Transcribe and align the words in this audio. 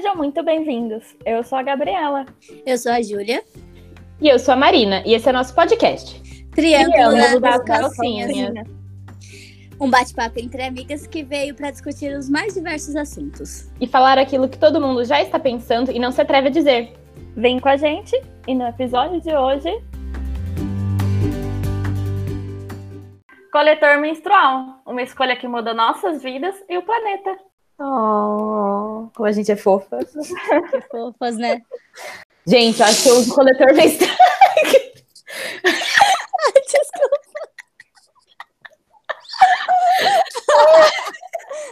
Sejam 0.00 0.16
muito 0.16 0.42
bem-vindos. 0.42 1.14
Eu 1.26 1.44
sou 1.44 1.58
a 1.58 1.62
Gabriela. 1.62 2.24
Eu 2.64 2.78
sou 2.78 2.90
a 2.90 3.02
Júlia. 3.02 3.44
E 4.18 4.30
eu 4.30 4.38
sou 4.38 4.54
a 4.54 4.56
Marina. 4.56 5.02
E 5.04 5.12
esse 5.12 5.28
é 5.28 5.32
nosso 5.32 5.54
podcast. 5.54 6.22
Triângulo, 6.52 7.10
Triângulo 7.10 7.40
das 7.40 7.58
das 7.58 7.64
calcinhas. 7.64 8.28
calcinhas. 8.28 8.68
Um 9.78 9.90
bate-papo 9.90 10.40
entre 10.40 10.62
amigas 10.62 11.06
que 11.06 11.22
veio 11.22 11.54
para 11.54 11.70
discutir 11.70 12.16
os 12.16 12.30
mais 12.30 12.54
diversos 12.54 12.96
assuntos. 12.96 13.70
E 13.78 13.86
falar 13.86 14.16
aquilo 14.16 14.48
que 14.48 14.56
todo 14.56 14.80
mundo 14.80 15.04
já 15.04 15.20
está 15.20 15.38
pensando 15.38 15.92
e 15.92 15.98
não 15.98 16.10
se 16.10 16.22
atreve 16.22 16.48
a 16.48 16.50
dizer. 16.50 16.94
Vem 17.36 17.60
com 17.60 17.68
a 17.68 17.76
gente 17.76 18.18
e 18.48 18.54
no 18.54 18.66
episódio 18.66 19.20
de 19.20 19.36
hoje. 19.36 19.68
Coletor 23.52 24.00
menstrual, 24.00 24.80
uma 24.86 25.02
escolha 25.02 25.36
que 25.36 25.46
muda 25.46 25.74
nossas 25.74 26.22
vidas 26.22 26.54
e 26.70 26.78
o 26.78 26.82
planeta. 26.82 27.49
Oh, 27.82 29.08
como 29.16 29.26
a 29.26 29.32
gente 29.32 29.50
é 29.50 29.56
fofa. 29.56 29.98
Que 30.04 30.80
fofas, 30.90 31.38
né? 31.38 31.62
Gente, 32.46 32.78
eu 32.78 32.86
acho 32.86 33.02
que 33.02 33.08
eu 33.08 33.14
uso 33.14 33.34
coletor 33.34 33.72
menstrual. 33.74 34.14
Desculpa. 36.66 37.20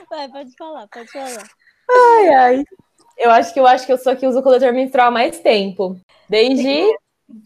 Vai, 0.08 0.28
pode 0.30 0.56
falar, 0.56 0.88
pode 0.88 1.12
falar. 1.12 1.44
Ai, 1.90 2.28
ai. 2.28 2.64
Eu 3.18 3.30
acho 3.30 3.52
que 3.52 3.60
eu 3.60 3.66
acho 3.66 3.84
que 3.84 3.92
eu 3.92 3.98
sou 3.98 4.12
a 4.12 4.16
que 4.16 4.26
uso 4.26 4.42
coletor 4.42 4.72
menstrual 4.72 5.08
há 5.08 5.10
mais 5.10 5.38
tempo. 5.40 6.00
Desde 6.26 6.86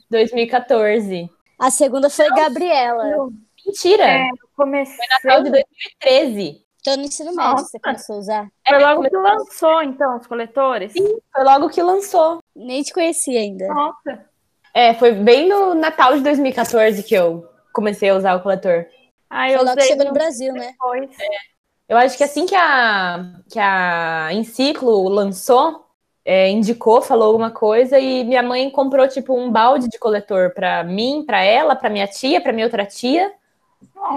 2014. 0.08 1.28
A 1.58 1.70
segunda 1.70 2.08
foi 2.08 2.28
Gabriela. 2.28 3.28
Mentira! 3.66 4.04
É, 4.04 4.28
comecei. 4.54 5.04
Natal 5.08 5.42
de 5.42 5.50
2013. 5.50 6.62
Tô 6.82 6.96
no 6.96 7.02
ensino 7.02 7.34
médio, 7.34 7.58
você 7.58 7.78
começou 7.78 8.16
a 8.16 8.18
usar. 8.18 8.48
Foi 8.66 8.76
É, 8.76 8.86
logo 8.86 9.02
que 9.08 9.16
lançou, 9.16 9.82
então, 9.82 10.16
os 10.16 10.26
coletores? 10.26 10.92
Foi 10.92 11.44
logo 11.44 11.68
que 11.68 11.80
lançou. 11.80 12.38
Nem 12.56 12.82
te 12.82 12.92
conhecia 12.92 13.38
ainda. 13.38 13.68
Nossa. 13.68 14.26
É, 14.74 14.92
foi 14.94 15.12
bem 15.12 15.48
no 15.48 15.74
Natal 15.74 16.16
de 16.16 16.22
2014 16.22 17.02
que 17.04 17.14
eu 17.14 17.48
comecei 17.72 18.10
a 18.10 18.16
usar 18.16 18.34
o 18.34 18.42
coletor. 18.42 18.86
Foi 19.28 19.54
eu 19.54 19.64
logo 19.64 19.76
que 19.76 19.84
chegou 19.84 20.06
no 20.06 20.12
Brasil, 20.12 20.52
né? 20.52 20.68
depois. 20.72 21.10
Eu 21.88 21.96
acho 21.96 22.16
que 22.16 22.24
assim 22.24 22.46
que 22.46 22.54
a, 22.54 23.32
que 23.48 23.58
a 23.60 24.30
Enciclo 24.32 25.08
lançou, 25.08 25.86
é, 26.24 26.48
indicou, 26.50 27.00
falou 27.00 27.28
alguma 27.28 27.50
coisa 27.50 27.98
e 27.98 28.24
minha 28.24 28.42
mãe 28.42 28.70
comprou 28.70 29.06
tipo 29.06 29.36
um 29.36 29.52
balde 29.52 29.88
de 29.88 29.98
coletor 29.98 30.52
pra 30.54 30.82
mim, 30.82 31.22
pra 31.26 31.42
ela, 31.42 31.76
pra 31.76 31.90
minha 31.90 32.06
tia, 32.06 32.40
pra 32.40 32.52
minha 32.52 32.66
outra 32.66 32.84
tia. 32.86 33.32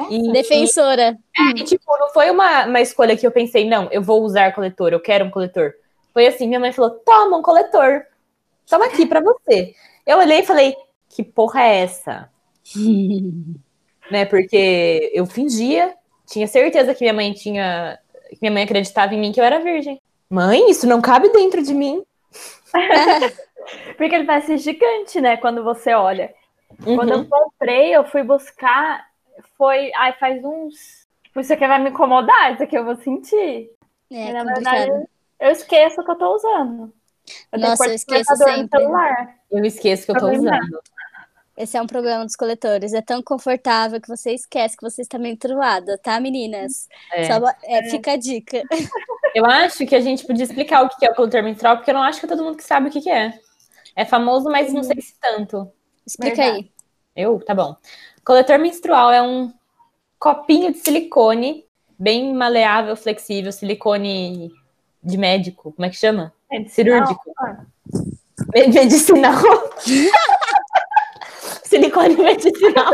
E, 0.09 0.31
Defensora. 0.31 1.17
e, 1.55 1.63
tipo, 1.63 1.83
não 1.99 2.09
foi 2.09 2.30
uma, 2.30 2.66
uma 2.66 2.81
escolha 2.81 3.16
que 3.16 3.25
eu 3.25 3.31
pensei, 3.31 3.67
não, 3.67 3.88
eu 3.91 4.02
vou 4.02 4.22
usar 4.23 4.53
coletor, 4.53 4.91
eu 4.91 4.99
quero 4.99 5.25
um 5.25 5.31
coletor. 5.31 5.73
Foi 6.13 6.27
assim, 6.27 6.47
minha 6.47 6.59
mãe 6.59 6.72
falou, 6.72 6.91
toma 6.91 7.38
um 7.38 7.41
coletor, 7.41 8.03
toma 8.69 8.85
aqui 8.85 9.05
pra 9.05 9.22
você. 9.22 9.73
Eu 10.05 10.17
olhei 10.17 10.39
e 10.39 10.45
falei, 10.45 10.75
que 11.09 11.23
porra 11.23 11.61
é 11.61 11.81
essa? 11.81 12.30
né? 14.11 14.25
Porque 14.25 15.11
eu 15.13 15.25
fingia, 15.25 15.94
tinha 16.27 16.47
certeza 16.47 16.94
que 16.94 17.03
minha 17.03 17.13
mãe 17.13 17.33
tinha, 17.33 18.00
que 18.29 18.38
minha 18.41 18.52
mãe 18.52 18.63
acreditava 18.63 19.13
em 19.13 19.19
mim 19.19 19.31
que 19.31 19.39
eu 19.39 19.45
era 19.45 19.59
virgem. 19.59 20.02
Mãe, 20.29 20.69
isso 20.69 20.88
não 20.88 21.02
cabe 21.02 21.29
dentro 21.29 21.61
de 21.61 21.73
mim. 21.73 22.03
Porque 23.97 24.13
ele 24.16 24.25
parece 24.25 24.57
gigante, 24.57 25.19
né? 25.22 25.38
Quando 25.38 25.63
você 25.63 25.94
olha. 25.94 26.33
Quando 26.83 27.11
Uhum. 27.13 27.19
eu 27.22 27.25
comprei, 27.25 27.95
eu 27.95 28.03
fui 28.05 28.23
buscar. 28.23 29.05
Foi. 29.58 29.91
Ai, 29.95 30.14
faz 30.14 30.44
uns. 30.44 31.05
Tipo, 31.23 31.39
isso 31.39 31.53
aqui 31.53 31.67
vai 31.67 31.80
me 31.81 31.89
incomodar, 31.89 32.53
isso 32.53 32.64
aqui 32.64 32.78
eu 32.78 32.86
vou 32.86 32.95
sentir. 32.95 33.69
É 34.11 34.30
E, 34.30 34.33
na 34.33 34.44
verdade, 34.44 35.08
eu 35.39 35.52
esqueço 35.52 36.03
que 36.03 36.11
eu 36.11 36.17
tô 36.17 36.36
usando. 36.36 36.94
Eu 37.52 37.59
Nossa, 37.59 37.88
eu 37.88 37.95
esqueço 37.95 38.35
sempre. 38.38 38.79
Eu 39.51 39.66
esqueço 39.66 40.06
que 40.06 40.12
eu 40.12 40.18
tô 40.18 40.28
usando. 40.31 40.79
Esse 41.57 41.78
é 41.78 41.81
um 41.81 41.88
problema 41.88 42.25
dos 42.25 42.35
coletores. 42.35 42.94
É 42.94 43.01
tão 43.01 43.24
confortável 43.24 44.00
que 44.01 44.09
você 44.09 44.34
esquece 44.34 44.75
que 44.75 44.84
você 44.84 45.01
está 45.01 45.18
meio 45.18 45.38
truada, 45.38 45.97
tá, 45.97 46.19
meninas? 46.19 46.88
É. 47.13 47.24
Só 47.24 47.40
bo- 47.40 47.56
é, 47.63 47.81
Fica 47.90 48.12
a 48.12 48.18
dica. 48.18 48.62
Eu 49.34 49.45
acho 49.45 49.85
que 49.85 49.95
a 49.95 50.01
gente 50.01 50.25
podia 50.25 50.44
explicar 50.44 50.84
o 50.84 50.90
que 50.90 51.06
é 51.06 51.12
o 51.12 51.16
coletor 51.16 51.44
menstrual, 51.44 51.78
porque 51.78 51.91
eu 51.91 51.95
não 51.95 52.03
acho 52.03 52.19
que 52.19 52.25
é 52.25 52.29
todo 52.29 52.44
mundo 52.44 52.57
que 52.57 52.63
sabe 52.63 52.90
o 52.90 52.91
que 52.91 53.01
que 53.01 53.09
é. 53.09 53.38
É 53.95 54.06
famoso, 54.06 54.50
mas 54.50 54.74
não 54.74 54.84
sei 54.84 55.01
se 55.01 55.16
tanto. 55.19 55.72
Explica 56.06 56.35
Verdade. 56.38 56.57
aí. 56.57 56.72
Eu? 57.16 57.40
Tá 57.40 57.56
bom. 57.56 57.75
Coletor 58.25 58.58
menstrual 58.59 59.12
é 59.12 59.22
um 59.22 59.53
copinho 60.19 60.72
de 60.72 60.80
silicone, 60.80 61.66
bem 61.97 62.34
maleável, 62.34 62.96
flexível, 62.96 63.52
silicone 63.52 64.52
de 65.03 65.18
médico. 65.18 65.72
Como 65.74 65.86
é 65.86 65.90
que 65.90 65.96
chama? 65.96 66.34
Cirúrgico. 66.69 67.22
Ah, 67.40 67.58
Me- 68.53 68.68
Medicinal. 68.68 69.34
silicone 71.63 72.16
medicinal. 72.16 72.91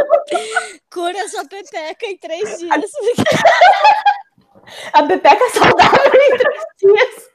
Cura 0.92 1.28
sua 1.30 1.46
pepeca 1.46 2.06
em 2.06 2.18
três 2.18 2.60
dias. 2.60 2.92
A 4.94 5.04
pepeca 5.04 5.50
saudável 5.50 6.12
em 6.14 6.38
três 6.38 6.64
dias. 6.80 7.30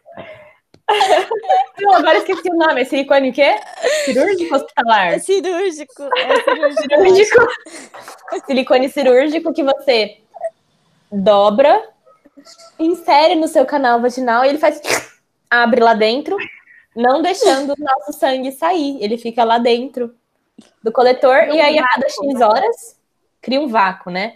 Eu 1.78 1.92
agora 1.92 2.18
esqueci 2.18 2.48
o 2.50 2.54
nome. 2.56 2.82
É 2.82 2.84
silicone 2.84 3.30
o 3.30 3.32
quê? 3.32 3.56
Cirúrgico 4.04 4.54
hospitalar. 4.54 5.14
É 5.14 5.18
cirúrgico. 5.18 6.02
É 6.16 6.40
cirúrgico. 6.42 6.82
cirúrgico. 6.82 7.48
Silicone 8.46 8.88
cirúrgico 8.88 9.52
que 9.52 9.62
você 9.62 10.18
dobra, 11.10 11.82
insere 12.78 13.34
no 13.34 13.48
seu 13.48 13.64
canal 13.64 14.00
vaginal 14.00 14.44
e 14.44 14.48
ele 14.48 14.58
faz. 14.58 14.80
abre 15.50 15.80
lá 15.80 15.94
dentro, 15.94 16.36
não 16.94 17.22
deixando 17.22 17.72
o 17.72 17.82
nosso 17.82 18.12
sangue 18.12 18.52
sair. 18.52 19.02
Ele 19.02 19.18
fica 19.18 19.44
lá 19.44 19.58
dentro 19.58 20.14
do 20.82 20.92
coletor 20.92 21.48
um 21.48 21.54
e 21.54 21.60
aí 21.60 21.78
a 21.78 21.86
cada 21.86 22.06
vácuo, 22.06 22.30
X 22.30 22.38
né? 22.38 22.46
horas 22.46 22.96
cria 23.40 23.60
um 23.60 23.68
vácuo, 23.68 24.10
né? 24.10 24.34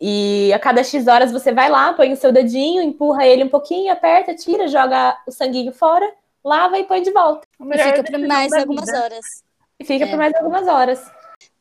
E 0.00 0.52
a 0.52 0.58
cada 0.58 0.84
X 0.84 1.06
horas 1.06 1.32
você 1.32 1.52
vai 1.52 1.70
lá, 1.70 1.92
põe 1.94 2.12
o 2.12 2.16
seu 2.16 2.30
dedinho, 2.30 2.82
empurra 2.82 3.26
ele 3.26 3.44
um 3.44 3.48
pouquinho, 3.48 3.92
aperta, 3.92 4.34
tira, 4.34 4.68
joga 4.68 5.16
o 5.26 5.32
sanguinho 5.32 5.72
fora, 5.72 6.06
lava 6.44 6.78
e 6.78 6.84
põe 6.84 7.00
de 7.02 7.10
volta. 7.10 7.46
E 7.58 7.78
fica 7.78 8.02
por 8.02 8.12
decisão 8.12 8.28
mais 8.28 8.52
algumas 8.52 8.88
horas. 8.88 9.24
E 9.80 9.84
fica 9.84 10.04
É. 10.04 10.08
por 10.08 10.16
mais 10.18 10.34
algumas 10.34 10.66
horas. 10.68 11.02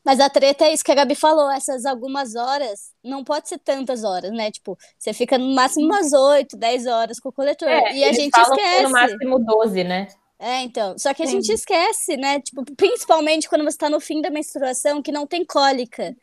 Mas 0.03 0.19
a 0.19 0.29
treta 0.29 0.65
é 0.65 0.73
isso 0.73 0.83
que 0.83 0.91
a 0.91 0.95
Gabi 0.95 1.15
falou, 1.15 1.49
essas 1.49 1.83
algumas 1.85 2.35
horas, 2.35 2.91
não 3.03 3.23
pode 3.23 3.49
ser 3.49 3.57
tantas 3.57 4.03
horas, 4.03 4.31
né? 4.31 4.51
Tipo, 4.51 4.77
você 4.99 5.13
fica 5.13 5.37
no 5.37 5.55
máximo 5.55 5.85
umas 5.85 6.13
8, 6.13 6.55
10 6.55 6.85
horas 6.85 7.19
com 7.19 7.29
o 7.29 7.33
coletor. 7.33 7.67
É, 7.67 7.91
e 7.91 8.03
a 8.03 8.13
gente 8.13 8.39
esquece. 8.39 8.83
No 8.83 8.91
máximo 8.91 9.39
12, 9.39 9.83
né? 9.83 10.07
É, 10.37 10.61
então. 10.61 10.95
Só 10.99 11.11
que 11.13 11.23
a 11.23 11.25
Sim. 11.25 11.41
gente 11.41 11.51
esquece, 11.51 12.17
né? 12.17 12.39
Tipo, 12.39 12.63
principalmente 12.75 13.49
quando 13.49 13.63
você 13.63 13.77
tá 13.77 13.89
no 13.89 13.99
fim 13.99 14.21
da 14.21 14.29
menstruação, 14.29 15.01
que 15.01 15.11
não 15.11 15.25
tem 15.25 15.43
cólica. 15.43 16.15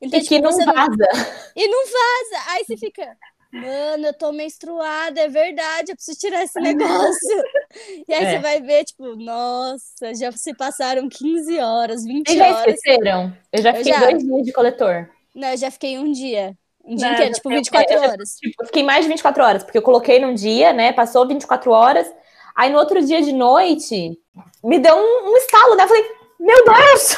Então, 0.00 0.18
E 0.18 0.22
que 0.22 0.28
tipo, 0.28 0.44
não 0.44 0.52
você 0.52 0.64
vaza. 0.64 1.08
E 1.56 1.68
não 1.68 1.84
vaza. 1.84 2.50
Aí 2.50 2.64
você 2.64 2.76
fica, 2.76 3.16
mano, 3.52 4.06
eu 4.06 4.14
tô 4.14 4.30
menstruada, 4.32 5.20
é 5.20 5.28
verdade, 5.28 5.90
eu 5.92 5.96
preciso 5.96 6.18
tirar 6.18 6.42
esse 6.44 6.60
negócio. 6.60 7.42
E 8.08 8.14
aí 8.14 8.24
É. 8.24 8.30
você 8.30 8.38
vai 8.38 8.60
ver, 8.62 8.84
tipo, 8.84 9.16
nossa, 9.16 10.14
já 10.14 10.30
se 10.32 10.54
passaram 10.54 11.08
15 11.08 11.58
horas, 11.58 12.04
20 12.04 12.26
Vocês 12.28 12.38
já 12.38 12.46
horas. 12.46 12.74
esqueceram? 12.74 13.36
Eu 13.52 13.62
já 13.62 13.70
Eu 13.70 13.76
fiquei 13.76 13.92
já. 13.92 14.00
dois 14.00 14.22
dias 14.24 14.42
de 14.44 14.52
coletor. 14.52 15.08
Não, 15.34 15.48
eu 15.48 15.56
já 15.56 15.70
fiquei 15.70 15.98
um 15.98 16.10
dia. 16.12 16.56
Um 16.84 16.94
dia 16.94 17.06
Não, 17.06 17.12
inteiro, 17.14 17.30
eu 17.30 17.34
tipo, 17.34 17.50
já- 17.50 17.56
24 17.56 17.94
eu 17.94 18.00
horas. 18.02 18.30
Tipo, 18.40 18.62
eu 18.62 18.66
fiquei 18.66 18.82
mais 18.82 19.04
de 19.04 19.08
24 19.10 19.42
horas, 19.44 19.62
porque 19.64 19.76
eu 19.78 19.82
coloquei 19.82 20.18
num 20.20 20.32
dia, 20.34 20.72
né? 20.72 20.92
Passou 20.92 21.26
24 21.28 21.70
horas. 21.70 22.10
Aí 22.56 22.70
no 22.70 22.78
outro 22.78 23.04
dia 23.04 23.20
de 23.20 23.32
noite, 23.32 24.18
me 24.64 24.78
deu 24.78 24.96
um, 24.96 25.30
um 25.32 25.36
estalo, 25.36 25.74
né? 25.76 25.84
Eu 25.84 25.88
falei, 25.88 26.04
meu 26.40 26.64
Deus! 26.64 27.16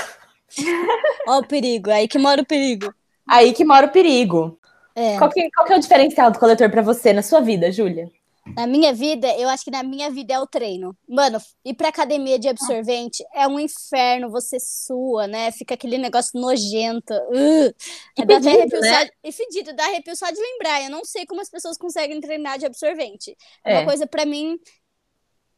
Ó 1.29 1.39
o 1.39 1.47
perigo, 1.47 1.91
aí 1.91 2.09
que 2.09 2.19
mora 2.19 2.43
o 2.43 2.47
perigo. 2.47 2.93
Aí 3.29 3.53
que 3.53 3.65
mora 3.65 3.87
o 3.87 3.91
perigo. 3.91 4.59
É. 4.95 5.17
Qual 5.19 5.31
que, 5.31 5.49
qual 5.53 5.67
que 5.67 5.73
é 5.73 5.77
o 5.77 5.81
diferencial 5.81 6.31
do 6.31 6.39
coletor 6.39 6.71
pra 6.71 6.83
você 6.83 7.13
na 7.13 7.23
sua 7.23 7.41
vida, 7.41 7.71
Júlia? 7.71 8.11
Na 8.57 8.67
minha 8.67 8.93
vida, 8.93 9.29
eu 9.39 9.49
acho 9.49 9.63
que 9.65 9.71
na 9.71 9.83
minha 9.83 10.11
vida 10.11 10.35
é 10.35 10.41
o 10.41 10.47
treino. 10.47 10.97
Mano, 11.09 11.39
ir 11.65 11.75
pra 11.75 11.89
academia 11.91 12.39
de 12.39 12.49
absorvente 12.49 13.23
é 13.33 13.47
um 13.47 13.61
inferno, 13.61 14.31
você 14.31 14.59
sua, 14.59 15.29
né? 15.29 15.53
Fica 15.53 15.75
aquele 15.75 15.99
negócio 15.99 16.41
nojento. 16.41 17.13
Uh, 17.15 17.73
E 18.19 18.25
dá 18.25 18.39
até 18.39 18.51
fedido, 18.51 18.59
arrepio 18.77 18.81
né? 18.81 19.05
só- 19.05 19.11
E 19.23 19.33
fedido, 19.33 19.73
dá 19.75 19.85
arrepio 19.85 20.17
só 20.17 20.29
de 20.31 20.41
lembrar. 20.41 20.83
Eu 20.83 20.91
não 20.91 21.05
sei 21.05 21.25
como 21.27 21.41
as 21.41 21.51
pessoas 21.51 21.77
conseguem 21.77 22.21
treinar 22.21 22.59
de 22.59 22.67
absorvente. 22.67 23.37
É. 23.65 23.75
Uma 23.79 23.85
coisa 23.85 24.07
pra 24.07 24.27
mim, 24.27 24.59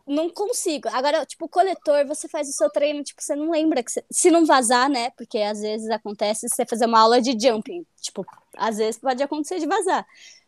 não 0.06 0.28
consigo. 0.30 0.88
Agora, 0.92 1.24
tipo, 1.24 1.48
coletor, 1.48 2.06
você 2.06 2.28
faz 2.28 2.48
o 2.48 2.52
seu 2.52 2.70
treino, 2.70 3.02
tipo, 3.02 3.22
você 3.22 3.34
não 3.34 3.50
lembra 3.50 3.82
que 3.82 3.90
você... 3.90 4.04
Se 4.10 4.30
não 4.30 4.44
vazar, 4.44 4.88
né? 4.88 5.10
Porque 5.16 5.38
às 5.38 5.60
vezes 5.60 5.88
acontece 5.90 6.48
você 6.48 6.66
fazer 6.66 6.86
uma 6.86 7.00
aula 7.00 7.20
de 7.20 7.38
jumping. 7.38 7.86
Tipo, 8.00 8.24
às 8.56 8.78
vezes 8.78 9.00
pode 9.00 9.22
acontecer 9.22 9.58
de 9.58 9.66
vazar. 9.66 10.06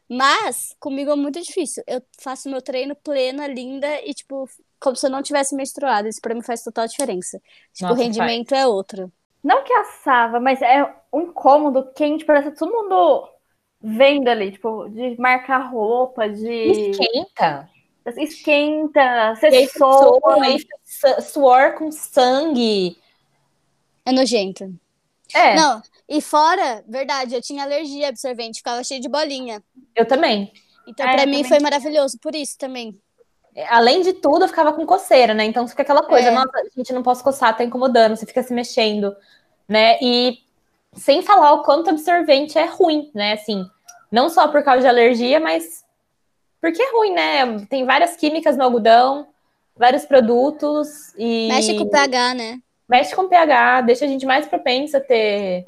Mas 0.08 0.74
comigo 0.78 1.10
é 1.10 1.16
muito 1.16 1.40
difícil. 1.40 1.82
Eu 1.86 2.02
faço 2.20 2.50
meu 2.50 2.60
treino 2.60 2.94
plena, 2.94 3.46
linda 3.46 3.88
e, 4.04 4.12
tipo, 4.12 4.48
como 4.80 4.96
se 4.96 5.06
eu 5.06 5.10
não 5.10 5.22
tivesse 5.22 5.54
menstruado. 5.54 6.08
Isso 6.08 6.20
pra 6.20 6.34
mim 6.34 6.42
faz 6.42 6.62
total 6.62 6.86
diferença. 6.86 7.40
Tipo, 7.72 7.90
Nossa, 7.90 8.00
o 8.00 8.04
rendimento 8.04 8.54
é 8.54 8.66
outro. 8.66 9.10
Não 9.42 9.62
que 9.62 9.72
assava, 9.72 10.40
mas 10.40 10.60
é 10.62 10.82
um 11.12 11.22
incômodo 11.22 11.92
quente, 11.94 12.24
parece 12.24 12.50
que 12.50 12.58
todo 12.58 12.72
mundo 12.72 13.28
vendo 13.80 14.28
ali, 14.28 14.52
tipo, 14.52 14.88
de 14.88 15.20
marcar 15.20 15.70
roupa, 15.70 16.28
de. 16.28 16.90
Esquenta. 16.90 17.68
Esquenta, 18.18 19.34
E 19.42 19.46
aí 19.46 19.66
você 19.66 19.78
soa. 19.78 20.20
soa, 20.84 21.20
suor 21.20 21.74
com 21.74 21.90
sangue. 21.90 22.98
É 24.04 24.12
nojento. 24.12 24.72
É, 25.34 25.56
Não, 25.56 25.82
e 26.08 26.20
fora, 26.20 26.84
verdade, 26.86 27.34
eu 27.34 27.42
tinha 27.42 27.64
alergia 27.64 28.06
a 28.06 28.08
absorvente, 28.10 28.58
ficava 28.58 28.84
cheio 28.84 29.00
de 29.00 29.08
bolinha. 29.08 29.62
eu 29.96 30.06
também. 30.06 30.52
Então, 30.86 31.06
É, 31.06 31.12
pra 31.12 31.22
eu 31.22 31.26
mim, 31.26 31.36
também 31.36 31.44
foi 31.48 31.58
maravilhoso, 31.60 32.18
por 32.20 32.34
isso 32.34 32.58
também. 32.58 32.98
Além 33.68 34.02
de 34.02 34.12
tudo, 34.14 34.44
eu 34.44 34.48
ficava 34.48 34.72
com 34.72 34.84
coceira, 34.84 35.32
né? 35.32 35.44
Então 35.44 35.66
fica 35.66 35.82
aquela 35.82 36.02
coisa, 36.02 36.28
É. 36.28 36.30
nossa, 36.30 36.50
gente, 36.76 36.92
não 36.92 37.02
posso 37.02 37.22
coçar, 37.22 37.56
tá 37.56 37.64
incomodando, 37.64 38.16
você 38.16 38.26
fica 38.26 38.42
se 38.42 38.52
mexendo, 38.52 39.16
né? 39.68 39.96
E 40.02 40.38
sem 40.94 41.22
falar 41.22 41.52
o 41.54 41.62
quanto 41.62 41.88
absorvente 41.90 42.58
é 42.58 42.66
ruim, 42.66 43.10
né? 43.14 43.32
Assim, 43.34 43.64
não 44.10 44.28
só 44.28 44.48
por 44.48 44.62
causa 44.64 44.82
de 44.82 44.88
alergia, 44.88 45.38
mas 45.40 45.83
porque 46.64 46.82
é 46.82 46.92
ruim, 46.92 47.12
né? 47.12 47.66
Tem 47.68 47.84
várias 47.84 48.16
químicas 48.16 48.56
no 48.56 48.64
algodão, 48.64 49.26
vários 49.76 50.06
produtos 50.06 51.12
e 51.18 51.46
Mexe 51.48 51.76
com 51.76 51.84
o 51.84 51.90
pH, 51.90 52.34
né? 52.34 52.58
mexe 52.88 53.14
com 53.14 53.28
pH, 53.28 53.82
deixa 53.82 54.06
a 54.06 54.08
gente 54.08 54.24
mais 54.24 54.46
propensa 54.46 54.96
a 54.96 55.00
ter 55.02 55.62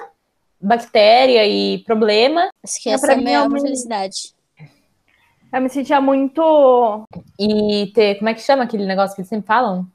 bactéria 0.59 1.45
e 1.45 1.83
problema. 1.83 2.49
Acho 2.63 2.81
que 2.81 2.89
É, 2.89 2.93
essa 2.93 3.11
é 3.11 3.15
a 3.15 3.21
maior 3.21 3.51
felicidade. 3.51 4.33
Eu 5.53 5.61
me 5.61 5.69
sentia 5.69 6.01
muito. 6.01 7.05
E 7.39 7.91
ter, 7.93 8.15
como 8.15 8.29
é 8.29 8.33
que 8.33 8.41
chama 8.41 8.63
aquele 8.63 8.87
negócio 8.87 9.15
que 9.15 9.21
eles 9.21 9.29
sempre 9.29 9.45
falam? 9.45 9.87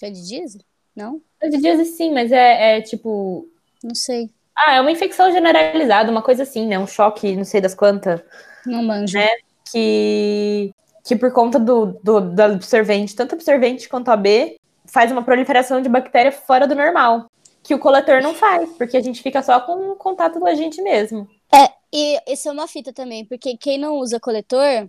Diesel? 0.00 0.62
Não? 0.96 1.20
De 1.42 1.58
dias 1.58 1.86
sim, 1.88 2.10
mas 2.10 2.32
é, 2.32 2.78
é 2.78 2.80
tipo 2.80 3.46
Não 3.84 3.94
sei. 3.94 4.30
Ah, 4.56 4.76
é 4.76 4.80
uma 4.80 4.90
infecção 4.90 5.30
generalizada, 5.30 6.10
uma 6.10 6.22
coisa 6.22 6.42
assim, 6.42 6.66
né? 6.66 6.78
Um 6.78 6.86
choque, 6.86 7.36
não 7.36 7.44
sei 7.44 7.60
das 7.60 7.74
quantas, 7.74 8.22
Não 8.64 8.82
manjo. 8.82 9.12
Né? 9.12 9.28
Que, 9.72 10.72
que 11.04 11.16
por 11.16 11.32
conta 11.32 11.58
do, 11.58 11.98
do, 12.02 12.20
do 12.20 12.42
absorvente, 12.42 13.14
tanto 13.14 13.34
absorvente 13.34 13.88
quanto 13.88 14.10
AB, 14.10 14.56
faz 14.86 15.12
uma 15.12 15.22
proliferação 15.22 15.80
de 15.80 15.88
bactéria 15.88 16.32
fora 16.32 16.66
do 16.66 16.74
normal. 16.74 17.26
Que 17.62 17.74
o 17.74 17.78
coletor 17.78 18.22
não 18.22 18.34
faz, 18.34 18.70
porque 18.78 18.96
a 18.96 19.02
gente 19.02 19.22
fica 19.22 19.42
só 19.42 19.60
com 19.60 19.90
o 19.90 19.96
contato 19.96 20.38
do 20.38 20.46
agente 20.46 20.80
mesmo. 20.80 21.28
É, 21.52 21.70
e 21.92 22.18
isso 22.26 22.48
é 22.48 22.52
uma 22.52 22.66
fita 22.66 22.92
também, 22.92 23.24
porque 23.24 23.56
quem 23.56 23.78
não 23.78 23.96
usa 23.96 24.20
coletor, 24.20 24.88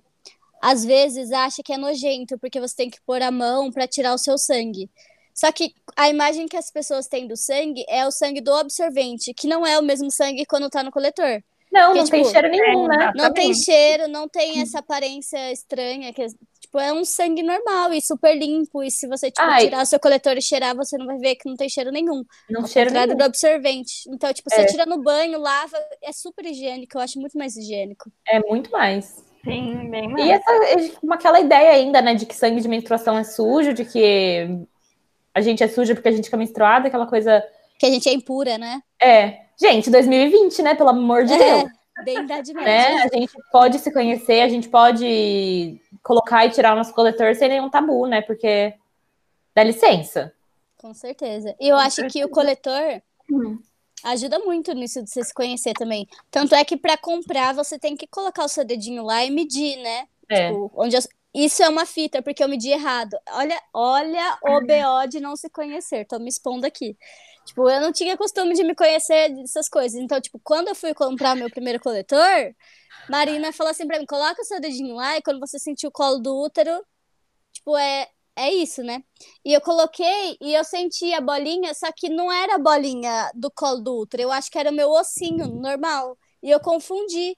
às 0.62 0.86
vezes 0.86 1.32
acha 1.32 1.64
que 1.64 1.74
é 1.74 1.78
nojento, 1.78 2.38
porque 2.38 2.60
você 2.60 2.76
tem 2.76 2.90
que 2.90 3.02
pôr 3.02 3.22
a 3.22 3.32
mão 3.32 3.72
pra 3.72 3.88
tirar 3.88 4.14
o 4.14 4.18
seu 4.18 4.38
sangue. 4.38 4.90
Só 5.34 5.52
que 5.52 5.74
a 5.96 6.10
imagem 6.10 6.48
que 6.48 6.58
as 6.58 6.70
pessoas 6.70 7.08
têm 7.08 7.26
do 7.26 7.38
sangue 7.38 7.86
é 7.88 8.06
o 8.06 8.12
sangue 8.12 8.42
do 8.42 8.54
absorvente, 8.54 9.34
que 9.34 9.48
não 9.48 9.66
é 9.66 9.80
o 9.80 9.84
mesmo 9.84 10.12
sangue 10.12 10.46
quando 10.46 10.70
tá 10.70 10.84
no 10.84 10.92
coletor. 10.92 11.42
Não, 11.72 11.94
Que, 11.94 12.00
não 12.00 12.06
tem 12.08 12.22
tipo, 12.24 12.32
cheiro 12.34 12.50
nenhum, 12.50 12.88
né? 12.88 13.12
Não 13.16 13.32
tem 13.34 13.54
cheiro, 13.54 14.08
não 14.08 14.28
tem 14.28 14.62
essa 14.62 14.80
aparência 14.80 15.52
estranha, 15.52 16.12
que 16.12 16.26
tipo, 16.60 16.80
é 16.80 16.92
um 16.92 17.06
sangue 17.06 17.44
normal 17.44 17.94
e 17.94 18.02
super 18.02 18.36
limpo. 18.36 18.82
E 18.82 18.90
se 18.90 19.08
você 19.08 19.30
tipo, 19.30 19.48
Ai. 19.48 19.66
tirar 19.66 19.84
o 19.84 19.86
seu 19.86 20.00
coletor 20.00 20.36
e 20.38 20.42
cheirar, 20.42 20.76
você 20.76 20.98
não 20.98 21.06
vai 21.06 21.18
ver 21.18 21.36
que 21.36 21.48
não 21.48 21.56
tem 21.56 21.70
cheiro 21.70 21.92
nenhum. 21.92 22.24
Não 22.50 22.62
Ao 22.62 22.68
cheiro 22.68 22.92
nenhum. 22.92 23.16
do 23.16 23.24
absorvente. 23.24 24.04
Então, 24.10 24.34
tipo, 24.34 24.50
você 24.50 24.62
É. 24.62 24.66
tira 24.66 24.86
no 24.88 25.02
banho, 25.02 25.40
lava, 25.40 25.78
é 26.02 26.12
super 26.12 26.46
higiênico. 26.46 26.98
Eu 26.98 27.02
acho 27.02 27.20
muito 27.20 27.38
mais 27.38 27.56
higiênico. 27.56 28.12
É 28.28 28.40
muito 28.40 28.72
mais. 28.72 29.24
Sim, 29.44 29.90
bem 29.90 30.06
E 30.06 30.08
mais. 30.14 30.30
essa, 30.32 30.98
uma- 31.04 31.16
aquela 31.16 31.40
ideia 31.40 31.72
ainda, 31.72 32.02
né, 32.02 32.14
de 32.16 32.26
que 32.26 32.36
sangue 32.36 32.62
de 32.62 32.68
menstruação 32.68 33.18
é 33.18 33.24
sujo, 33.24 33.74
de 33.74 33.86
que 33.86 34.48
a 35.34 35.40
gente 35.42 35.64
é 35.64 35.68
suja 35.68 35.94
porque 35.94 36.10
a 36.10 36.12
gente 36.12 36.26
fica 36.26 36.36
menstruada, 36.36 36.88
aquela 36.88 37.06
coisa. 37.08 37.44
Que 37.78 37.86
a 37.86 37.90
gente 37.90 38.10
é 38.10 38.14
impura, 38.14 38.58
né? 38.58 38.82
É. 39.02 39.46
Gente, 39.60 39.90
2020, 39.90 40.62
né? 40.62 40.76
Pelo 40.76 40.90
amor 40.90 41.26
de 41.26 41.38
Deus. 41.38 41.64
É, 41.98 42.04
bem 42.04 42.20
idade 42.20 42.54
né? 42.54 43.02
A 43.04 43.08
gente 43.08 43.34
pode 43.52 43.80
se 43.80 43.92
conhecer, 43.92 44.42
a 44.42 44.48
gente 44.50 44.70
pode 44.70 45.82
colocar 46.02 46.46
e 46.46 46.50
tirar 46.52 46.74
o 46.74 46.78
nosso 46.78 46.94
coletor 46.94 47.36
sem 47.36 47.50
nenhum 47.50 47.70
tabu, 47.70 48.06
né? 48.08 48.22
Porque 48.22 48.74
dá 49.54 49.64
licença. 49.64 50.34
Com 50.78 50.94
certeza. 50.94 51.56
E 51.60 51.68
eu 51.68 51.76
Com 51.76 51.82
acho 51.82 51.96
que 51.98 52.02
certeza. 52.04 52.26
o 52.26 52.30
coletor 52.30 53.02
Hum. 53.32 53.60
ajuda 54.06 54.40
muito 54.40 54.74
nisso 54.74 55.04
de 55.04 55.10
você 55.10 55.24
se 55.24 55.34
conhecer 55.34 55.74
também. 55.74 56.08
Tanto 56.32 56.56
é 56.56 56.64
que 56.64 56.78
pra 56.78 56.98
comprar 56.98 57.54
você 57.54 57.78
tem 57.78 57.98
que 57.98 58.08
colocar 58.08 58.46
o 58.46 58.50
seu 58.50 58.64
dedinho 58.64 59.04
lá 59.04 59.24
e 59.26 59.30
medir, 59.30 59.76
né? 59.78 60.08
É. 60.30 60.48
Tipo, 60.48 60.72
onde 60.76 60.96
eu- 60.96 61.02
Isso 61.32 61.62
é 61.62 61.70
uma 61.70 61.86
fita, 61.86 62.24
porque 62.24 62.44
eu 62.44 62.50
medi 62.50 62.70
errado. 62.72 63.16
Olha, 63.34 63.62
olha 63.72 64.36
o 64.42 64.62
BO 64.62 65.08
de 65.08 65.20
não 65.20 65.36
se 65.36 65.48
conhecer. 65.48 66.04
Tô 66.06 66.18
me 66.18 66.28
expondo 66.28 66.66
aqui. 66.66 66.98
Tipo, 67.50 67.68
eu 67.68 67.82
não 67.82 67.92
tinha 67.92 68.16
costume 68.16 68.54
de 68.54 68.64
me 68.64 68.76
conhecer 68.76 69.34
dessas 69.34 69.68
coisas. 69.68 70.00
Então, 70.00 70.22
tipo, 70.22 70.40
quando 70.44 70.68
eu 70.68 70.76
fui 70.76 70.94
comprar 70.94 71.36
meu 71.36 71.50
primeiro 71.50 71.80
coletor, 71.80 72.54
Marina 73.10 73.52
falou 73.52 73.72
assim 73.72 73.88
pra 73.88 73.98
mim: 73.98 74.06
coloca 74.06 74.40
o 74.40 74.46
seu 74.46 74.62
dedinho 74.62 74.94
lá 74.94 75.18
e 75.18 75.22
quando 75.24 75.40
você 75.40 75.58
sentir 75.58 75.88
o 75.88 75.92
colo 75.92 76.20
do 76.20 76.32
útero, 76.44 76.86
tipo, 77.52 77.76
é, 77.76 78.08
é 78.36 78.54
isso, 78.54 78.84
né? 78.84 79.04
E 79.44 79.52
eu 79.52 79.62
coloquei 79.62 80.38
e 80.40 80.54
eu 80.54 80.64
senti 80.64 81.12
a 81.12 81.20
bolinha, 81.22 81.74
só 81.74 81.92
que 81.92 82.08
não 82.08 82.32
era 82.32 82.54
a 82.54 82.60
bolinha 82.60 83.32
do 83.34 83.50
colo 83.50 83.82
do 83.82 83.98
útero. 83.98 84.22
Eu 84.22 84.32
acho 84.32 84.52
que 84.52 84.60
era 84.60 84.70
o 84.70 84.74
meu 84.74 84.92
ossinho 84.92 85.48
normal. 85.48 86.16
E 86.44 86.52
eu 86.52 86.60
confundi. 86.60 87.36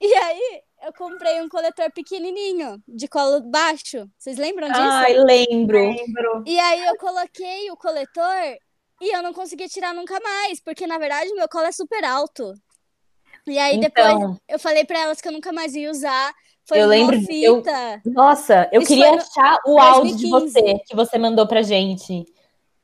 E 0.00 0.14
aí, 0.14 0.62
eu 0.84 0.92
comprei 0.94 1.40
um 1.42 1.50
coletor 1.50 1.92
pequenininho, 1.92 2.82
de 2.88 3.08
colo 3.08 3.42
baixo. 3.42 4.08
Vocês 4.18 4.38
lembram 4.38 4.68
disso? 4.68 4.80
Ai, 4.80 5.18
lembro. 5.18 5.78
Lembro. 5.78 6.44
E 6.46 6.58
aí 6.58 6.82
eu 6.86 6.96
coloquei 6.96 7.70
o 7.70 7.76
coletor 7.76 8.56
e 9.04 9.14
eu 9.14 9.22
não 9.22 9.32
consegui 9.32 9.68
tirar 9.68 9.92
nunca 9.94 10.18
mais, 10.20 10.60
porque 10.60 10.86
na 10.86 10.98
verdade 10.98 11.32
meu 11.34 11.48
colo 11.48 11.66
é 11.66 11.72
super 11.72 12.02
alto. 12.04 12.54
E 13.46 13.58
aí 13.58 13.78
depois 13.78 14.06
Então, 14.06 14.40
eu 14.48 14.58
falei 14.58 14.84
pra 14.84 15.00
elas 15.00 15.20
que 15.20 15.28
eu 15.28 15.32
nunca 15.32 15.52
mais 15.52 15.74
ia 15.74 15.90
usar. 15.90 16.32
Foi 16.66 16.80
Eu 16.80 16.86
lembro 16.88 17.16
eu- 17.30 17.62
nossa, 18.06 18.68
eu 18.72 18.80
Isso 18.80 18.88
queria 18.88 19.10
no 19.12 19.18
achar 19.18 19.58
o 19.66 19.78
áudio 19.78 20.16
de 20.16 20.30
2015. 20.30 20.52
você 20.52 20.78
que 20.86 20.96
você 20.96 21.18
mandou 21.18 21.46
pra 21.46 21.60
gente 21.60 22.24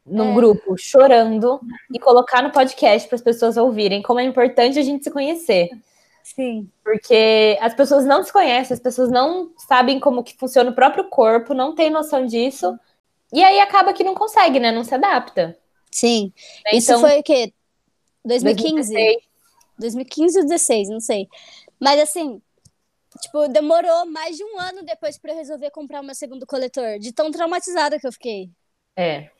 num 0.05 0.32
É. 0.32 0.34
grupo, 0.34 0.76
chorando, 0.76 1.61
e 1.94 1.99
colocar 1.99 2.43
no 2.43 2.50
podcast 2.50 3.08
para 3.08 3.16
as 3.16 3.23
pessoas 3.23 3.56
ouvirem 3.56 4.02
como 4.02 4.20
é 4.20 4.25
importante 4.25 4.78
a 4.78 4.82
gente 4.82 5.05
se 5.05 5.11
conhecer. 5.11 5.70
Sim. 6.23 6.69
Porque 6.84 7.56
as 7.61 7.73
pessoas 7.75 8.05
não 8.05 8.23
se 8.23 8.31
conhecem, 8.32 8.75
as 8.75 8.81
pessoas 8.81 9.11
não 9.11 9.50
sabem 9.56 9.99
como 9.99 10.23
que 10.23 10.37
funciona 10.37 10.70
o 10.70 10.75
próprio 10.75 11.05
corpo, 11.08 11.55
não 11.55 11.75
têm 11.75 11.88
noção 11.88 12.26
disso. 12.26 12.78
E 13.32 13.43
aí 13.43 13.61
acaba 13.61 13.93
que 13.94 14.05
não 14.05 14.14
consegue, 14.14 14.58
né? 14.61 14.70
Não 14.73 14.84
se 14.84 14.94
adapta. 14.94 15.56
Sim. 15.90 16.32
né? 16.64 16.78
Isso 16.78 16.92
Então, 16.92 17.00
foi 17.00 17.19
o 17.19 17.22
quê? 17.22 17.52
2015? 18.25 18.92
2016, 18.92 19.31
2015 19.78 20.38
ou 20.38 20.44
16, 20.44 20.88
não 20.88 21.00
sei. 21.00 21.28
Mas 21.81 22.00
assim, 22.00 22.40
tipo, 23.20 23.49
demorou 23.49 24.06
mais 24.06 24.37
de 24.37 24.44
um 24.44 24.59
ano 24.59 24.82
depois 24.85 25.18
pra 25.18 25.32
eu 25.32 25.37
resolver 25.37 25.70
comprar 25.70 26.00
o 26.00 26.04
meu 26.04 26.14
segundo 26.14 26.47
coletor, 26.47 26.99
de 26.99 27.12
tão 27.12 27.30
traumatizada 27.30 27.99
que 27.99 28.06
eu 28.06 28.12
fiquei. 28.12 28.50
É. 28.97 29.30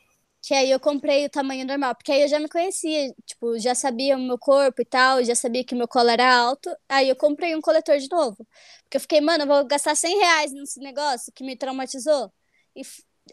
Que 0.43 0.55
aí 0.55 0.71
eu 0.71 0.79
comprei 0.79 1.23
o 1.25 1.29
tamanho 1.29 1.65
normal, 1.67 1.93
porque 1.93 2.11
aí 2.11 2.23
eu 2.23 2.27
já 2.27 2.39
me 2.39 2.49
conhecia, 2.49 3.13
tipo, 3.25 3.59
já 3.59 3.75
sabia 3.75 4.17
o 4.17 4.19
meu 4.19 4.39
corpo 4.39 4.81
e 4.81 4.85
tal, 4.85 5.23
já 5.23 5.35
sabia 5.35 5.63
que 5.63 5.75
meu 5.75 5.87
colo 5.87 6.09
era 6.09 6.35
alto, 6.35 6.75
aí 6.89 7.07
eu 7.09 7.15
comprei 7.15 7.55
um 7.55 7.61
coletor 7.61 7.99
de 7.99 8.09
novo. 8.09 8.37
Porque 8.83 8.97
eu 8.97 9.01
fiquei, 9.01 9.21
mano, 9.21 9.43
eu 9.43 9.47
vou 9.47 9.63
gastar 9.65 9.95
100 9.95 10.17
reais 10.17 10.51
nesse 10.51 10.79
negócio 10.79 11.31
que 11.33 11.43
me 11.43 11.55
traumatizou. 11.55 12.31
E 12.75 12.81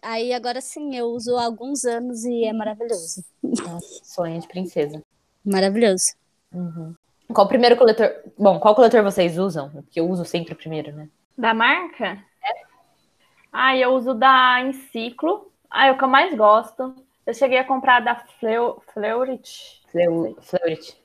aí 0.03 0.33
agora 0.33 0.61
sim, 0.61 0.95
eu 0.97 1.07
uso 1.07 1.37
há 1.37 1.45
alguns 1.45 1.85
anos 1.85 2.25
e 2.25 2.45
é 2.45 2.53
maravilhoso. 2.53 3.25
Nossa, 3.43 4.05
sonho 4.05 4.41
de 4.41 4.49
princesa. 4.49 5.03
Maravilhoso. 5.45 6.15
Uhum. 6.53 6.95
Qual 7.33 7.47
o 7.47 7.49
primeiro 7.49 7.77
coletor? 7.77 8.11
Bom, 8.39 8.59
qual 8.59 8.75
coletor 8.75 9.03
vocês 9.03 9.39
usam? 9.39 9.71
Porque 9.71 10.01
eu 10.01 10.09
uso 10.09 10.25
sempre 10.25 10.55
o 10.55 10.57
primeiro, 10.57 10.93
né? 10.93 11.09
Da 11.37 11.53
marca? 11.53 12.23
Ah, 13.53 13.77
eu 13.77 13.91
uso 13.93 14.15
da 14.15 14.61
Enciclo. 14.63 15.51
Ah, 15.71 15.87
é 15.87 15.93
o 15.93 15.99
que 15.99 16.05
eu 16.05 16.09
mais 16.09 16.35
gosto. 16.37 16.95
Eu 17.27 17.35
cheguei 17.35 17.59
a 17.59 17.65
comprar 17.65 18.01
da 18.01 18.15
Fleu... 18.41 18.83
Fleurit. 18.93 19.83
Fleu- 19.91 20.37
Fleurit. 20.41 20.97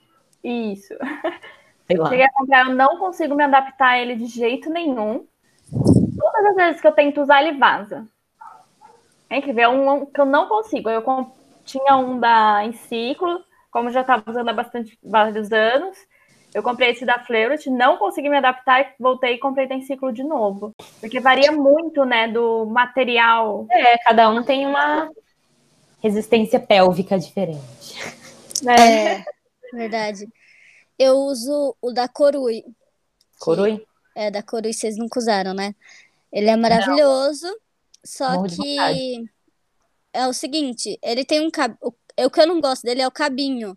Isso. 0.44 0.94
Sei 1.88 1.98
lá. 1.98 2.10
Cheguei 2.10 2.26
a 2.26 2.32
comprar, 2.32 2.70
eu 2.70 2.76
não 2.76 2.98
consigo 2.98 3.36
me 3.36 3.44
adaptar 3.44 3.90
a 3.90 4.00
ele 4.00 4.16
de 4.16 4.26
jeito 4.26 4.70
nenhum. 4.70 5.26
Todas 5.70 6.46
as 6.46 6.56
vezes 6.56 6.82
que 6.82 6.88
eu 6.88 6.94
tento 6.94 7.22
usar, 7.22 7.44
ele 7.44 7.58
vaza. 7.58 8.08
É 9.34 9.38
incrível, 9.38 9.64
é 9.64 9.68
um 9.68 10.06
que 10.06 10.22
eu 10.22 10.26
não 10.28 10.48
consigo. 10.48 10.88
Eu 10.88 11.04
tinha 11.66 11.98
um 11.98 12.20
da 12.20 12.64
Enciclo, 12.66 13.44
como 13.72 13.90
já 13.90 14.02
estava 14.02 14.24
usando 14.30 14.48
há 14.48 14.54
bastante, 14.54 14.96
vários 15.04 15.52
anos. 15.52 15.98
Eu 16.54 16.62
comprei 16.62 16.92
esse 16.92 17.04
da 17.04 17.18
Fleurit, 17.18 17.68
não 17.68 17.98
consegui 17.98 18.30
me 18.30 18.38
adaptar, 18.38 18.94
voltei 19.00 19.34
e 19.34 19.40
comprei 19.40 19.68
da 19.68 19.74
Enciclo 19.74 20.14
de 20.14 20.24
novo. 20.24 20.72
Porque 21.00 21.20
varia 21.20 21.52
muito, 21.52 22.06
né, 22.06 22.28
do 22.28 22.68
material. 22.68 23.66
É, 23.72 23.98
cada 23.98 24.30
um 24.30 24.44
tem 24.44 24.68
uma 24.68 25.10
resistência 26.00 26.60
pélvica 26.60 27.18
diferente. 27.18 27.98
Né? 28.62 29.16
É, 29.16 29.24
verdade. 29.74 30.28
Eu 31.00 31.16
uso 31.16 31.76
o 31.82 31.92
da 31.92 32.08
Corui. 32.08 32.64
Corui? 33.40 33.84
É, 34.16 34.30
da 34.30 34.44
Corui 34.44 34.76
vocês 34.76 34.96
nunca 34.96 35.18
usaram, 35.18 35.56
né? 35.56 35.74
Ele 36.32 36.52
é 36.52 36.56
maravilhoso, 36.56 37.48
só 38.06 38.34
Morro 38.34 38.48
que 38.48 39.26
é 40.14 40.28
o 40.28 40.34
seguinte, 40.34 40.98
ele 41.02 41.26
tem 41.26 41.40
um 41.42 41.50
cab... 41.52 41.76
o 41.82 41.94
o 42.26 42.30
que 42.30 42.40
eu 42.40 42.46
não 42.46 42.62
gosto 42.62 42.84
dele 42.84 43.02
é 43.02 43.08
o 43.08 43.12
cabinho. 43.12 43.76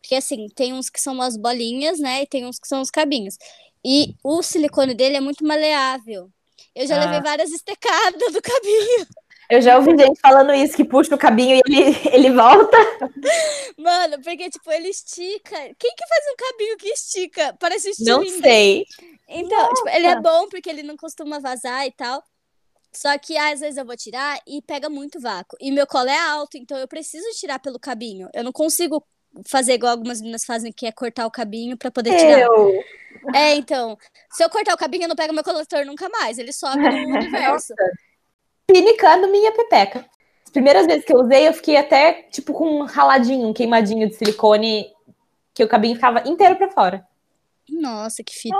Porque 0.00 0.14
assim, 0.14 0.46
tem 0.54 0.72
uns 0.72 0.88
que 0.88 1.00
são 1.00 1.20
as 1.20 1.36
bolinhas, 1.36 1.98
né? 1.98 2.22
E 2.22 2.26
tem 2.26 2.46
uns 2.46 2.60
que 2.60 2.68
são 2.68 2.80
os 2.80 2.92
cabinhos. 2.92 3.36
E 3.84 4.14
o 4.22 4.40
silicone 4.40 4.94
dele 4.94 5.16
é 5.16 5.20
muito 5.20 5.44
maleável. 5.44 6.30
Eu 6.76 6.86
já 6.86 6.94
Ah. 6.96 7.04
levei 7.04 7.20
várias 7.22 7.50
estecadas 7.50 8.32
do 8.32 8.40
cabinho. 8.40 9.06
Eu 9.50 9.60
já 9.62 9.76
ouvi 9.78 9.96
gente 9.96 10.18
falando 10.20 10.52
isso, 10.52 10.76
que 10.76 10.84
puxa 10.84 11.14
o 11.14 11.18
cabinho 11.18 11.56
e 11.56 11.62
ele, 11.66 11.96
ele 12.12 12.30
volta. 12.32 12.76
Mano, 13.78 14.20
porque, 14.22 14.50
tipo, 14.50 14.70
ele 14.72 14.88
estica. 14.88 15.56
Quem 15.78 15.94
que 15.94 16.08
faz 16.08 16.24
um 16.32 16.36
cabinho 16.36 16.76
que 16.76 16.88
estica? 16.88 17.56
Parece 17.58 17.90
um 17.90 17.92
Não 18.04 18.22
estilingue. 18.22 18.42
sei. 18.48 18.84
Então, 19.28 19.74
tipo, 19.74 19.88
ele 19.88 20.06
é 20.06 20.20
bom 20.20 20.48
porque 20.48 20.68
ele 20.70 20.82
não 20.82 20.96
costuma 20.96 21.38
vazar 21.38 21.86
e 21.86 21.92
tal. 21.92 22.22
Só 22.96 23.16
que 23.18 23.36
às 23.36 23.60
vezes 23.60 23.76
eu 23.76 23.84
vou 23.84 23.96
tirar 23.96 24.40
e 24.46 24.62
pega 24.62 24.88
muito 24.88 25.20
vácuo. 25.20 25.56
E 25.60 25.70
meu 25.70 25.86
colo 25.86 26.08
é 26.08 26.18
alto, 26.18 26.56
então 26.56 26.78
eu 26.78 26.88
preciso 26.88 27.26
tirar 27.38 27.58
pelo 27.58 27.78
cabinho. 27.78 28.28
Eu 28.32 28.42
não 28.42 28.52
consigo 28.52 29.06
fazer 29.46 29.74
igual 29.74 29.92
algumas 29.92 30.20
meninas 30.20 30.46
fazem, 30.46 30.72
que 30.72 30.86
é 30.86 30.92
cortar 30.92 31.26
o 31.26 31.30
cabinho 31.30 31.76
pra 31.76 31.90
poder 31.90 32.16
tirar. 32.16 32.40
Eu. 32.40 32.82
É, 33.34 33.54
então, 33.54 33.98
se 34.30 34.42
eu 34.42 34.48
cortar 34.48 34.72
o 34.72 34.78
cabinho, 34.78 35.04
eu 35.04 35.08
não 35.08 35.16
pego 35.16 35.34
meu 35.34 35.44
coletor 35.44 35.84
nunca 35.84 36.08
mais. 36.08 36.38
Ele 36.38 36.52
sobe 36.52 36.78
no 36.78 37.16
universo. 37.16 37.74
Pinicando 38.66 39.28
minha 39.28 39.52
pepeca. 39.52 40.06
As 40.42 40.50
primeiras 40.50 40.86
vezes 40.86 41.04
que 41.04 41.12
eu 41.12 41.20
usei, 41.20 41.46
eu 41.46 41.52
fiquei 41.52 41.76
até, 41.76 42.22
tipo, 42.30 42.54
com 42.54 42.80
um 42.80 42.84
raladinho, 42.84 43.46
um 43.46 43.52
queimadinho 43.52 44.08
de 44.08 44.14
silicone, 44.14 44.90
que 45.52 45.62
o 45.62 45.68
cabinho 45.68 45.96
ficava 45.96 46.26
inteiro 46.26 46.56
pra 46.56 46.70
fora. 46.70 47.06
Nossa, 47.68 48.22
que 48.22 48.32
fita. 48.34 48.56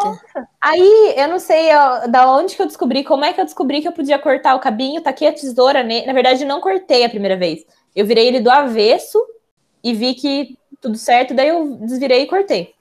Aí, 0.61 1.15
eu 1.17 1.29
não 1.29 1.39
sei 1.39 1.75
ó, 1.75 2.07
da 2.09 2.31
onde 2.33 2.57
que 2.57 2.63
eu 2.63 2.67
descobri, 2.67 3.05
como 3.05 3.25
é 3.25 3.33
que 3.33 3.41
eu 3.41 3.45
descobri 3.45 3.81
que 3.81 3.87
eu 3.89 3.93
podia 3.93 4.19
cortar 4.19 4.55
o 4.55 4.61
cabinho, 4.61 5.01
taquei 5.01 5.29
a 5.29 5.33
tesoura 5.33 5.83
nele. 5.83 6.07
Na 6.07 6.13
verdade, 6.13 6.45
não 6.45 6.61
cortei 6.61 7.05
a 7.05 7.09
primeira 7.09 7.37
vez. 7.37 7.65
Eu 7.95 8.05
virei 8.05 8.27
ele 8.27 8.41
do 8.41 8.51
avesso 8.51 9.19
e 9.83 9.95
vi 9.95 10.15
que 10.15 10.59
tudo 10.81 10.99
certo, 10.99 11.35
daí 11.35 11.49
eu 11.49 11.77
desvirei 11.79 12.23
e 12.23 12.27
cortei. 12.27 12.75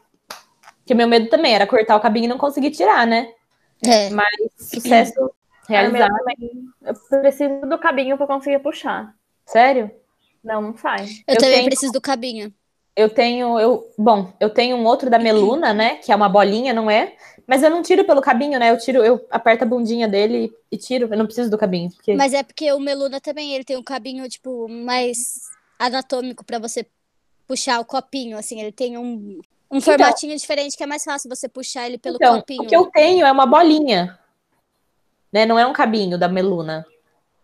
Porque 0.80 0.94
meu 0.94 1.08
medo 1.08 1.30
também 1.30 1.54
era 1.56 1.66
cortar 1.68 1.96
o 1.96 2.00
cabinho 2.02 2.26
e 2.26 2.28
não 2.28 2.38
conseguir 2.38 2.72
tirar, 2.72 3.06
né? 3.08 3.32
É. 3.86 4.10
Mas 4.10 4.28
sucesso 4.58 5.32
realizado. 5.70 6.12
também. 6.18 6.52
Eu 6.84 6.94
preciso 7.22 7.62
do 7.62 7.78
cabinho 7.78 8.18
pra 8.18 8.28
conseguir 8.28 8.60
puxar. 8.60 9.14
Sério? 9.46 9.92
Não, 10.44 10.62
não 10.62 10.78
sai. 10.78 11.06
Eu, 11.28 11.34
Eu 11.34 11.38
também 11.38 11.54
tenho- 11.56 11.66
preciso 11.66 11.92
do 11.92 12.02
cabinho. 12.02 12.54
Eu 12.96 13.10
tenho, 13.10 13.60
eu, 13.60 13.92
bom, 13.98 14.32
eu 14.40 14.50
tenho 14.50 14.78
um 14.78 14.86
outro 14.86 15.10
da 15.10 15.20
Meluna, 15.20 15.74
né? 15.74 15.96
Que 15.96 16.12
é 16.12 16.16
uma 16.16 16.30
bolinha, 16.30 16.74
não 16.74 16.90
é? 16.90 17.14
Mas 17.46 17.62
eu 17.62 17.70
não 17.70 17.82
tiro 17.82 18.06
pelo 18.06 18.22
cabinho, 18.22 18.58
né? 18.58 18.72
Eu 18.72 18.78
tiro, 18.78 19.04
eu 19.04 19.26
aperto 19.30 19.66
a 19.66 19.68
bundinha 19.68 20.08
dele 20.08 20.52
e 20.72 20.78
tiro. 20.78 21.08
Eu 21.12 21.18
não 21.18 21.26
preciso 21.26 21.50
do 21.50 21.58
cabinho. 21.58 21.92
Porque... 21.92 22.16
Mas 22.16 22.34
é 22.34 22.42
porque 22.42 22.72
o 22.72 22.80
Meluna 22.80 23.20
também, 23.20 23.54
ele 23.54 23.64
tem 23.64 23.78
um 23.78 23.84
cabinho, 23.84 24.28
tipo, 24.30 24.68
mais 24.70 25.42
anatômico 25.78 26.44
pra 26.44 26.58
você 26.58 26.86
puxar 27.48 27.80
o 27.80 27.86
copinho, 27.86 28.38
assim. 28.38 28.62
Ele 28.62 28.72
tem 28.72 28.98
um, 28.98 29.40
um 29.70 29.82
formatinho 29.82 30.36
diferente 30.38 30.78
que 30.78 30.84
é 30.84 30.88
mais 30.88 31.04
fácil 31.04 31.30
você 31.30 31.48
puxar 31.50 31.86
ele 31.86 31.98
pelo 31.98 32.16
então, 32.16 32.38
copinho. 32.38 32.64
o 32.64 32.68
que 32.68 32.76
eu 32.76 32.86
tenho 32.88 33.26
é 33.26 33.32
uma 33.32 33.46
bolinha. 33.46 34.18
Né? 35.32 35.46
Não 35.46 35.60
é 35.60 35.68
um 35.68 35.74
cabinho 35.74 36.18
da 36.18 36.28
Meluna. 36.28 36.86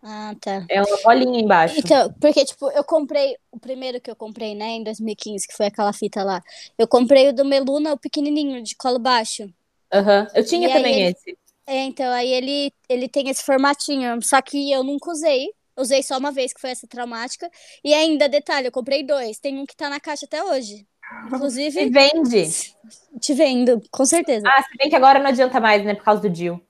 Ah, 0.02 0.34
tá. 0.40 0.66
É 0.68 0.82
uma 0.82 0.98
bolinha 1.02 1.40
embaixo. 1.40 1.78
Então, 1.78 2.12
porque, 2.20 2.44
tipo, 2.44 2.70
eu 2.72 2.82
comprei, 2.82 3.36
o 3.52 3.58
primeiro 3.58 4.00
que 4.00 4.10
eu 4.10 4.16
comprei, 4.16 4.54
né, 4.54 4.70
em 4.70 4.82
2015, 4.82 5.46
que 5.46 5.54
foi 5.56 5.66
aquela 5.66 5.92
fita 5.92 6.24
lá. 6.24 6.42
Eu 6.76 6.88
comprei 6.88 7.28
o 7.28 7.32
do 7.32 7.44
Meluna, 7.44 7.92
o 7.92 7.98
pequenininho, 7.98 8.62
de 8.62 8.74
colo 8.74 8.98
baixo. 8.98 9.48
Aham. 9.92 10.26
Eu 10.34 10.44
tinha 10.44 10.68
E 10.68 10.72
também 10.72 11.00
ele- 11.02 11.10
esse. 11.16 11.38
É, 11.64 11.84
então, 11.84 12.10
aí 12.12 12.28
ele, 12.32 12.72
ele 12.88 13.08
tem 13.08 13.28
esse 13.28 13.44
formatinho, 13.44 14.20
só 14.22 14.42
que 14.42 14.72
eu 14.72 14.82
nunca 14.82 15.10
usei. 15.10 15.50
Usei 15.76 16.02
só 16.02 16.18
uma 16.18 16.32
vez, 16.32 16.52
que 16.52 16.60
foi 16.60 16.70
essa 16.70 16.86
traumática. 16.86 17.48
E 17.84 17.94
ainda, 17.94 18.28
detalhe, 18.28 18.66
eu 18.66 18.72
comprei 18.72 19.04
dois. 19.04 19.38
Tem 19.38 19.56
um 19.58 19.64
que 19.64 19.76
tá 19.76 19.88
na 19.88 20.00
caixa 20.00 20.26
até 20.26 20.42
hoje. 20.42 20.86
Inclusive, 21.26 21.88
vende. 21.88 22.50
te 23.20 23.32
vendo, 23.32 23.80
com 23.90 24.04
certeza. 24.04 24.46
Ah, 24.48 24.62
se 24.62 24.76
bem 24.76 24.90
que 24.90 24.96
agora 24.96 25.18
não 25.20 25.28
adianta 25.28 25.60
mais, 25.60 25.84
né? 25.84 25.94
Por 25.94 26.04
causa 26.04 26.20
do 26.20 26.28
Dil. 26.28 26.60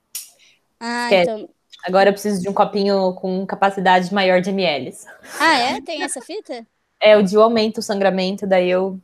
Ah, 0.79 1.05
esquece. 1.05 1.31
então. 1.31 1.49
Agora 1.83 2.09
eu 2.09 2.13
preciso 2.13 2.41
de 2.41 2.47
um 2.49 2.53
copinho 2.53 3.13
com 3.15 3.45
capacidade 3.45 4.13
maior 4.13 4.41
de 4.41 4.49
ml. 4.49 4.93
Ah, 5.39 5.57
é? 5.57 5.81
Tem 5.81 6.01
essa 6.01 6.21
fita? 6.21 6.65
É, 6.99 7.17
o 7.17 7.23
Dil 7.23 7.41
aumenta 7.41 7.81
o 7.81 7.83
sangramento, 7.83 8.47
daí 8.47 8.69
eu. 8.69 8.97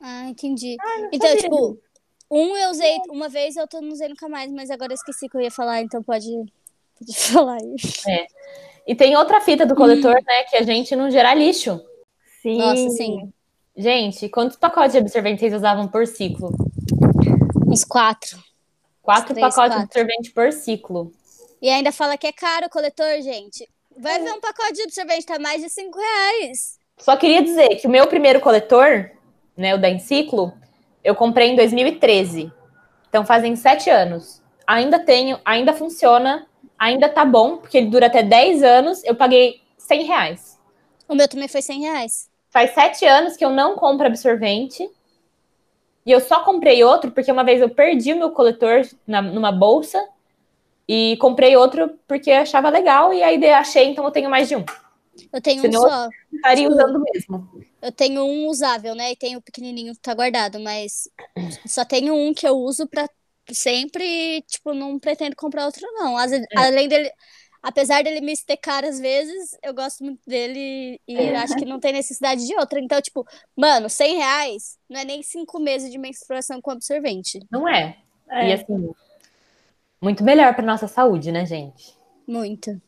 Ah, 0.00 0.28
entendi. 0.28 0.76
Então, 1.12 1.28
sabia 1.28 1.42
tipo, 1.42 1.78
um 2.30 2.56
eu 2.56 2.70
usei 2.70 2.98
uma 3.10 3.28
vez, 3.28 3.56
eu 3.56 3.68
não 3.74 3.90
usei 3.90 4.08
nunca 4.08 4.26
mais, 4.26 4.50
mas 4.50 4.70
agora 4.70 4.92
eu 4.92 4.94
esqueci 4.94 5.28
que 5.28 5.36
eu 5.36 5.40
ia 5.42 5.50
falar, 5.50 5.82
então 5.82 6.02
pode, 6.02 6.30
pode 6.98 7.12
falar 7.30 7.58
aí. 7.58 7.76
E 8.86 8.94
tem 8.94 9.14
outra 9.16 9.40
fita 9.42 9.66
do 9.66 9.76
coletor, 9.76 10.14
né? 10.14 10.44
Que 10.44 10.56
a 10.56 10.62
gente 10.62 10.96
não 10.96 11.10
gera 11.10 11.34
lixo. 11.34 11.78
Sim. 12.40 12.56
Nossa, 12.56 12.88
sim. 12.88 13.32
Gente, 13.76 14.28
quantos 14.30 14.56
pacotes 14.56 14.92
de 14.92 14.98
absorvente 14.98 15.40
vocês 15.40 15.54
usavam 15.54 15.86
por 15.86 16.06
ciclo? 16.06 16.50
Uns 17.66 17.84
quatro. 17.84 18.42
Quatro 19.02 19.34
Três, 19.34 19.54
pacotes 19.54 19.76
de 19.76 19.86
quatro. 19.86 20.00
absorvente 20.00 20.30
por 20.32 20.52
ciclo. 20.52 21.12
E 21.62 21.70
ainda 21.70 21.92
fala 21.92 22.18
que 22.18 22.26
é 22.26 22.32
caro 22.32 22.66
o 22.66 22.70
coletor, 22.70 23.22
gente. 23.22 23.68
Vai 23.96 24.20
ver 24.20 24.32
um 24.32 24.40
pacote 24.40 24.72
de 24.72 24.82
absorvente, 24.82 25.24
tá 25.24 25.38
mais 25.38 25.62
de 25.62 25.68
cinco 25.68 25.96
reais. 25.96 26.76
Só 26.98 27.16
queria 27.16 27.40
dizer 27.40 27.76
que 27.76 27.86
o 27.86 27.90
meu 27.90 28.08
primeiro 28.08 28.40
coletor, 28.40 29.10
né, 29.56 29.72
o 29.72 29.78
da 29.78 29.88
Enciclo, 29.88 30.52
eu 31.04 31.14
comprei 31.14 31.50
em 31.50 31.56
2013. 31.56 32.52
Então 33.08 33.24
fazem 33.24 33.54
sete 33.54 33.88
anos. 33.88 34.42
Ainda 34.66 34.98
tenho, 34.98 35.38
ainda 35.44 35.72
funciona, 35.72 36.48
ainda 36.76 37.08
tá 37.08 37.24
bom, 37.24 37.58
porque 37.58 37.78
ele 37.78 37.90
dura 37.90 38.06
até 38.06 38.24
10 38.24 38.64
anos. 38.64 39.04
Eu 39.04 39.14
paguei 39.14 39.60
100 39.78 40.02
reais. 40.04 40.58
O 41.08 41.14
meu 41.14 41.28
também 41.28 41.46
foi 41.46 41.62
100 41.62 41.80
reais. 41.82 42.28
Faz 42.50 42.74
sete 42.74 43.04
anos 43.04 43.36
que 43.36 43.44
eu 43.44 43.50
não 43.50 43.76
compro 43.76 44.06
absorvente. 44.06 44.90
E 46.04 46.10
eu 46.10 46.18
só 46.18 46.40
comprei 46.40 46.82
outro 46.82 47.12
porque 47.12 47.30
uma 47.30 47.44
vez 47.44 47.60
eu 47.60 47.68
perdi 47.70 48.12
o 48.12 48.18
meu 48.18 48.30
coletor 48.30 48.82
na- 49.06 49.22
numa 49.22 49.52
bolsa 49.52 50.02
e 50.88 51.16
comprei 51.18 51.56
outro 51.56 51.98
porque 52.06 52.30
eu 52.30 52.36
achava 52.36 52.68
legal 52.68 53.12
e 53.14 53.22
aí 53.22 53.44
achei, 53.50 53.84
então 53.86 54.04
eu 54.04 54.10
tenho 54.10 54.28
mais 54.30 54.48
de 54.48 54.56
um. 54.56 54.64
Eu 55.32 55.40
tenho 55.42 55.58
um 55.58 55.62
Senão- 55.62 55.82
só. 55.82 56.08
Estaria 56.32 56.64
Tipo, 56.68 56.74
usando 56.74 57.04
mesmo. 57.12 57.64
Eu 57.82 57.92
tenho 57.92 58.24
um 58.24 58.46
usável, 58.48 58.94
né? 58.94 59.12
E 59.12 59.16
tem 59.16 59.36
o 59.36 59.42
pequenininho 59.42 59.92
que 59.94 60.00
tá 60.00 60.14
guardado, 60.14 60.58
mas 60.58 61.08
só 61.66 61.84
tenho 61.84 62.14
um 62.14 62.32
que 62.32 62.46
eu 62.48 62.56
uso 62.56 62.86
pra 62.88 63.06
sempre 63.50 64.04
e, 64.04 64.42
tipo, 64.42 64.72
não 64.72 64.98
pretendo 64.98 65.36
comprar 65.36 65.66
outro, 65.66 65.82
não. 65.92 66.16
Às 66.16 66.30
vezes- 66.30 66.46
Além 66.56 66.88
dele, 66.88 67.10
apesar 67.62 68.02
dele 68.02 68.20
me 68.22 68.32
estecar 68.32 68.84
às 68.84 68.98
vezes, 68.98 69.56
eu 69.62 69.74
gosto 69.74 70.02
muito 70.02 70.20
dele 70.26 70.98
e 71.06 71.14
É. 71.16 71.36
acho 71.36 71.54
que 71.56 71.64
não 71.66 71.78
tem 71.78 71.92
necessidade 71.92 72.46
de 72.46 72.54
outra. 72.56 72.80
Então, 72.80 73.00
tipo, 73.02 73.24
mano, 73.54 73.90
100 73.90 74.16
reais 74.16 74.78
não 74.88 75.00
é 75.00 75.04
nem 75.04 75.22
cinco 75.22 75.58
meses 75.60 75.90
de 75.90 75.98
menstruação 75.98 76.60
com 76.60 76.70
absorvente. 76.70 77.38
Não 77.50 77.68
é. 77.68 77.98
É. 78.30 78.48
E 78.48 78.52
assim, 78.54 78.90
muito 80.02 80.22
melhor 80.24 80.54
para 80.54 80.66
nossa 80.66 80.88
saúde, 80.88 81.30
né, 81.32 81.46
gente? 81.46 81.96
Muito. 82.26 82.80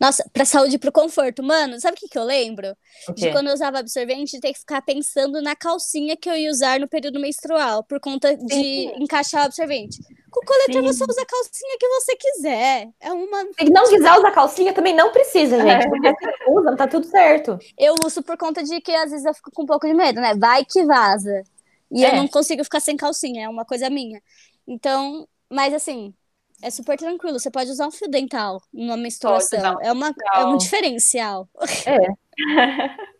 Nossa, 0.00 0.24
pra 0.32 0.44
saúde 0.46 0.76
e 0.76 0.78
pro 0.78 0.90
conforto. 0.90 1.42
Mano, 1.42 1.78
sabe 1.78 1.96
o 1.96 2.00
que, 2.00 2.08
que 2.08 2.18
eu 2.18 2.24
lembro? 2.24 2.74
De 3.14 3.30
quando 3.30 3.48
eu 3.48 3.54
usava 3.54 3.78
absorvente, 3.78 4.32
de 4.32 4.40
ter 4.40 4.52
que 4.52 4.58
ficar 4.58 4.80
pensando 4.82 5.42
na 5.42 5.54
calcinha 5.54 6.16
que 6.16 6.28
eu 6.28 6.34
ia 6.34 6.50
usar 6.50 6.80
no 6.80 6.88
período 6.88 7.20
menstrual, 7.20 7.84
por 7.84 8.00
conta 8.00 8.34
de 8.34 8.86
encaixar 8.98 9.42
o 9.42 9.44
absorvente. 9.44 10.00
Com 10.30 10.40
o 10.40 10.46
coletor, 10.46 10.82
Sim. 10.82 10.86
você 10.86 11.04
usa 11.08 11.22
a 11.22 11.26
calcinha 11.26 11.76
que 11.78 11.88
você 11.88 12.16
quiser. 12.16 12.88
É 12.98 13.12
uma. 13.12 13.42
Se 13.58 13.70
não 13.70 13.84
quiser 13.84 14.12
usar 14.18 14.30
calcinha, 14.30 14.72
também 14.72 14.94
não 14.94 15.12
precisa, 15.12 15.60
gente. 15.60 15.88
Porque 15.88 16.08
se 16.08 16.50
usam, 16.50 16.76
tá 16.76 16.88
tudo 16.88 17.06
certo. 17.06 17.58
Eu 17.78 17.94
uso 18.04 18.22
por 18.22 18.38
conta 18.38 18.62
de 18.64 18.80
que 18.80 18.92
às 18.92 19.10
vezes 19.10 19.26
eu 19.26 19.34
fico 19.34 19.50
com 19.52 19.64
um 19.64 19.66
pouco 19.66 19.86
de 19.86 19.92
medo, 19.94 20.20
né? 20.20 20.34
Vai 20.34 20.64
que 20.64 20.82
vaza. 20.84 21.42
E 21.90 22.04
É. 22.04 22.10
eu 22.10 22.16
não 22.16 22.26
consigo 22.28 22.64
ficar 22.64 22.80
sem 22.80 22.96
calcinha, 22.96 23.44
é 23.44 23.48
uma 23.48 23.64
coisa 23.66 23.90
minha. 23.90 24.22
Então, 24.66 25.28
mas 25.50 25.74
assim, 25.74 26.14
é 26.62 26.70
super 26.70 26.96
tranquilo. 26.96 27.38
Você 27.38 27.50
pode 27.50 27.70
usar 27.70 27.86
um 27.86 27.90
fio 27.90 28.08
dental 28.08 28.60
numa 28.72 28.96
menstruação. 28.96 29.76
um 29.76 29.80
É, 29.80 29.92
uma, 29.92 30.08
é 30.08 30.12
dental. 30.12 30.52
um 30.52 30.56
diferencial. 30.56 31.48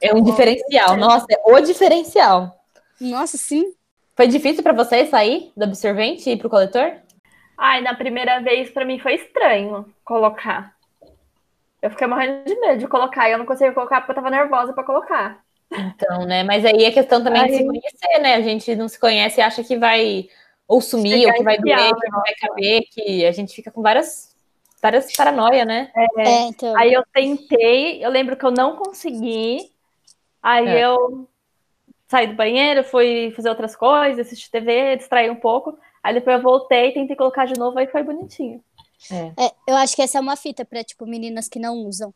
É 0.00 0.14
um 0.14 0.22
diferencial. 0.22 0.96
Nossa, 0.96 1.26
é 1.30 1.40
o 1.44 1.60
diferencial. 1.60 2.56
Nossa, 3.00 3.36
sim. 3.36 3.72
Foi 4.16 4.28
difícil 4.28 4.62
para 4.62 4.72
você 4.72 5.06
sair 5.06 5.52
do 5.56 5.64
absorvente 5.64 6.28
e 6.28 6.32
ir 6.34 6.36
pro 6.36 6.50
coletor? 6.50 6.92
Ai, 7.56 7.80
na 7.80 7.94
primeira 7.94 8.40
vez 8.40 8.70
pra 8.70 8.84
mim 8.84 8.98
foi 8.98 9.14
estranho 9.14 9.86
colocar. 10.04 10.72
Eu 11.82 11.90
fiquei 11.90 12.06
morrendo 12.06 12.44
de 12.44 12.58
medo 12.60 12.78
de 12.78 12.88
colocar 12.88 13.28
e 13.28 13.32
eu 13.32 13.38
não 13.38 13.46
conseguia 13.46 13.72
colocar 13.72 14.00
porque 14.00 14.12
eu 14.12 14.16
tava 14.16 14.30
nervosa 14.30 14.72
pra 14.72 14.84
colocar. 14.84 15.40
Então, 15.70 16.24
né? 16.24 16.42
Mas 16.42 16.64
aí 16.64 16.84
é 16.84 16.90
questão 16.90 17.22
também 17.22 17.46
de 17.46 17.56
se 17.56 17.66
conhecer, 17.66 18.18
né? 18.20 18.34
A 18.34 18.40
gente 18.40 18.74
não 18.74 18.88
se 18.88 18.98
conhece 18.98 19.40
e 19.40 19.42
acha 19.42 19.62
que 19.62 19.76
vai 19.76 20.28
ou 20.68 20.80
sumir, 20.82 21.26
ou 21.26 21.32
que 21.34 21.42
vai 21.42 21.58
doer, 21.58 21.94
que 21.96 22.10
não 22.10 22.20
vai 22.20 22.34
caber, 22.34 22.82
que 22.92 23.24
a 23.26 23.32
gente 23.32 23.54
fica 23.54 23.70
com 23.70 23.80
várias, 23.80 24.36
várias 24.82 25.10
paranoia, 25.16 25.64
né? 25.64 25.90
É, 26.18 26.40
então. 26.42 26.76
Aí 26.76 26.92
eu 26.92 27.02
tentei, 27.12 28.04
eu 28.04 28.10
lembro 28.10 28.36
que 28.36 28.44
eu 28.44 28.50
não 28.50 28.76
consegui. 28.76 29.72
Aí 30.42 30.68
É. 30.68 30.84
eu 30.84 31.26
saí 32.06 32.26
do 32.26 32.34
banheiro, 32.34 32.84
fui 32.84 33.32
fazer 33.34 33.48
outras 33.48 33.74
coisas, 33.74 34.26
assistir 34.26 34.50
TV, 34.50 34.96
distrair 34.96 35.30
um 35.30 35.36
pouco. 35.36 35.78
Aí 36.02 36.12
depois 36.14 36.36
eu 36.36 36.42
voltei, 36.42 36.92
tentei 36.92 37.16
colocar 37.16 37.46
de 37.46 37.58
novo, 37.58 37.78
aí 37.78 37.86
foi 37.86 38.02
bonitinho. 38.02 38.62
É, 39.10 39.52
eu 39.66 39.76
acho 39.76 39.94
que 39.96 40.02
essa 40.02 40.18
é 40.18 40.20
uma 40.20 40.36
fita 40.36 40.64
pra, 40.64 40.84
tipo, 40.84 41.06
meninas 41.06 41.48
que 41.48 41.58
não 41.58 41.76
usam. 41.78 42.12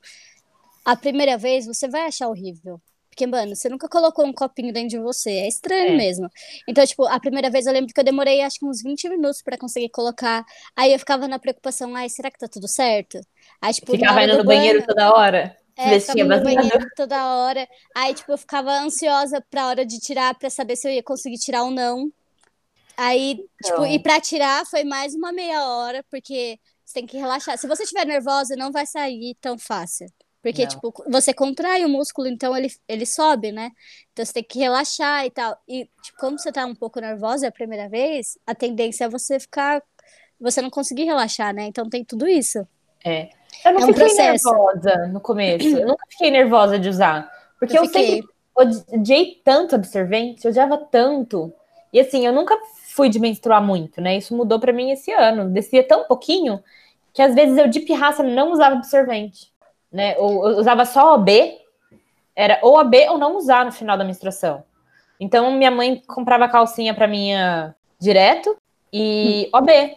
A 0.84 0.96
primeira 0.96 1.38
vez 1.38 1.64
você 1.66 1.88
vai 1.88 2.02
achar 2.06 2.28
horrível. 2.28 2.80
Porque, 3.12 3.26
mano, 3.26 3.54
você 3.54 3.68
nunca 3.68 3.88
colocou 3.90 4.24
um 4.24 4.32
copinho 4.32 4.72
dentro 4.72 4.88
de 4.88 4.98
você. 4.98 5.30
É 5.30 5.48
estranho 5.48 5.90
É. 5.90 5.96
mesmo. 5.96 6.30
Então, 6.66 6.84
tipo, 6.86 7.04
a 7.06 7.20
primeira 7.20 7.50
vez 7.50 7.66
eu 7.66 7.72
lembro 7.72 7.92
que 7.92 8.00
eu 8.00 8.04
demorei 8.04 8.40
acho 8.40 8.58
que 8.58 8.64
uns 8.64 8.82
20 8.82 9.06
minutos 9.06 9.42
pra 9.42 9.58
conseguir 9.58 9.90
colocar. 9.90 10.42
Aí 10.74 10.92
eu 10.94 10.98
ficava 10.98 11.28
na 11.28 11.38
preocupação, 11.38 11.94
ai, 11.94 12.08
será 12.08 12.30
que 12.30 12.38
tá 12.38 12.48
tudo 12.48 12.66
certo? 12.66 13.20
Aí, 13.60 13.74
tipo, 13.74 13.92
Ficava 13.92 14.22
indo 14.22 14.32
do 14.32 14.38
no 14.38 14.44
banheiro 14.44 14.82
toda 14.86 15.12
hora. 15.14 15.54
é, 15.76 16.00
ficava 16.00 16.24
no 16.38 16.42
banheiro 16.42 16.86
toda 16.96 17.26
hora. 17.36 17.68
Aí, 17.94 18.14
tipo, 18.14 18.32
eu 18.32 18.38
ficava 18.38 18.70
ansiosa 18.80 19.44
pra 19.50 19.66
hora 19.68 19.84
de 19.84 19.98
tirar, 20.00 20.34
pra 20.38 20.48
saber 20.48 20.76
se 20.76 20.88
eu 20.88 20.92
ia 20.92 21.02
conseguir 21.02 21.36
tirar 21.38 21.64
ou 21.64 21.70
não. 21.70 22.10
Aí, 22.96 23.36
tipo, 23.62 23.84
Então. 23.84 23.86
e 23.86 23.98
pra 23.98 24.20
tirar 24.20 24.64
foi 24.66 24.84
mais 24.84 25.14
uma 25.14 25.32
meia 25.32 25.66
hora, 25.66 26.04
porque 26.10 26.58
você 26.84 26.94
tem 26.94 27.06
que 27.06 27.16
relaxar. 27.18 27.58
Se 27.58 27.66
você 27.66 27.82
estiver 27.84 28.06
nervosa, 28.06 28.54
não 28.56 28.70
vai 28.72 28.86
sair 28.86 29.34
tão 29.40 29.58
fácil. 29.58 30.06
Porque, 30.42 30.62
Não. 30.62 30.68
tipo, 30.68 30.92
você 31.08 31.32
contrai 31.32 31.84
o 31.84 31.88
músculo, 31.88 32.26
então 32.28 32.56
ele, 32.56 32.68
ele 32.88 33.06
sobe, 33.06 33.52
né? 33.52 33.70
Então 34.12 34.24
você 34.24 34.32
tem 34.32 34.42
que 34.44 34.58
relaxar 34.58 35.24
e 35.24 35.30
tal. 35.30 35.56
E, 35.68 35.88
tipo, 36.02 36.18
como 36.18 36.38
você 36.38 36.50
tá 36.52 36.66
um 36.66 36.74
pouco 36.74 37.00
nervosa 37.00 37.48
a 37.48 37.52
primeira 37.52 37.88
vez, 37.88 38.36
a 38.46 38.54
tendência 38.54 39.04
é 39.04 39.08
você 39.08 39.38
ficar. 39.38 39.82
Você 40.40 40.60
não 40.60 40.70
conseguir 40.70 41.04
relaxar, 41.04 41.54
né? 41.54 41.64
Então 41.64 41.88
tem 41.88 42.04
tudo 42.04 42.26
isso. 42.28 42.66
É. 43.04 43.30
Eu 43.64 43.72
não 43.72 43.80
É 43.82 43.84
um 43.84 43.86
fiquei 43.88 44.04
processo. 44.06 44.50
nervosa 44.50 45.06
no 45.08 45.20
começo. 45.20 45.68
Eu 45.68 45.86
nunca 45.86 46.04
fiquei 46.10 46.30
nervosa 46.30 46.78
de 46.78 46.88
usar. 46.88 47.30
Porque 47.58 47.78
eu, 47.78 47.84
Eu 47.84 47.88
sempre 47.88 48.26
odiei 48.56 49.40
tanto 49.44 49.74
absorvente, 49.76 50.44
eu 50.44 50.50
odiava 50.50 50.76
tanto. 50.78 51.52
E 51.92 52.00
assim, 52.00 52.26
eu 52.26 52.32
nunca 52.32 52.58
fui 52.88 53.08
de 53.08 53.20
menstruar 53.20 53.62
muito, 53.62 54.00
né? 54.00 54.16
Isso 54.16 54.36
mudou 54.36 54.58
pra 54.58 54.72
mim 54.72 54.90
esse 54.90 55.12
ano. 55.12 55.48
Descia 55.50 55.86
tão 55.86 56.04
pouquinho 56.04 56.62
que 57.12 57.22
às 57.22 57.34
vezes 57.34 57.56
eu 57.58 57.68
de 57.68 57.80
pirraça 57.80 58.22
não 58.22 58.52
usava 58.52 58.76
absorvente, 58.76 59.51
né? 59.92 60.16
Ou 60.18 60.48
eu 60.48 60.58
usava 60.58 60.84
só 60.84 61.14
OB. 61.14 61.58
Era 62.34 62.58
ou 62.62 62.78
AB 62.78 63.08
ou 63.10 63.18
não 63.18 63.36
usar 63.36 63.64
no 63.64 63.72
final 63.72 63.96
da 63.96 64.04
menstruação. 64.04 64.64
Então 65.20 65.52
minha 65.52 65.70
mãe 65.70 66.02
comprava 66.06 66.48
calcinha 66.48 66.94
pra 66.94 67.06
minha 67.06 67.74
direto 68.00 68.56
e 68.92 69.48
OB. 69.52 69.96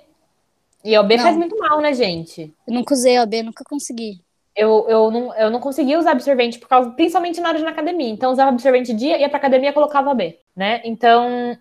E 0.84 0.98
OB 0.98 1.18
Não. 1.18 1.24
faz 1.24 1.36
muito 1.36 1.58
mal, 1.58 1.82
né, 1.82 1.94
gente? 1.94 2.54
Eu 2.68 2.74
nunca 2.74 2.94
usei 2.94 3.20
OB, 3.20 3.42
nunca 3.42 3.64
consegui. 3.68 4.22
Eu, 4.56 4.86
eu, 4.88 5.12
não, 5.12 5.36
eu 5.36 5.50
não 5.50 5.60
conseguia 5.60 5.98
usar 5.98 6.12
absorvente, 6.12 6.60
por 6.60 6.70
causa, 6.70 6.92
principalmente 6.92 7.42
na 7.42 7.50
hora 7.50 7.58
de 7.58 7.64
na 7.64 7.72
academia. 7.72 8.08
Então, 8.08 8.32
usava 8.32 8.52
absorvente 8.52 8.94
dia, 8.94 9.18
ia 9.18 9.28
pra 9.28 9.38
academia 9.38 9.72
e 9.72 9.74
colocava 9.74 10.12
OB, 10.12 10.40
né? 10.56 10.82
Então, 10.86 11.58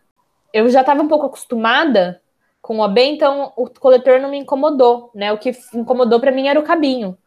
eu 0.53 0.69
já 0.69 0.83
estava 0.83 1.03
um 1.03 1.09
pouco 1.09 1.27
acostumada 1.27 2.21
com 2.63 2.79
o 2.79 2.83
OB, 2.83 3.01
então 3.01 3.53
o 3.57 3.69
coletor 3.69 4.21
não 4.21 4.31
me 4.31 4.39
incomodou, 4.39 5.11
né? 5.15 5.33
O 5.33 5.39
que 5.39 5.53
incomodou 5.75 6.21
pra 6.21 6.31
mim 6.31 6.47
era 6.47 6.61
o 6.61 6.63
cabinho. 6.63 7.19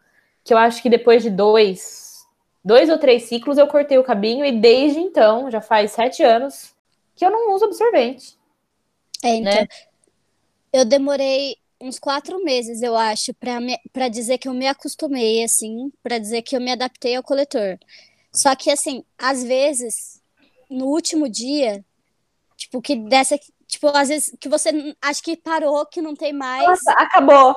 Que 0.47 0.53
eu 0.53 0.57
acho 0.57 0.81
que 0.81 0.89
depois 0.89 1.21
de 1.21 1.29
dois, 1.29 2.25
dois 2.63 2.89
ou 2.89 2.97
três 2.97 3.23
ciclos 3.23 3.57
eu 3.57 3.67
cortei 3.67 3.97
o 3.97 4.03
cabinho 4.03 4.45
e 4.45 4.51
desde 4.53 4.97
então, 4.97 5.51
já 5.51 5.59
faz 5.59 5.91
sete 5.91 6.23
anos, 6.23 6.73
que 7.17 7.25
eu 7.25 7.29
não 7.29 7.53
uso 7.53 7.65
absorvente. 7.65 8.37
É, 9.21 9.35
então. 9.35 9.51
Né? 9.51 9.67
Eu 10.71 10.85
demorei 10.85 11.57
uns 11.81 11.99
quatro 11.99 12.41
meses, 12.43 12.81
eu 12.81 12.95
acho, 12.95 13.33
pra 13.91 14.07
dizer 14.07 14.37
que 14.37 14.47
eu 14.47 14.53
me 14.53 14.67
acostumei, 14.67 15.43
assim, 15.43 15.91
pra 16.01 16.17
dizer 16.17 16.41
que 16.43 16.55
eu 16.55 16.61
me 16.61 16.71
adaptei 16.71 17.15
ao 17.15 17.23
coletor. 17.23 17.77
Só 18.33 18.55
que, 18.55 18.71
assim, 18.71 19.03
às 19.17 19.43
vezes, 19.43 20.21
no 20.69 20.85
último 20.85 21.27
dia, 21.27 21.83
tipo, 22.55 22.81
que 22.81 22.95
dessa. 22.95 23.37
Tipo, 23.67 23.87
às 23.89 24.07
vezes 24.07 24.35
que 24.39 24.47
você 24.47 24.95
acha 25.01 25.21
que 25.21 25.35
parou, 25.35 25.85
que 25.85 26.01
não 26.01 26.15
tem 26.15 26.31
mais. 26.31 26.65
Nossa, 26.65 26.91
acabou! 26.93 27.53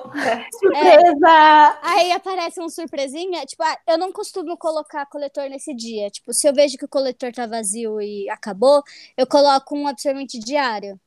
Surpresa! 0.58 1.78
Aí 1.82 2.10
aparece 2.10 2.60
um 2.60 2.68
surpresinha. 2.68 3.46
Tipo, 3.46 3.62
ah, 3.62 3.78
eu 3.86 3.96
não 3.96 4.12
costumo 4.12 4.56
colocar 4.56 5.06
coletor 5.06 5.48
nesse 5.48 5.72
dia. 5.72 6.10
Tipo, 6.10 6.32
se 6.32 6.48
eu 6.48 6.52
vejo 6.52 6.76
que 6.76 6.84
o 6.84 6.88
coletor 6.88 7.32
tá 7.32 7.46
vazio 7.46 8.00
e 8.00 8.28
acabou, 8.28 8.82
eu 9.16 9.24
coloco 9.24 9.76
um 9.76 9.86
absorvente 9.86 10.38
diário. 10.40 10.98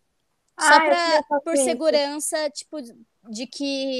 Só 0.57 0.73
Ah, 0.73 0.85
eu 0.85 1.23
pra, 1.25 1.39
por 1.41 1.57
segurança, 1.57 2.49
tipo, 2.51 2.77
de 3.29 3.45
que, 3.45 3.99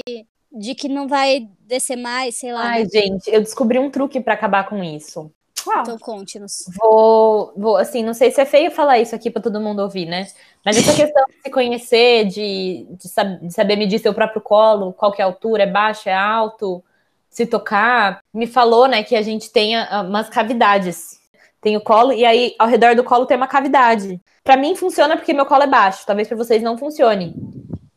de 0.50 0.74
que 0.74 0.88
não 0.88 1.06
vai 1.06 1.50
descer 1.60 1.96
mais, 1.96 2.38
sei 2.38 2.52
lá. 2.52 2.62
Ai, 2.62 2.84
né? 2.84 2.88
gente, 2.90 3.30
eu 3.30 3.40
descobri 3.42 3.78
um 3.78 3.90
truque 3.90 4.20
pra 4.22 4.32
acabar 4.32 4.66
com 4.66 4.82
isso. 4.82 5.30
Então 5.80 5.98
conte-nos. 5.98 6.64
Vou, 6.76 7.52
vou, 7.56 7.76
assim, 7.76 8.02
não 8.02 8.14
sei 8.14 8.30
se 8.30 8.40
é 8.40 8.44
feio 8.44 8.70
falar 8.70 8.98
isso 8.98 9.14
aqui 9.14 9.30
para 9.30 9.42
todo 9.42 9.60
mundo 9.60 9.80
ouvir, 9.80 10.06
né? 10.06 10.26
Mas 10.64 10.76
essa 10.76 10.94
questão 10.94 11.24
de 11.26 11.42
se 11.42 11.50
conhecer, 11.50 12.26
de, 12.26 12.86
de, 12.90 13.08
sab- 13.08 13.40
de 13.40 13.52
saber 13.52 13.76
medir 13.76 13.98
seu 13.98 14.14
próprio 14.14 14.40
colo, 14.40 14.92
qual 14.92 15.12
que 15.12 15.20
é 15.20 15.24
a 15.24 15.28
altura, 15.28 15.64
é 15.64 15.66
baixo, 15.66 16.08
é 16.08 16.14
alto, 16.14 16.82
se 17.28 17.46
tocar, 17.46 18.22
me 18.32 18.46
falou, 18.46 18.86
né, 18.86 19.02
que 19.02 19.16
a 19.16 19.22
gente 19.22 19.50
tem 19.50 19.74
umas 20.06 20.28
cavidades. 20.28 21.18
Tem 21.60 21.76
o 21.76 21.80
colo 21.80 22.12
e 22.12 22.24
aí 22.24 22.54
ao 22.58 22.68
redor 22.68 22.94
do 22.94 23.02
colo 23.02 23.26
tem 23.26 23.36
uma 23.36 23.48
cavidade. 23.48 24.20
Para 24.42 24.56
mim 24.56 24.76
funciona 24.76 25.16
porque 25.16 25.32
meu 25.32 25.46
colo 25.46 25.62
é 25.62 25.66
baixo, 25.66 26.04
talvez 26.06 26.28
para 26.28 26.36
vocês 26.36 26.62
não 26.62 26.76
funcione. 26.78 27.34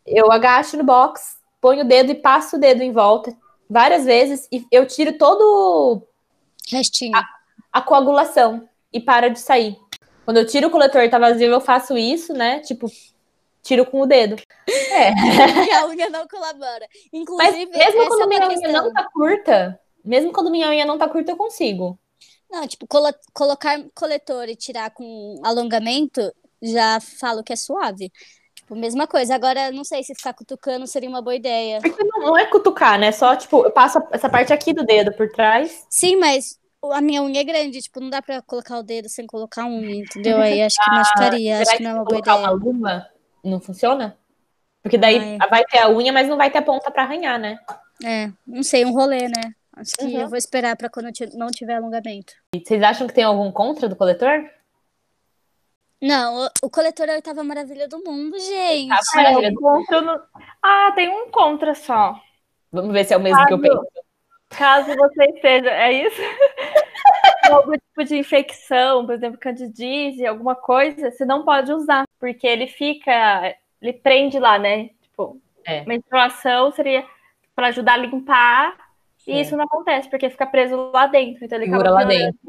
Eu 0.06 0.32
agacho 0.32 0.77
no 0.77 0.84
box, 0.84 1.38
ponho 1.60 1.84
o 1.84 1.88
dedo 1.88 2.12
e 2.12 2.15
passo 2.15 2.56
o 2.56 2.60
dedo 2.60 2.82
em 2.82 2.91
volta 2.91 3.36
várias 3.69 4.06
vezes 4.06 4.47
e 4.51 4.65
eu 4.71 4.88
tiro 4.88 5.17
todo 5.17 6.01
Restinho. 6.69 7.15
a 7.15 7.23
coagulação 7.81 8.67
e 8.91 8.99
para 8.99 9.29
de 9.29 9.39
sair. 9.39 9.77
Quando 10.25 10.37
eu 10.37 10.45
tiro 10.45 10.67
o 10.67 10.71
coletor 10.71 11.03
e 11.03 11.09
tá 11.09 11.17
vazio, 11.19 11.51
eu 11.51 11.61
faço 11.61 11.97
isso, 11.97 12.33
né? 12.33 12.59
Tipo, 12.59 12.87
tiro 13.63 13.85
com 13.85 14.01
o 14.01 14.05
dedo. 14.05 14.35
É. 14.67 15.09
A 15.79 15.87
unha 15.87 16.09
não 16.09 16.27
colabora. 16.27 16.87
Mas 16.89 17.09
Inclusive, 17.13 17.65
mesmo 17.65 17.81
essa 17.81 17.97
é 17.97 18.07
quando 18.07 18.19
uma 18.19 18.27
minha 18.27 18.47
unha 18.47 18.59
questão. 18.59 18.83
não 18.85 18.93
tá 18.93 19.09
curta, 19.13 19.79
mesmo 20.03 20.31
quando 20.31 20.51
minha 20.51 20.69
unha 20.69 20.85
não 20.85 20.97
tá 20.97 21.07
curta, 21.07 21.31
eu 21.31 21.37
consigo. 21.37 21.97
Não, 22.49 22.65
tipo, 22.67 22.87
colo- 22.87 23.13
colocar 23.33 23.77
coletor 23.93 24.47
e 24.49 24.55
tirar 24.55 24.89
com 24.91 25.41
alongamento, 25.43 26.33
já 26.61 26.99
falo 26.99 27.43
que 27.43 27.51
é 27.53 27.55
suave. 27.57 28.09
Tipo, 28.55 28.75
mesma 28.75 29.05
coisa. 29.07 29.35
Agora, 29.35 29.71
não 29.71 29.83
sei 29.83 30.03
se 30.03 30.15
ficar 30.15 30.33
cutucando 30.33 30.87
seria 30.87 31.09
uma 31.09 31.21
boa 31.21 31.35
ideia. 31.35 31.79
Porque 31.81 32.03
não, 32.03 32.19
não 32.21 32.37
é 32.37 32.45
cutucar, 32.45 32.99
né? 32.99 33.11
Só, 33.11 33.35
tipo, 33.35 33.63
eu 33.65 33.71
passo 33.71 33.99
essa 34.11 34.29
parte 34.29 34.51
aqui 34.53 34.73
do 34.73 34.85
dedo 34.85 35.13
por 35.13 35.29
trás. 35.29 35.85
Sim, 35.89 36.17
mas 36.17 36.57
a 36.91 37.02
minha 37.02 37.21
unha 37.23 37.41
é 37.41 37.43
grande, 37.43 37.82
tipo, 37.82 38.00
não 38.00 38.10
dá 38.10 38.21
pra 38.21 38.41
colocar 38.41 38.78
o 38.80 38.84
dedo 38.84 39.10
sem 39.10 39.26
colocar 39.26 39.63
a 39.63 39.67
unha, 39.67 39.95
entendeu? 39.95 40.38
Aí 40.41 40.62
acho 40.62 40.78
que 40.84 40.89
machucaria, 40.91 41.56
acho 41.58 41.65
Será 41.65 41.78
que 41.78 41.84
não 41.84 41.89
é 41.89 41.93
se 41.93 42.00
uma 42.00 42.06
boa 42.06 42.21
colocar 42.21 42.34
ideia. 42.36 42.47
uma 42.47 42.52
luva, 42.65 43.08
não 43.43 43.60
funciona? 43.60 44.17
Porque 44.84 44.97
daí 44.97 45.38
Ai. 45.39 45.50
vai 45.50 45.63
ter 45.65 45.80
a 45.80 45.89
unha, 45.89 46.13
mas 46.13 46.28
não 46.28 46.38
vai 46.38 46.50
ter 46.50 46.60
a 46.60 46.62
ponta 46.62 46.89
pra 46.89 47.04
arranhar, 47.04 47.39
né? 47.39 47.58
É, 48.06 48.32
não 48.45 48.63
sei, 48.63 48.86
um 48.86 48.93
rolê, 48.93 49.28
né? 49.28 49.54
Acho 49.76 49.91
que 49.97 50.06
Uhum. 50.06 50.21
eu 50.21 50.28
vou 50.30 50.38
esperar 50.38 50.76
pra 50.76 50.89
quando 50.89 51.10
não 51.34 51.47
tiver 51.47 51.76
alongamento. 51.76 52.34
E 52.56 52.60
vocês 52.60 52.82
acham 52.82 53.06
que 53.08 53.13
tem 53.13 53.23
algum 53.23 53.52
contra 53.52 53.88
do 53.88 53.95
coletor? 53.95 54.50
Não, 56.02 56.45
o, 56.45 56.50
o 56.63 56.69
coletor 56.69 57.08
é 57.10 57.13
a 57.13 57.15
oitava 57.15 57.43
maravilha 57.43 57.88
do 57.88 58.00
mundo, 58.04 58.38
gente. 58.39 58.88
Maravilha. 59.15 59.52
Ah, 60.63 60.91
tem 60.95 61.10
um 61.10 61.30
contra 61.32 61.73
só. 61.73 62.15
Vamos 62.71 62.91
ver 62.93 63.04
se 63.06 63.13
é 63.13 63.17
o 63.17 63.21
mesmo 63.21 63.45
que 63.47 63.54
eu 63.54 63.60
penso. 63.62 63.82
Caso 64.49 64.95
você 64.95 65.25
esteja. 65.25 65.69
É 65.69 65.91
isso? 65.91 66.21
Algum 67.51 67.73
tipo 67.73 68.03
de 68.03 68.17
infecção, 68.17 69.05
por 69.05 69.15
exemplo, 69.15 69.39
candidíase, 69.39 70.25
alguma 70.25 70.53
coisa, 70.55 71.10
você 71.12 71.23
não 71.25 71.45
pode 71.45 71.71
usar, 71.71 72.03
porque 72.19 72.45
ele 72.45 72.67
fica. 72.67 73.55
Ele 73.81 73.93
prende 73.93 74.38
lá, 74.39 74.60
né? 74.60 74.89
Tipo, 75.01 75.39
É. 75.65 75.86
menstruação 75.86 76.71
seria 76.71 77.05
para 77.55 77.67
ajudar 77.67 77.93
a 77.93 77.97
limpar, 77.97 78.75
e 79.25 79.31
É. 79.31 79.41
isso 79.41 79.55
não 79.55 79.63
acontece, 79.65 80.10
porque 80.10 80.29
fica 80.29 80.45
preso 80.45 80.91
lá 80.93 81.07
dentro. 81.07 81.45
Então 81.45 81.57
ele 81.57 81.65
Segura 81.65 81.89
acaba 81.89 82.01
lá 82.01 82.07
dentro. 82.07 82.39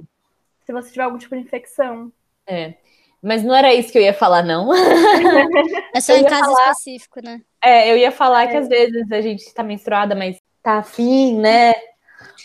Se 0.66 0.72
você 0.72 0.90
tiver 0.90 1.04
algum 1.04 1.18
tipo 1.18 1.34
de 1.36 1.42
infecção. 1.42 2.12
É. 2.46 2.74
Mas 3.22 3.42
não 3.42 3.54
era 3.54 3.72
isso 3.74 3.90
que 3.92 3.98
eu 3.98 4.02
ia 4.02 4.14
falar, 4.14 4.42
não. 4.42 4.68
É 5.94 6.00
só 6.00 6.14
em 6.14 6.24
caso 6.24 6.44
falar- 6.44 6.70
específico, 6.72 7.20
né? 7.22 7.40
É, 7.62 7.90
eu 7.90 7.96
ia 7.96 8.10
falar 8.12 8.46
que 8.48 8.56
às 8.56 8.68
vezes 8.68 9.10
a 9.12 9.20
gente 9.20 9.52
tá 9.54 9.62
menstruada, 9.62 10.14
mas 10.14 10.40
tá 10.62 10.78
afim, 10.78 11.38
né? 11.38 11.74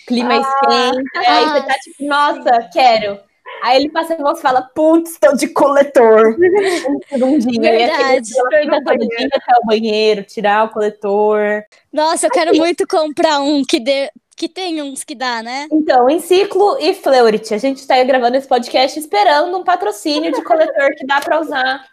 Clima 0.07 0.35
esquenta. 0.35 1.01
aí 1.15 1.45
você 1.45 1.61
tá 1.67 1.73
tipo, 1.79 2.05
nossa, 2.05 2.69
quero. 2.71 3.19
Aí 3.61 3.77
ele 3.77 3.89
passa 3.89 4.13
e 4.13 4.17
você 4.17 4.41
fala, 4.41 4.61
putz, 4.61 5.17
tô 5.19 5.33
de 5.35 5.47
coletor. 5.47 6.35
Um 6.89 6.99
segundinho. 7.07 7.61
Aí 7.63 7.83
aquele 7.83 8.21
Verdade. 8.21 8.27
dia 8.27 9.29
até 9.33 9.53
o 9.61 9.65
banheiro, 9.65 10.23
tirar 10.23 10.65
o 10.65 10.69
coletor. 10.69 11.63
Nossa, 11.91 12.27
eu 12.27 12.31
quero 12.31 12.55
muito 12.55 12.85
comprar 12.87 13.39
um 13.39 13.63
que 13.63 13.79
dê, 13.79 14.09
que 14.35 14.49
tem 14.49 14.81
uns 14.81 15.03
que 15.03 15.15
dá, 15.15 15.41
né? 15.41 15.67
Então, 15.71 16.09
em 16.09 16.19
ciclo 16.19 16.77
e 16.79 16.93
Fleurit, 16.93 17.53
a 17.53 17.57
gente 17.57 17.85
tá 17.87 17.95
aí 17.95 18.05
gravando 18.05 18.35
esse 18.35 18.47
podcast 18.47 18.99
esperando 18.99 19.57
um 19.57 19.63
patrocínio 19.63 20.31
de 20.31 20.43
coletor 20.43 20.95
que 20.97 21.05
dá 21.05 21.21
pra 21.21 21.39
usar 21.39 21.85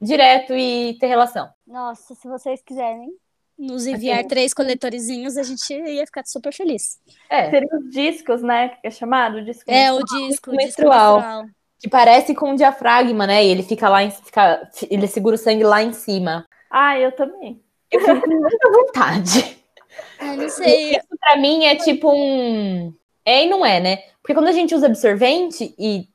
direto 0.00 0.54
e 0.54 0.96
ter 1.00 1.06
relação. 1.06 1.48
Nossa, 1.66 2.14
se 2.14 2.28
vocês 2.28 2.62
quiserem 2.62 3.10
nos 3.58 3.86
enviar 3.86 4.24
três 4.24 4.52
coletorezinhos, 4.52 5.36
a 5.36 5.42
gente 5.42 5.72
ia 5.72 6.04
ficar 6.06 6.24
super 6.26 6.52
feliz. 6.52 6.98
É, 7.30 7.50
Seria 7.50 7.68
os 7.76 7.90
discos, 7.90 8.42
né? 8.42 8.68
Que 8.68 8.86
é 8.86 8.90
chamado? 8.90 9.42
Disco 9.44 9.70
É, 9.70 9.90
o 9.92 9.96
menstrual. 9.96 10.04
disco, 10.06 10.24
o 10.24 10.28
disco 10.28 10.50
menstrual. 10.52 11.14
menstrual. 11.16 11.44
que 11.78 11.88
parece 11.88 12.34
com 12.34 12.50
um 12.50 12.54
diafragma, 12.54 13.26
né? 13.26 13.44
E 13.44 13.48
ele 13.48 13.62
fica 13.62 13.88
lá, 13.88 14.02
em, 14.02 14.10
fica, 14.10 14.68
ele 14.90 15.06
segura 15.06 15.34
o 15.36 15.38
sangue 15.38 15.64
lá 15.64 15.82
em 15.82 15.92
cima. 15.92 16.46
Ah, 16.70 16.98
eu 16.98 17.12
também. 17.12 17.62
Eu 17.90 18.00
fico 18.00 18.20
com 18.20 18.28
muita 18.30 18.70
vontade. 18.72 19.58
Ai, 20.18 20.36
não 20.36 20.48
sei. 20.48 20.90
Isso 20.96 21.06
pra 21.20 21.36
mim 21.36 21.64
é 21.64 21.76
tipo 21.76 22.10
um. 22.12 22.92
É 23.24 23.44
e 23.44 23.48
não 23.48 23.64
é, 23.64 23.80
né? 23.80 23.96
Porque 24.20 24.34
quando 24.34 24.48
a 24.48 24.52
gente 24.52 24.74
usa 24.74 24.86
absorvente 24.86 25.74
e 25.78 26.08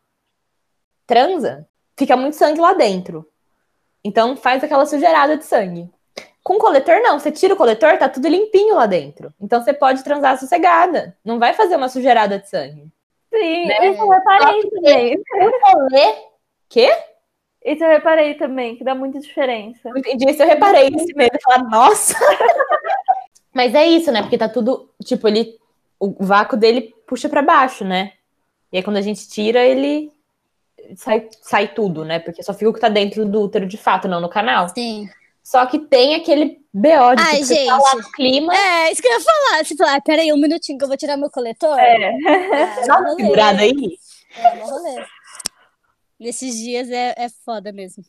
transa, 1.07 1.67
fica 1.97 2.15
muito 2.15 2.35
sangue 2.35 2.59
lá 2.59 2.73
dentro. 2.73 3.27
Então 4.03 4.35
faz 4.35 4.63
aquela 4.63 4.85
sujeirada 4.85 5.37
de 5.37 5.45
sangue. 5.45 5.89
Com 6.43 6.57
coletor, 6.57 6.99
não. 7.01 7.19
Você 7.19 7.31
tira 7.31 7.53
o 7.53 7.57
coletor, 7.57 7.97
tá 7.97 8.09
tudo 8.09 8.27
limpinho 8.27 8.75
lá 8.75 8.85
dentro. 8.85 9.33
Então 9.39 9.61
você 9.61 9.73
pode 9.73 10.03
transar 10.03 10.37
sossegada. 10.39 11.15
Não 11.23 11.37
vai 11.39 11.53
fazer 11.53 11.75
uma 11.75 11.89
sujeirada 11.89 12.39
de 12.39 12.49
sangue. 12.49 12.87
Sim, 13.33 13.65
Né? 13.67 13.89
isso 13.91 14.01
eu 14.01 14.09
reparei 14.09 14.69
também. 14.69 15.17
O 15.17 15.77
rolê. 15.77 16.15
Quê? 16.67 16.91
Isso 17.63 17.83
eu 17.83 17.89
reparei 17.89 18.33
também, 18.33 18.75
que 18.75 18.83
dá 18.83 18.95
muita 18.95 19.19
diferença. 19.19 19.89
Não 19.89 19.97
entendi 19.97 20.29
isso, 20.29 20.41
eu 20.41 20.47
reparei 20.47 20.87
esse 20.87 21.13
medo. 21.15 21.37
Falar, 21.43 21.63
nossa! 21.69 22.15
Mas 23.53 23.75
é 23.75 23.85
isso, 23.85 24.11
né? 24.11 24.21
Porque 24.21 24.37
tá 24.37 24.49
tudo. 24.49 24.89
Tipo, 25.03 25.27
ele. 25.27 25.59
O 25.99 26.15
vácuo 26.25 26.57
dele 26.57 26.95
puxa 27.05 27.29
pra 27.29 27.43
baixo, 27.43 27.85
né? 27.85 28.13
E 28.73 28.77
aí 28.77 28.83
quando 28.83 28.97
a 28.97 29.01
gente 29.01 29.29
tira, 29.29 29.63
ele. 29.63 30.11
Sai, 30.95 31.29
sai 31.41 31.67
tudo, 31.67 32.03
né? 32.03 32.17
Porque 32.19 32.41
só 32.41 32.53
fica 32.53 32.69
o 32.69 32.73
que 32.73 32.79
tá 32.79 32.89
dentro 32.89 33.23
do 33.25 33.41
útero 33.41 33.67
de 33.67 33.77
fato, 33.77 34.07
não 34.07 34.19
no 34.19 34.27
canal. 34.29 34.67
Sim. 34.69 35.07
Só 35.43 35.65
que 35.65 35.79
tem 35.79 36.15
aquele 36.15 36.61
BO 36.73 37.15
de 37.15 37.21
Ai, 37.21 37.41
tá 37.67 37.95
no 37.95 38.11
clima. 38.11 38.55
É, 38.55 38.91
isso 38.91 39.01
que 39.01 39.07
eu 39.07 39.11
ia 39.13 39.19
falar. 39.19 39.65
Você 39.65 39.75
fala, 39.75 39.95
ah, 39.95 40.01
peraí, 40.01 40.31
um 40.31 40.37
minutinho 40.37 40.77
que 40.77 40.83
eu 40.83 40.87
vou 40.87 40.97
tirar 40.97 41.17
meu 41.17 41.29
coletor. 41.29 41.77
É. 41.79 42.11
Ah, 42.25 42.85
Dá 42.87 42.99
uma 42.99 43.15
segurada 43.15 43.61
aí. 43.61 43.97
É, 44.37 44.63
rolê. 44.63 45.05
Nesses 46.19 46.55
dias 46.55 46.89
é, 46.89 47.15
é 47.17 47.27
foda 47.43 47.71
mesmo. 47.71 48.03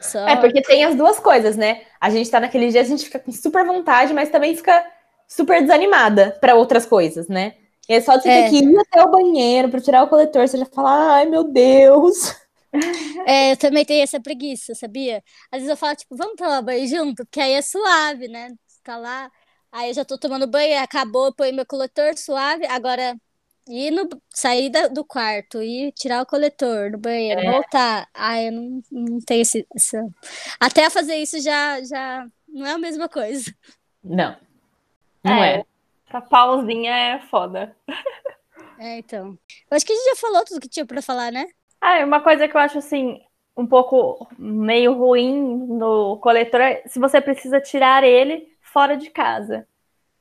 Só... 0.00 0.26
É, 0.26 0.36
porque 0.36 0.62
tem 0.62 0.84
as 0.84 0.94
duas 0.94 1.18
coisas, 1.18 1.56
né? 1.56 1.82
A 2.00 2.08
gente 2.10 2.30
tá 2.30 2.40
naquele 2.40 2.68
dia, 2.68 2.80
a 2.80 2.84
gente 2.84 3.04
fica 3.04 3.18
com 3.18 3.32
super 3.32 3.64
vontade, 3.66 4.12
mas 4.14 4.30
também 4.30 4.54
fica 4.54 4.84
super 5.28 5.60
desanimada 5.60 6.36
pra 6.40 6.54
outras 6.54 6.86
coisas, 6.86 7.28
né? 7.28 7.54
E 7.88 7.94
é 7.94 8.00
só 8.00 8.16
de 8.16 8.22
você 8.22 8.28
É. 8.28 8.42
ter 8.44 8.50
que 8.50 8.64
ir 8.64 8.78
até 8.78 9.02
o 9.02 9.10
banheiro 9.10 9.68
pra 9.68 9.80
tirar 9.80 10.04
o 10.04 10.08
coletor, 10.08 10.46
você 10.46 10.56
já 10.56 10.66
fala, 10.66 11.14
ai 11.16 11.26
meu 11.26 11.44
Deus. 11.44 12.34
É, 13.26 13.52
eu 13.52 13.56
também 13.56 13.84
tenho 13.84 14.02
essa 14.02 14.20
preguiça, 14.20 14.74
sabia? 14.74 15.22
Às 15.50 15.58
vezes 15.60 15.68
eu 15.70 15.76
falo, 15.76 15.96
tipo, 15.96 16.16
vamos 16.16 16.34
tomar 16.36 16.62
banho 16.62 16.86
junto? 16.86 17.24
Porque 17.24 17.40
aí 17.40 17.52
é 17.52 17.62
suave, 17.62 18.28
né? 18.28 18.48
Tá 18.82 18.96
lá, 18.96 19.30
aí 19.70 19.90
eu 19.90 19.94
já 19.94 20.04
tô 20.04 20.18
tomando 20.18 20.46
banho, 20.46 20.78
acabou, 20.80 21.32
ponho 21.34 21.54
meu 21.54 21.66
coletor 21.66 22.16
suave, 22.18 22.66
agora 22.66 23.16
ir 23.68 23.90
no, 23.92 24.08
sair 24.34 24.70
da- 24.70 24.88
do 24.88 25.04
quarto, 25.04 25.62
ir 25.62 25.92
tirar 25.92 26.22
o 26.22 26.26
coletor 26.26 26.90
no 26.90 26.98
banheiro, 26.98 27.42
voltar. 27.52 28.08
Ai, 28.14 28.48
eu 28.48 28.52
não, 28.52 28.82
não 28.90 29.20
tenho 29.20 29.42
esse, 29.42 29.66
essa... 29.74 30.02
Até 30.58 30.90
fazer 30.90 31.16
isso 31.16 31.40
já, 31.40 31.80
já 31.84 32.26
não 32.48 32.66
é 32.66 32.72
a 32.72 32.78
mesma 32.78 33.08
coisa. 33.08 33.54
Não. 34.02 34.36
Não 35.24 35.42
é. 35.44 35.64
Essa 36.08 36.20
pausinha 36.20 36.92
é 36.92 37.20
foda. 37.28 37.74
É, 38.78 38.98
então. 38.98 39.38
Eu 39.70 39.76
acho 39.76 39.86
que 39.86 39.92
a 39.92 39.96
gente 39.96 40.04
já 40.06 40.16
falou 40.16 40.44
tudo 40.44 40.60
que 40.60 40.68
tinha 40.68 40.84
pra 40.84 41.00
falar, 41.00 41.30
né? 41.30 41.46
Ah, 41.82 41.98
e 42.00 42.04
uma 42.04 42.20
coisa 42.20 42.46
que 42.46 42.56
eu 42.56 42.60
acho 42.60 42.78
assim, 42.78 43.20
um 43.56 43.66
pouco 43.66 44.26
meio 44.38 44.92
ruim 44.94 45.66
no 45.66 46.16
coletor 46.18 46.60
é 46.60 46.82
se 46.86 46.98
você 47.00 47.20
precisa 47.20 47.60
tirar 47.60 48.04
ele 48.04 48.46
fora 48.62 48.96
de 48.96 49.10
casa. 49.10 49.66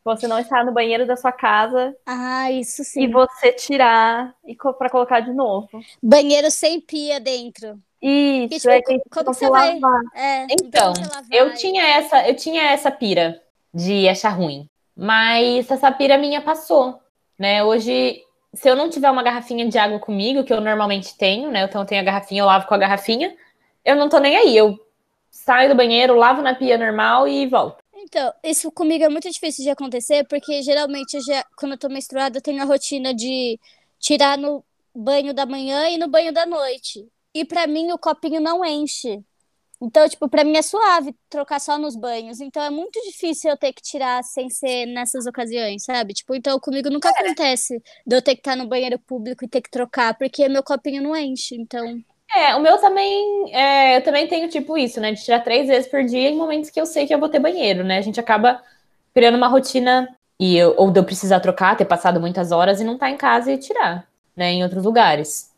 Você 0.04 0.28
não 0.28 0.40
está 0.40 0.64
no 0.64 0.72
banheiro 0.72 1.06
da 1.06 1.16
sua 1.16 1.32
casa 1.32 1.96
Ah, 2.08 2.52
isso 2.52 2.82
e 2.82 2.86
sim. 2.86 3.12
você 3.12 3.52
tirar 3.54 4.34
e 4.44 4.56
co- 4.56 4.74
pra 4.74 4.90
colocar 4.90 5.20
de 5.20 5.32
novo. 5.32 5.70
Banheiro 6.02 6.50
sem 6.50 6.82
pia 6.82 7.20
dentro. 7.20 7.80
Isso, 8.02 8.62
tipo, 8.62 8.70
é 8.72 8.82
que 8.82 9.00
como 9.12 9.32
você 9.32 9.48
vai- 9.48 9.80
lavar. 9.80 10.02
É, 10.16 10.48
Então, 10.52 10.94
eu 11.32 11.50
e- 11.50 11.54
tinha 11.54 11.84
essa, 11.84 12.28
eu 12.28 12.36
tinha 12.36 12.64
essa 12.72 12.90
pira 12.90 13.40
de 13.72 14.10
achar 14.10 14.30
ruim. 14.30 14.68
Mas 14.98 15.70
essa 15.70 15.92
pira 15.92 16.18
minha 16.18 16.42
passou, 16.42 17.00
né? 17.38 17.64
Hoje, 17.64 18.20
se 18.54 18.70
eu 18.70 18.76
não 18.76 18.90
tiver 18.90 19.10
uma 19.10 19.24
garrafinha 19.24 19.68
de 19.68 19.78
água 19.78 20.00
comigo, 20.00 20.44
que 20.44 20.52
eu 20.54 20.62
normalmente 20.62 21.18
tenho, 21.18 21.50
né? 21.52 21.64
Então 21.64 21.82
eu 21.82 21.88
tenho 21.88 22.02
a 22.02 22.04
garrafinha, 22.04 22.42
eu 22.42 22.46
lavo 22.46 22.68
com 22.68 22.74
a 22.74 22.78
garrafinha, 22.78 23.36
eu 23.84 23.96
não 23.96 24.10
tô 24.10 24.20
nem 24.20 24.36
aí. 24.36 24.56
Eu 24.56 24.78
saio 25.30 25.70
do 25.70 25.76
banheiro, 25.76 26.16
lavo 26.16 26.42
na 26.42 26.54
pia 26.54 26.78
normal 26.78 27.28
e 27.28 27.48
volto. 27.48 27.82
Então, 27.94 28.34
isso 28.44 28.72
comigo 28.72 29.04
é 29.04 29.10
muito 29.10 29.30
difícil 29.30 29.64
de 29.64 29.70
acontecer, 29.70 30.26
porque 30.28 30.62
geralmente 30.62 31.16
eu 31.16 31.24
já, 31.24 31.46
quando 31.56 31.74
eu 31.74 31.78
tô 31.78 31.88
menstruada, 31.88 32.38
eu 32.38 32.42
tenho 32.42 32.62
a 32.62 32.66
rotina 32.66 33.14
de 33.14 33.60
tirar 34.00 34.38
no 34.38 34.64
banho 34.94 35.34
da 35.34 35.46
manhã 35.46 35.88
e 35.88 35.98
no 35.98 36.10
banho 36.10 36.34
da 36.34 36.46
noite. 36.46 37.08
E 37.34 37.46
pra 37.46 37.68
mim 37.68 37.92
o 37.92 37.98
copinho 37.98 38.42
não 38.42 38.66
enche. 38.66 39.24
Então, 39.82 40.08
tipo, 40.08 40.30
pra 40.30 40.44
mim 40.44 40.56
é 40.58 40.62
suave 40.62 41.16
trocar 41.30 41.60
só 41.60 41.78
nos 41.78 41.96
banhos. 41.96 42.40
Então 42.40 42.62
é 42.64 42.70
muito 42.70 43.00
difícil 43.04 43.50
eu 43.52 43.58
ter 43.58 43.74
que 43.74 43.82
tirar 43.82 44.24
sem 44.24 44.50
ser 44.50 44.86
nessas 44.88 45.26
ocasiões, 45.26 45.84
sabe? 45.84 46.14
Tipo, 46.14 46.36
então 46.36 46.60
comigo 46.60 46.90
nunca 46.90 47.10
acontece 47.10 47.82
de 48.06 48.16
eu 48.16 48.22
ter 48.22 48.36
que 48.36 48.42
estar 48.42 48.56
no 48.56 48.68
banheiro 48.68 49.00
público 49.00 49.44
e 49.44 49.48
ter 49.50 49.62
que 49.62 49.72
trocar, 49.72 50.16
porque 50.18 50.48
meu 50.50 50.64
copinho 50.64 51.02
não 51.02 51.16
enche. 51.16 51.56
Então, 51.56 52.04
É, 52.34 52.56
o 52.56 52.62
meu 52.62 52.78
também, 52.80 53.54
é, 53.54 53.98
eu 53.98 54.04
também 54.04 54.28
tenho 54.28 54.50
tipo 54.50 54.78
isso, 54.78 55.02
né? 55.02 55.12
De 55.12 55.24
tirar 55.24 55.42
três 55.42 55.68
vezes 55.68 55.90
por 55.90 56.04
dia 56.04 56.30
em 56.30 56.38
momentos 56.38 56.70
que 56.70 56.80
eu 56.80 56.86
sei 56.86 57.06
que 57.06 57.14
eu 57.14 57.20
vou 57.20 57.28
ter 57.30 57.40
banheiro, 57.40 57.84
né? 57.84 57.98
A 57.98 58.02
gente 58.02 58.20
acaba 58.20 58.62
criando 59.14 59.36
uma 59.38 59.48
rotina 59.50 60.08
e 60.40 60.56
eu, 60.58 60.74
ou 60.78 60.90
de 60.92 61.00
eu 61.00 61.04
precisar 61.06 61.40
trocar, 61.42 61.76
ter 61.76 61.86
passado 61.86 62.22
muitas 62.22 62.52
horas 62.52 62.80
e 62.80 62.84
não 62.86 62.94
estar 62.94 63.10
em 63.10 63.18
casa 63.18 63.52
e 63.52 63.58
tirar, 63.58 64.08
né? 64.36 64.52
Em 64.54 64.64
outros 64.64 64.86
lugares. 64.86 65.51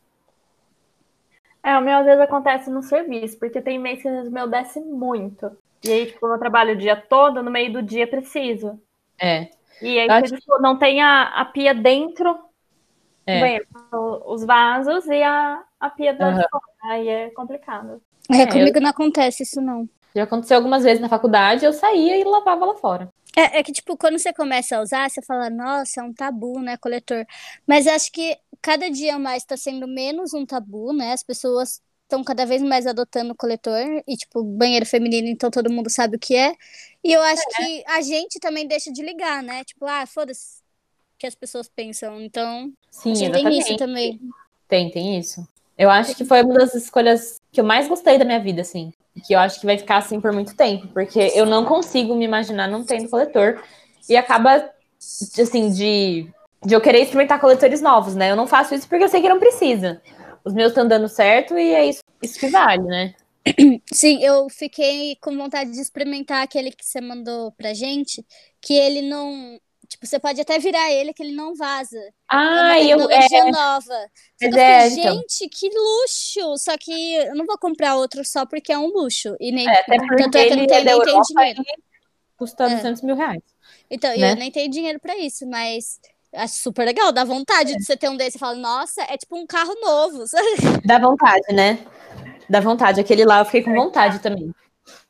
É, 1.64 1.78
o 1.78 1.82
meu 1.82 1.98
às 2.00 2.06
vezes 2.06 2.20
acontece 2.22 2.70
no 2.70 2.82
serviço, 2.84 3.40
porque 3.40 3.62
tem 3.62 3.80
mês 3.80 4.02
que 4.02 4.08
o 4.08 4.32
meu 4.32 4.48
desce 4.48 4.80
muito. 4.82 5.56
E 5.84 5.92
aí, 5.92 6.06
tipo, 6.08 6.28
eu 6.28 6.40
trabalho 6.40 6.74
o 6.74 6.78
dia 6.78 6.96
todo, 6.96 7.42
no 7.42 7.52
meio 7.52 7.72
do 7.74 7.82
dia 7.82 8.08
preciso. 8.08 8.80
É. 9.20 9.50
E 9.82 10.00
aí, 10.00 10.08
Eu 10.08 10.14
acho 10.16 10.36
tipo, 10.36 10.60
não 10.62 10.78
tem 10.78 11.02
a, 11.02 11.24
a 11.42 11.46
pia 11.46 11.74
dentro 11.74 12.38
É. 13.28 13.40
banheiro, 13.40 13.66
os 14.26 14.44
vasos 14.46 15.06
e 15.08 15.22
a, 15.24 15.64
a 15.80 15.90
pia 15.90 16.14
do 16.14 16.22
lado 16.22 16.36
de 16.36 16.42
Aham. 16.42 16.50
fora. 16.50 16.64
Aí 16.84 17.08
é 17.08 17.30
complicado. 17.32 18.02
é, 18.32 18.44
É, 18.44 18.46
comigo 18.48 18.80
não 18.80 18.90
acontece 18.90 19.44
isso 19.44 19.62
não. 19.62 19.88
Já 20.16 20.24
aconteceu 20.24 20.58
algumas 20.58 20.84
vezes 20.84 21.02
na 21.02 21.10
faculdade, 21.10 21.66
eu 21.66 21.74
saía 21.74 22.18
e 22.18 22.24
lavava 22.24 22.66
lá 22.66 22.76
fora. 22.76 23.10
É, 23.36 23.60
é 23.60 23.64
que, 23.64 23.72
tipo, 23.72 23.98
quando 23.98 24.20
você 24.20 24.32
começa 24.32 24.78
a 24.78 24.82
usar, 24.82 25.10
você 25.10 25.22
fala, 25.22 25.50
nossa, 25.50 26.02
é 26.02 26.04
um 26.04 26.14
tabu, 26.14 26.60
né, 26.60 26.78
coletor. 26.78 27.26
Mas 27.68 27.88
acho 27.88 28.12
que 28.12 28.38
cada 28.62 28.90
dia 28.90 29.18
mais 29.18 29.44
tá 29.44 29.58
sendo 29.58 29.88
menos 29.88 30.34
um 30.34 30.46
tabu, 30.46 30.94
né? 30.94 31.14
As 31.14 31.24
pessoas 31.24 31.82
estão 32.04 32.24
cada 32.24 32.46
vez 32.46 32.62
mais 32.62 32.86
adotando 32.86 33.36
coletor 33.36 34.04
e, 34.08 34.16
tipo, 34.16 34.44
banheiro 34.44 34.86
feminino, 34.86 35.28
então 35.28 35.50
todo 35.50 35.72
mundo 35.72 35.90
sabe 35.90 36.18
o 36.18 36.20
que 36.20 36.36
é. 36.36 36.54
E 37.04 37.12
eu 37.12 37.22
acho 37.22 37.44
que 37.56 37.84
a 37.88 38.02
gente 38.02 38.40
também 38.40 38.68
deixa 38.68 38.92
de 38.92 39.02
ligar, 39.02 39.42
né? 39.42 39.64
Tipo, 39.64 39.86
ah, 39.86 40.06
foda-se 40.06 40.60
o 41.16 41.18
que 41.18 41.26
as 41.26 41.36
pessoas 41.36 41.68
pensam. 41.68 42.22
Então, 42.22 42.72
Sim, 42.92 43.14
tem 43.32 43.58
isso 43.58 43.76
também. 43.78 44.20
Tem, 44.68 44.92
tem 44.92 45.18
isso. 45.18 45.46
Eu 45.76 45.90
acho 45.90 46.16
que 46.16 46.24
foi 46.24 46.44
uma 46.44 46.54
das 46.54 46.76
escolhas 46.76 47.42
que 47.52 47.60
eu 47.60 47.66
mais 47.66 47.88
gostei 47.88 48.20
da 48.20 48.26
minha 48.26 48.40
vida, 48.40 48.62
assim. 48.62 48.94
Que 49.26 49.34
eu 49.34 49.40
acho 49.40 49.60
que 49.60 49.66
vai 49.66 49.78
ficar 49.78 49.98
assim 49.98 50.20
por 50.20 50.32
muito 50.34 50.56
tempo. 50.56 50.88
Porque 50.88 51.32
eu 51.36 51.46
não 51.46 51.66
consigo 51.66 52.16
me 52.16 52.26
imaginar 52.26 52.68
não 52.68 52.84
tendo 52.84 53.10
coletor. 53.10 53.62
E 54.10 54.18
acaba, 54.18 54.70
assim, 55.40 55.72
de, 55.72 56.28
de 56.66 56.74
eu 56.74 56.82
querer 56.82 57.02
experimentar 57.02 57.40
coletores 57.40 57.82
novos, 57.82 58.16
né? 58.16 58.32
Eu 58.32 58.36
não 58.36 58.48
faço 58.48 58.74
isso 58.76 58.88
porque 58.88 59.04
eu 59.04 59.10
sei 59.10 59.22
que 59.22 59.30
não 59.30 59.40
precisa. 59.40 60.02
Os 60.44 60.54
meus 60.54 60.70
estão 60.70 60.88
dando 60.88 61.08
certo 61.08 61.58
e 61.58 61.74
é 61.74 61.86
isso, 61.86 62.02
isso 62.22 62.40
que 62.40 62.48
vale, 62.48 62.84
né? 62.84 63.14
Sim, 63.94 64.24
eu 64.24 64.48
fiquei 64.50 65.18
com 65.18 65.36
vontade 65.36 65.72
de 65.72 65.80
experimentar 65.80 66.44
aquele 66.44 66.72
que 66.72 66.86
você 66.86 67.02
mandou 67.02 67.52
pra 67.54 67.74
gente, 67.74 68.26
que 68.62 68.74
ele 68.74 69.02
não. 69.02 69.60
Tipo, 69.94 70.08
você 70.08 70.18
pode 70.18 70.42
até 70.42 70.58
virar 70.58 70.92
ele, 70.92 71.14
que 71.14 71.22
ele 71.22 71.36
não 71.36 71.54
vaza. 71.54 72.00
É 72.00 72.36
uma 72.36 72.72
Ah, 72.72 72.82
eu. 72.82 73.00
É, 73.12 73.52
nova. 73.52 74.10
Mas 74.42 74.56
é, 74.56 74.88
então. 74.88 75.14
gente, 75.18 75.48
que 75.50 75.70
luxo! 75.70 76.58
Só 76.58 76.76
que 76.80 77.14
eu 77.14 77.36
não 77.36 77.46
vou 77.46 77.60
comprar 77.60 77.96
outro 77.96 78.26
só 78.26 78.44
porque 78.44 78.74
é 78.74 78.78
um 78.78 78.88
luxo. 78.88 79.36
E 79.40 79.52
nem, 79.52 79.70
é, 79.70 79.82
até 79.82 79.98
porque 79.98 80.24
tanto 80.24 80.38
é 80.40 80.48
que 80.48 80.56
não 80.56 80.66
tenho, 80.66 80.80
é 80.80 80.84
nem 80.84 80.94
Europa 80.94 81.22
dinheiro. 81.28 81.64
custa 82.36 82.64
É. 82.64 82.76
200 82.76 83.04
mil 83.04 83.16
reais. 83.16 83.44
Então, 83.88 84.12
e 84.16 84.18
né? 84.18 84.32
eu 84.32 84.36
nem 84.36 84.52
tenho 84.52 84.72
dinheiro 84.72 85.00
pra 85.00 85.16
isso, 85.16 85.46
mas 85.48 86.00
acho 86.34 86.56
super 86.56 86.86
legal, 86.86 87.12
dá 87.12 87.24
vontade 87.24 87.78
de 87.78 87.84
você 87.86 87.96
ter 87.96 88.10
um 88.10 88.18
desse 88.18 88.38
e 88.38 88.40
falar, 88.40 88.56
nossa, 88.56 89.04
é 89.04 89.16
tipo 89.16 89.38
um 89.38 89.46
carro 89.46 89.76
novo. 89.80 90.24
Dá 90.84 90.98
vontade, 90.98 91.54
né? 91.54 91.86
Dá 92.50 92.60
vontade. 92.60 93.00
Aquele 93.00 93.26
lá 93.26 93.40
eu 93.40 93.46
fiquei 93.46 93.62
com 93.62 93.76
vontade 93.76 94.18
também. 94.20 94.52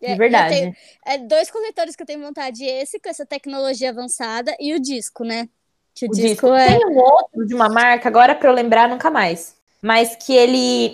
É, 0.01 0.11
De 0.11 0.17
verdade. 0.17 0.55
tenho- 0.55 0.75
é 1.05 1.17
dois 1.17 1.49
coletores 1.49 1.95
que 1.95 2.03
eu 2.03 2.07
tenho 2.07 2.21
vontade, 2.21 2.63
esse 2.63 2.99
com 2.99 3.09
essa 3.09 3.25
tecnologia 3.25 3.89
avançada 3.89 4.55
e 4.59 4.73
o 4.73 4.79
disco, 4.79 5.23
né? 5.23 5.49
Que 5.95 6.05
o, 6.05 6.09
O 6.09 6.11
disco, 6.13 6.29
disco. 6.29 6.47
é. 6.53 6.77
Tem 6.77 6.87
um 6.87 6.97
outro 6.97 7.45
de 7.45 7.53
uma 7.53 7.69
marca, 7.69 8.07
agora 8.09 8.35
pra 8.35 8.49
eu 8.49 8.53
lembrar 8.53 8.87
nunca 8.89 9.09
mais. 9.11 9.55
Mas 9.81 10.15
que 10.15 10.33
ele. 10.35 10.93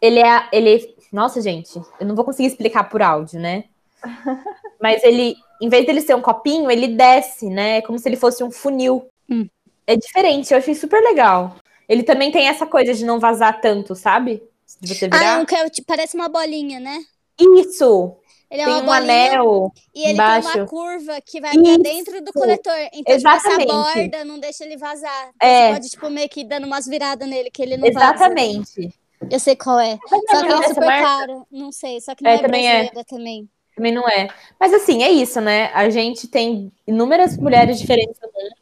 Ele 0.00 0.20
é. 0.20 0.48
Ele, 0.52 0.94
nossa, 1.12 1.40
gente, 1.40 1.80
eu 1.98 2.06
não 2.06 2.14
vou 2.14 2.24
conseguir 2.24 2.48
explicar 2.48 2.84
por 2.88 3.02
áudio, 3.02 3.40
né? 3.40 3.64
Mas 4.80 5.02
ele, 5.04 5.36
em 5.60 5.68
vez 5.68 5.84
dele 5.86 6.00
ser 6.00 6.14
um 6.14 6.22
copinho, 6.22 6.70
ele 6.70 6.88
desce, 6.88 7.48
né? 7.48 7.78
É 7.78 7.82
como 7.82 7.98
se 7.98 8.08
ele 8.08 8.16
fosse 8.16 8.42
um 8.42 8.50
funil. 8.50 9.06
Hum. 9.28 9.46
É 9.86 9.96
diferente, 9.96 10.52
eu 10.52 10.58
achei 10.58 10.74
super 10.74 11.02
legal. 11.02 11.56
Ele 11.88 12.02
também 12.02 12.30
tem 12.30 12.46
essa 12.46 12.66
coisa 12.66 12.94
de 12.94 13.04
não 13.04 13.18
vazar 13.18 13.60
tanto, 13.60 13.94
sabe? 13.94 14.42
De 14.80 14.94
você 14.94 15.06
Ah, 15.06 15.18
virar. 15.18 15.40
um 15.40 15.44
que 15.44 15.54
é, 15.54 15.66
parece 15.86 16.14
uma 16.14 16.28
bolinha, 16.28 16.78
né? 16.78 17.04
Isso! 17.40 18.16
Ele 18.50 18.62
é 18.62 18.64
tem 18.64 18.74
um 18.74 18.84
bolinha 18.84 18.96
anel. 18.96 19.72
e 19.94 19.98
ele 20.00 20.04
tem 20.06 20.12
embaixo. 20.14 20.48
uma 20.58 20.66
curva 20.66 21.20
que 21.24 21.40
vai 21.40 21.52
pra 21.56 21.76
dentro 21.76 22.20
do 22.20 22.32
coletor. 22.32 22.74
Então, 22.92 23.16
tipo, 23.16 23.28
essa 23.28 23.48
exatamente. 23.48 23.68
borda 23.72 24.24
não 24.24 24.40
deixa 24.40 24.64
ele 24.64 24.76
vazar. 24.76 25.30
Então, 25.36 25.48
É. 25.48 25.68
Você 25.68 25.72
pode, 25.74 25.88
tipo, 25.90 26.10
meio 26.10 26.28
que 26.28 26.44
dando 26.44 26.66
umas 26.66 26.86
viradas 26.86 27.28
nele, 27.28 27.48
que 27.50 27.62
ele 27.62 27.76
não 27.76 27.92
vaza. 27.92 28.06
Exatamente. 28.06 28.92
Eu 29.30 29.38
sei 29.38 29.54
qual 29.54 29.78
é. 29.78 29.96
Só 30.08 30.18
que 30.18 30.34
é 30.34 30.52
Essa 30.52 30.68
super 30.74 30.84
marca? 30.86 31.04
caro. 31.04 31.46
Não 31.50 31.70
sei, 31.70 32.00
só 32.00 32.12
que 32.14 32.24
não 32.24 32.30
É, 32.30 32.34
é, 32.34 32.38
também 32.38 32.68
é. 32.68 32.72
brasileira 32.78 33.04
também. 33.08 33.48
Também 33.76 33.92
não 33.92 34.08
é. 34.08 34.28
Mas 34.58 34.74
assim, 34.74 35.04
é 35.04 35.10
isso, 35.10 35.40
né? 35.40 35.70
A 35.72 35.88
gente 35.88 36.26
tem 36.26 36.72
inúmeras 36.86 37.36
mulheres 37.36 37.78
diferentes 37.78 38.16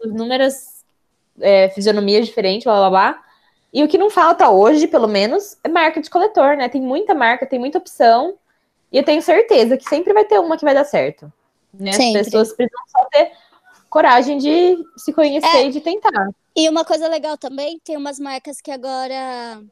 inúmeras 0.04 0.84
é, 1.40 1.70
fisionomias 1.70 2.26
diferentes, 2.26 2.64
blá 2.64 2.76
blá 2.76 2.90
blá. 2.90 3.22
E 3.72 3.82
o 3.82 3.88
que 3.88 3.96
não 3.96 4.10
falta 4.10 4.50
hoje, 4.50 4.86
pelo 4.86 5.08
menos, 5.08 5.56
é 5.64 5.68
marca 5.68 6.00
de 6.00 6.10
coletor, 6.10 6.56
né? 6.58 6.68
Tem 6.68 6.80
muita 6.80 7.14
marca, 7.14 7.46
tem 7.46 7.58
muita 7.58 7.78
opção. 7.78 8.34
E 8.92 8.96
eu 8.98 9.04
tenho 9.04 9.20
certeza 9.22 9.76
que 9.76 9.88
sempre 9.88 10.12
vai 10.12 10.24
ter 10.24 10.38
uma 10.38 10.56
que 10.56 10.64
vai 10.64 10.74
dar 10.74 10.84
certo. 10.84 11.30
Né? 11.74 11.90
As 11.90 11.96
pessoas 12.24 12.52
precisam 12.52 12.84
só 12.88 13.04
ter 13.06 13.30
coragem 13.90 14.38
de 14.38 14.76
se 14.96 15.12
conhecer 15.12 15.46
É. 15.56 15.66
e 15.66 15.70
de 15.70 15.80
tentar. 15.80 16.30
E 16.56 16.68
uma 16.68 16.84
coisa 16.84 17.06
legal 17.08 17.36
também, 17.38 17.78
tem 17.84 17.96
umas 17.96 18.18
marcas 18.18 18.60
que 18.60 18.70
agora 18.70 19.62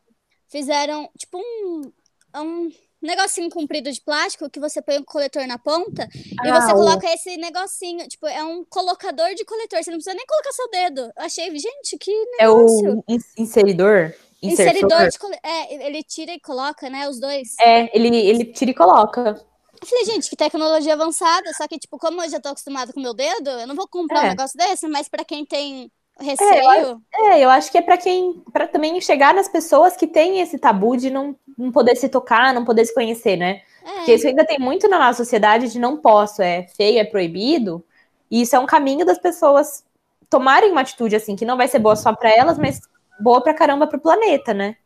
fizeram 0.48 1.08
tipo 1.18 1.38
um, 1.38 1.92
um 2.36 2.70
negocinho 3.02 3.50
comprido 3.50 3.90
de 3.90 4.00
plástico 4.00 4.48
que 4.48 4.60
você 4.60 4.80
põe 4.80 4.98
um 4.98 5.04
coletor 5.04 5.46
na 5.46 5.58
ponta 5.58 6.08
e 6.14 6.48
Ah, 6.48 6.60
você 6.60 6.72
o- 6.72 6.76
coloca 6.76 7.06
esse 7.12 7.36
negocinho, 7.36 8.06
tipo, 8.08 8.26
é 8.26 8.42
um 8.44 8.64
colocador 8.64 9.34
de 9.34 9.44
coletor, 9.44 9.82
você 9.82 9.90
não 9.90 9.98
precisa 9.98 10.14
nem 10.16 10.26
colocar 10.26 10.52
seu 10.52 10.70
dedo. 10.70 11.00
Eu 11.16 11.24
achei, 11.24 11.50
gente, 11.58 11.98
que 11.98 12.10
É 12.38 12.46
negócio. 12.46 12.98
o 12.98 13.04
in- 13.08 13.18
inseridor. 13.38 14.12
Inseridor 14.42 15.08
de 15.08 15.18
coletor. 15.18 15.40
É, 15.50 15.86
ele 15.86 16.02
tira 16.02 16.32
e 16.32 16.40
coloca, 16.40 16.88
né, 16.90 17.08
os 17.08 17.18
dois. 17.18 17.54
É, 17.60 17.96
ele, 17.96 18.14
ele 18.16 18.44
tira 18.46 18.70
e 18.70 18.74
coloca. 18.74 19.44
Eu 19.80 19.86
falei, 19.86 20.04
gente, 20.04 20.30
que 20.30 20.36
tecnologia 20.36 20.94
avançada, 20.94 21.52
só 21.54 21.66
que, 21.68 21.78
tipo, 21.78 21.98
como 21.98 22.22
eu 22.22 22.30
já 22.30 22.40
tô 22.40 22.48
acostumada 22.48 22.92
com 22.92 23.00
o 23.00 23.02
meu 23.02 23.14
dedo, 23.14 23.50
eu 23.50 23.66
não 23.66 23.74
vou 23.74 23.86
comprar 23.88 24.22
É. 24.22 24.26
um 24.26 24.30
negócio 24.30 24.56
desse, 24.56 24.88
mas 24.88 25.08
pra 25.08 25.24
quem 25.24 25.44
tem 25.44 25.90
receio, 26.18 27.00
É, 27.14 27.40
eu 27.40 27.50
acho 27.50 27.70
que 27.70 27.76
é 27.76 27.82
pra 27.82 27.98
quem, 27.98 28.42
para 28.50 28.66
também 28.66 28.98
chegar 29.02 29.34
nas 29.34 29.48
pessoas 29.48 29.94
que 29.96 30.06
têm 30.06 30.40
esse 30.40 30.58
tabu 30.58 30.96
de 30.96 31.10
não, 31.10 31.36
não 31.58 31.70
poder 31.70 31.94
se 31.96 32.08
tocar, 32.08 32.54
não 32.54 32.64
poder 32.64 32.86
se 32.86 32.94
conhecer, 32.94 33.36
né? 33.36 33.60
Porque 33.96 34.12
é, 34.12 34.14
isso 34.14 34.26
ainda 34.26 34.44
tem 34.44 34.58
muito 34.58 34.88
na 34.88 34.98
nossa 34.98 35.22
sociedade 35.22 35.70
de 35.70 35.78
não 35.78 35.98
posso, 35.98 36.40
é 36.42 36.66
feio, 36.74 36.98
é 36.98 37.04
proibido. 37.04 37.84
E 38.30 38.40
isso 38.42 38.56
é 38.56 38.58
um 38.58 38.66
caminho 38.66 39.04
das 39.04 39.18
pessoas 39.18 39.84
tomarem 40.28 40.72
uma 40.72 40.80
atitude 40.80 41.14
assim, 41.14 41.36
que 41.36 41.44
não 41.44 41.56
vai 41.56 41.68
ser 41.68 41.78
boa 41.78 41.94
só 41.94 42.14
pra 42.14 42.30
elas, 42.34 42.58
mas 42.58 42.80
boa 43.20 43.40
pra 43.42 43.54
caramba 43.54 43.86
pro 43.86 44.00
planeta, 44.00 44.52
né? 44.54 44.76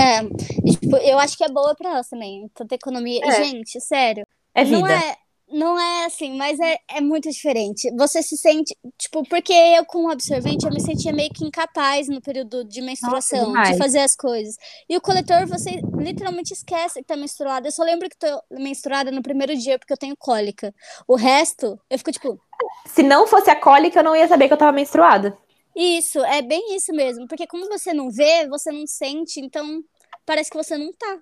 é, 0.00 0.22
tipo, 0.70 0.96
eu 0.98 1.18
acho 1.18 1.36
que 1.36 1.44
é 1.44 1.48
boa 1.48 1.74
pra 1.74 1.92
nós 1.94 2.08
também, 2.08 2.48
tanta 2.54 2.74
economia. 2.74 3.20
É. 3.24 3.44
gente, 3.44 3.80
sério, 3.80 4.24
É 4.54 4.64
não 4.64 4.82
vida. 4.82 4.94
é, 4.94 5.16
não 5.50 5.80
é 5.80 6.04
assim, 6.04 6.36
mas 6.36 6.60
é, 6.60 6.76
é 6.88 7.00
muito 7.00 7.28
diferente. 7.30 7.90
Você 7.96 8.22
se 8.22 8.36
sente, 8.36 8.76
tipo, 8.96 9.26
porque 9.28 9.52
eu 9.52 9.84
com 9.86 10.04
o 10.04 10.10
absorvente 10.10 10.66
eu 10.66 10.72
me 10.72 10.80
sentia 10.80 11.12
meio 11.12 11.30
que 11.30 11.44
incapaz 11.44 12.06
no 12.08 12.20
período 12.20 12.64
de 12.64 12.80
menstruação, 12.80 13.46
demais. 13.46 13.70
de 13.70 13.78
fazer 13.78 14.00
as 14.00 14.14
coisas. 14.14 14.56
E 14.88 14.96
o 14.96 15.00
coletor, 15.00 15.46
você 15.46 15.80
literalmente 15.96 16.52
esquece 16.52 17.00
que 17.00 17.06
tá 17.06 17.16
menstruada. 17.16 17.66
Eu 17.66 17.72
só 17.72 17.82
lembro 17.82 18.08
que 18.08 18.16
tô 18.16 18.40
menstruada 18.52 19.10
no 19.10 19.22
primeiro 19.22 19.56
dia 19.56 19.78
porque 19.78 19.92
eu 19.92 19.98
tenho 19.98 20.14
cólica. 20.16 20.72
O 21.08 21.16
resto, 21.16 21.78
eu 21.90 21.98
fico 21.98 22.12
tipo, 22.12 22.40
Se 22.86 23.02
não 23.02 23.26
fosse 23.26 23.50
a 23.50 23.56
cólica, 23.56 24.00
eu 24.00 24.04
não 24.04 24.14
ia 24.14 24.28
saber 24.28 24.48
que 24.48 24.54
eu 24.54 24.58
tava 24.58 24.72
menstruada. 24.72 25.36
Isso, 25.80 26.18
é 26.24 26.42
bem 26.42 26.74
isso 26.74 26.92
mesmo. 26.92 27.28
Porque 27.28 27.46
como 27.46 27.68
você 27.68 27.94
não 27.94 28.10
vê, 28.10 28.48
você 28.48 28.72
não 28.72 28.84
sente, 28.86 29.38
então 29.40 29.80
parece 30.26 30.50
que 30.50 30.56
você 30.56 30.76
não 30.76 30.92
tá. 30.92 31.18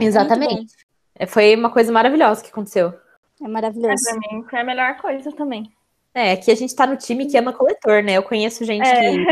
Exatamente. 0.00 0.72
É, 1.16 1.26
Foi 1.26 1.54
uma 1.56 1.70
coisa 1.72 1.90
maravilhosa 1.90 2.42
que 2.42 2.50
aconteceu. 2.50 2.88
É 3.40 3.44
É, 3.44 3.48
maravilhoso. 3.48 4.04
pra 4.04 4.14
mim 4.36 4.44
foi 4.48 4.60
a 4.60 4.64
melhor 4.64 4.96
coisa 4.98 5.32
também. 5.32 5.72
É, 6.14 6.32
aqui 6.32 6.50
a 6.50 6.54
gente 6.54 6.74
tá 6.74 6.86
no 6.86 6.96
time 6.96 7.26
que 7.26 7.36
ama 7.36 7.52
coletor, 7.52 8.02
né? 8.02 8.12
Eu 8.14 8.22
conheço 8.22 8.64
gente 8.64 8.86
É. 8.86 9.10
que, 9.12 9.26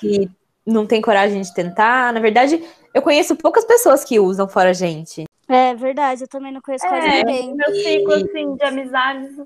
que 0.00 0.30
não 0.64 0.86
tem 0.86 1.00
coragem 1.00 1.40
de 1.42 1.52
tentar. 1.52 2.12
Na 2.12 2.20
verdade, 2.20 2.64
eu 2.94 3.02
conheço 3.02 3.34
poucas 3.36 3.64
pessoas 3.64 4.04
que 4.04 4.20
usam 4.20 4.48
fora 4.48 4.70
a 4.70 4.72
gente. 4.72 5.24
É 5.48 5.74
verdade, 5.74 6.22
eu 6.22 6.28
também 6.28 6.52
não 6.52 6.60
conheço 6.60 6.86
quase 6.86 7.08
É, 7.08 7.24
ninguém. 7.24 7.54
meu 7.56 7.74
ciclo 7.74 8.12
assim, 8.14 8.54
de 8.54 8.64
amizades, 8.64 9.36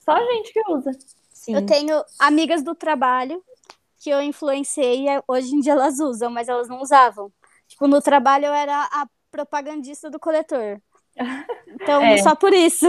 só 0.00 0.16
gente 0.32 0.52
que 0.52 0.60
usa. 0.70 0.90
Sim. 1.32 1.54
Eu 1.56 1.66
tenho 1.66 2.02
amigas 2.18 2.62
do 2.62 2.74
trabalho 2.74 3.42
que 4.04 4.10
eu 4.10 4.20
influenciei 4.20 5.08
e 5.08 5.22
hoje 5.26 5.54
em 5.56 5.60
dia 5.60 5.72
elas 5.72 5.98
usam, 5.98 6.28
mas 6.30 6.46
elas 6.46 6.68
não 6.68 6.82
usavam. 6.82 7.32
Tipo, 7.66 7.88
no 7.88 8.02
trabalho 8.02 8.44
eu 8.44 8.52
era 8.52 8.82
a 8.92 9.06
propagandista 9.32 10.10
do 10.10 10.20
coletor. 10.20 10.78
Então, 11.66 12.02
É. 12.02 12.18
só 12.18 12.34
por 12.34 12.52
isso. 12.52 12.86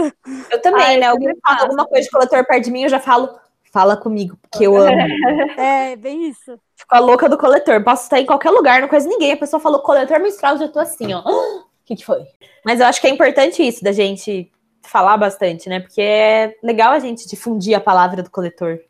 Eu 0.50 0.62
também, 0.62 0.82
Ai, 0.82 0.96
né? 0.98 1.06
Alguém 1.06 1.28
fala 1.42 1.56
faço. 1.56 1.64
alguma 1.64 1.86
coisa 1.86 2.04
de 2.04 2.10
coletor 2.10 2.46
perto 2.46 2.64
de 2.64 2.70
mim, 2.70 2.82
eu 2.84 2.88
já 2.88 3.00
falo, 3.00 3.28
fala 3.72 3.96
comigo, 3.96 4.38
porque 4.40 4.66
eu 4.66 4.76
amo. 4.76 4.90
É, 5.58 5.96
bem 5.96 6.28
isso. 6.28 6.58
Fico 6.76 6.94
a 6.94 6.98
louca 6.98 7.28
do 7.28 7.36
coletor. 7.36 7.82
Posso 7.82 8.04
estar 8.04 8.20
em 8.20 8.24
qualquer 8.26 8.50
lugar, 8.50 8.80
não 8.80 8.88
conheço 8.88 9.08
ninguém. 9.08 9.32
A 9.32 9.36
pessoa 9.36 9.58
falou 9.60 9.80
coletor 9.80 10.20
menstrual, 10.20 10.54
eu 10.54 10.60
já 10.60 10.68
tô 10.68 10.78
assim, 10.78 11.12
ó. 11.14 11.22
O 11.26 11.86
que, 11.86 11.96
que 11.96 12.04
foi? 12.04 12.26
Mas 12.64 12.80
eu 12.80 12.86
acho 12.86 13.00
que 13.00 13.06
é 13.06 13.10
importante 13.10 13.62
isso, 13.66 13.82
da 13.84 13.92
gente 13.92 14.50
falar 14.82 15.16
bastante, 15.16 15.68
né? 15.68 15.80
Porque 15.80 16.00
é 16.02 16.56
legal 16.62 16.92
a 16.92 16.98
gente 16.98 17.28
difundir 17.28 17.76
a 17.76 17.80
palavra 17.80 18.22
do 18.22 18.30
coletor. 18.30 18.80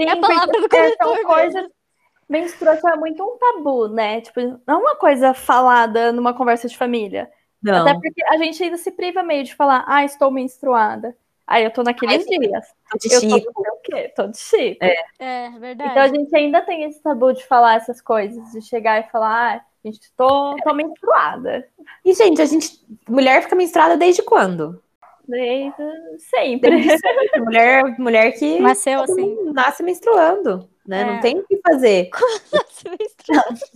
Sim, 0.00 0.08
É 0.08 0.12
a 0.12 0.16
palavra 0.16 0.60
do 0.60 0.68
coletor 0.68 1.16
são 1.16 1.24
coisas. 1.24 1.70
Menstruação 2.28 2.90
é 2.90 2.96
muito 2.96 3.22
um 3.22 3.36
tabu, 3.36 3.88
né? 3.88 4.20
Tipo, 4.20 4.40
não 4.66 4.74
é 4.74 4.76
uma 4.76 4.96
coisa 4.96 5.34
falada 5.34 6.12
numa 6.12 6.32
conversa 6.32 6.68
de 6.68 6.76
família. 6.76 7.30
Não. 7.62 7.82
Até 7.82 7.94
porque 7.94 8.24
a 8.24 8.36
gente 8.38 8.62
ainda 8.62 8.76
se 8.76 8.90
priva 8.92 9.22
meio 9.22 9.44
de 9.44 9.54
falar, 9.54 9.84
ah, 9.86 10.04
estou 10.04 10.30
menstruada. 10.30 11.14
Aí 11.46 11.64
eu 11.64 11.70
tô 11.72 11.82
naqueles 11.82 12.24
Ai, 12.28 12.38
dias. 12.38 12.66
tô 12.88 12.98
de 12.98 13.12
Eu 13.12 13.20
tô 13.20 13.38
chico. 13.38 13.62
sei 13.62 13.72
o 13.72 13.76
quê, 13.82 14.12
tô 14.14 14.26
de 14.28 14.38
chico. 14.38 14.84
É, 15.18 15.50
verdade. 15.58 15.90
Então 15.90 16.02
a 16.04 16.08
gente 16.08 16.36
ainda 16.36 16.62
tem 16.62 16.84
esse 16.84 17.02
tabu 17.02 17.32
de 17.32 17.44
falar 17.44 17.74
essas 17.74 18.00
coisas, 18.00 18.52
de 18.52 18.62
chegar 18.62 19.00
e 19.00 19.10
falar, 19.10 19.56
ah, 19.56 19.60
gente, 19.84 20.00
tô, 20.16 20.54
tô 20.62 20.72
menstruada. 20.72 21.66
E, 22.04 22.14
gente, 22.14 22.40
a 22.40 22.44
gente. 22.44 22.80
Mulher 23.08 23.42
fica 23.42 23.56
menstruada 23.56 23.96
desde 23.96 24.22
quando? 24.22 24.80
Desde 25.30 26.18
sempre. 26.18 26.70
Desde 26.70 26.98
sempre. 26.98 27.40
mulher, 27.40 27.98
mulher 27.98 28.32
que 28.32 28.58
Nasceu 28.60 29.02
assim. 29.02 29.36
nasce 29.52 29.82
menstruando, 29.82 30.68
né? 30.86 31.02
É. 31.02 31.04
Não 31.04 31.20
tem 31.20 31.38
o 31.38 31.46
que 31.46 31.60
fazer. 31.66 32.10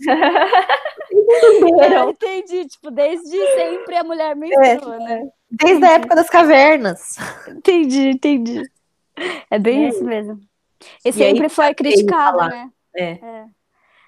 É, 0.07 1.57
Entenderam? 1.57 2.09
entendi. 2.09 2.65
Tipo, 2.65 2.91
desde 2.91 3.47
sempre 3.53 3.95
a 3.95 4.03
mulher 4.03 4.35
menstrua, 4.35 4.97
né? 4.97 5.29
Desde 5.49 5.85
a 5.85 5.91
época 5.91 6.15
das 6.15 6.29
cavernas. 6.29 7.15
Entendi, 7.47 8.09
entendi. 8.09 8.61
É 9.49 9.57
bem 9.59 9.87
isso 9.87 10.03
mesmo. 10.03 10.39
E, 11.03 11.07
aí 11.07 11.13
sempre 11.13 11.47
foi 11.49 11.73
criticado, 11.73 12.37
né? 12.39 12.69
É. 12.95 13.19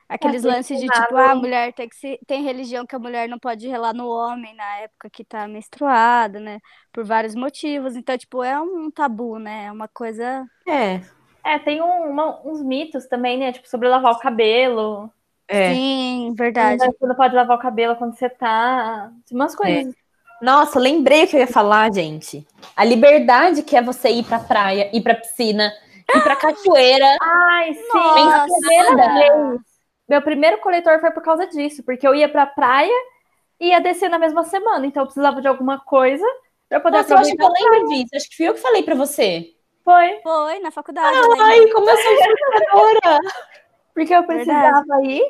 Aqueles 0.09 0.45
É, 0.45 0.47
lances 0.47 0.79
de 0.79 0.87
tipo, 0.87 1.17
ah, 1.17 1.31
a 1.31 1.35
mulher 1.35 1.73
tem 1.73 1.89
que 1.89 1.95
se. 1.95 2.17
Tem 2.25 2.41
religião 2.43 2.85
que 2.85 2.95
a 2.95 2.99
mulher 2.99 3.27
não 3.27 3.37
pode 3.37 3.67
relar 3.67 3.93
no 3.93 4.07
homem 4.07 4.55
na 4.55 4.77
época 4.77 5.09
que 5.09 5.23
tá 5.23 5.47
menstruada, 5.47 6.39
né? 6.39 6.59
Por 6.93 7.03
vários 7.03 7.35
motivos. 7.35 7.95
Então, 7.95 8.17
tipo, 8.17 8.41
é 8.43 8.59
um 8.59 8.89
tabu, 8.89 9.37
né? 9.37 9.65
É 9.65 9.71
uma 9.71 9.87
coisa. 9.87 10.45
É. 10.65 11.01
É, 11.43 11.59
tem 11.59 11.81
um- 11.81 12.09
uma- 12.09 12.39
uns 12.45 12.61
mitos 12.61 13.05
também, 13.07 13.37
né? 13.37 13.51
Tipo, 13.51 13.67
sobre 13.69 13.87
lavar 13.89 14.13
o 14.13 14.19
cabelo. 14.19 15.11
É. 15.47 15.73
Sim, 15.73 16.33
verdade. 16.37 16.77
Você 16.77 17.05
não 17.07 17.15
pode 17.15 17.35
lavar 17.35 17.57
o 17.57 17.61
cabelo 17.61 17.95
quando 17.95 18.15
você 18.17 18.29
tá. 18.29 19.11
Umas 19.31 19.55
coisas. 19.55 19.93
Nossa, 20.41 20.79
lembrei 20.79 21.23
o 21.23 21.27
que 21.27 21.35
eu 21.35 21.39
ia 21.39 21.47
falar, 21.47 21.91
gente. 21.93 22.45
A 22.75 22.83
liberdade 22.83 23.63
que 23.63 23.75
é 23.75 23.81
você 23.81 24.09
ir 24.09 24.23
pra 24.23 24.39
praia, 24.39 24.89
ir 24.95 25.01
pra 25.01 25.15
piscina, 25.15 25.71
ir 26.15 26.21
pra 26.21 26.35
cachoeira. 26.37 27.17
Ai, 27.21 27.73
sim. 27.73 27.81
Nossa. 27.93 28.35
a 28.35 28.45
primeira 28.45 28.95
vez. 29.13 29.76
Meu 30.07 30.21
primeiro 30.21 30.59
coletor 30.59 30.99
foi 30.99 31.11
por 31.11 31.21
causa 31.21 31.45
disso, 31.47 31.83
porque 31.83 32.07
eu 32.07 32.15
ia 32.15 32.29
pra 32.29 32.45
praia 32.45 32.93
e 33.59 33.69
ia 33.69 33.79
descer 33.79 34.09
na 34.09 34.19
mesma 34.19 34.43
semana, 34.43 34.85
então 34.85 35.03
eu 35.03 35.07
precisava 35.07 35.41
de 35.41 35.47
alguma 35.47 35.79
coisa 35.79 36.25
pra 36.69 36.79
poder 36.79 36.97
Nossa, 36.97 37.13
eu 37.13 37.17
acho 37.17 37.35
que 37.35 37.41
eu 37.41 37.49
lembro 37.49 37.87
disso. 37.89 38.09
Acho 38.15 38.29
que 38.29 38.35
fui 38.37 38.47
eu 38.47 38.53
que 38.53 38.61
falei 38.61 38.83
pra 38.83 38.95
você. 38.95 39.53
Foi, 39.83 40.19
Foi, 40.21 40.59
na 40.59 40.71
faculdade. 40.71 41.17
Ai, 41.39 41.67
como 41.69 41.89
eu 41.89 41.97
sou 41.97 42.17
surtadora. 42.17 43.19
porque 43.93 44.13
eu 44.13 44.23
precisava 44.23 45.01
ir, 45.03 45.23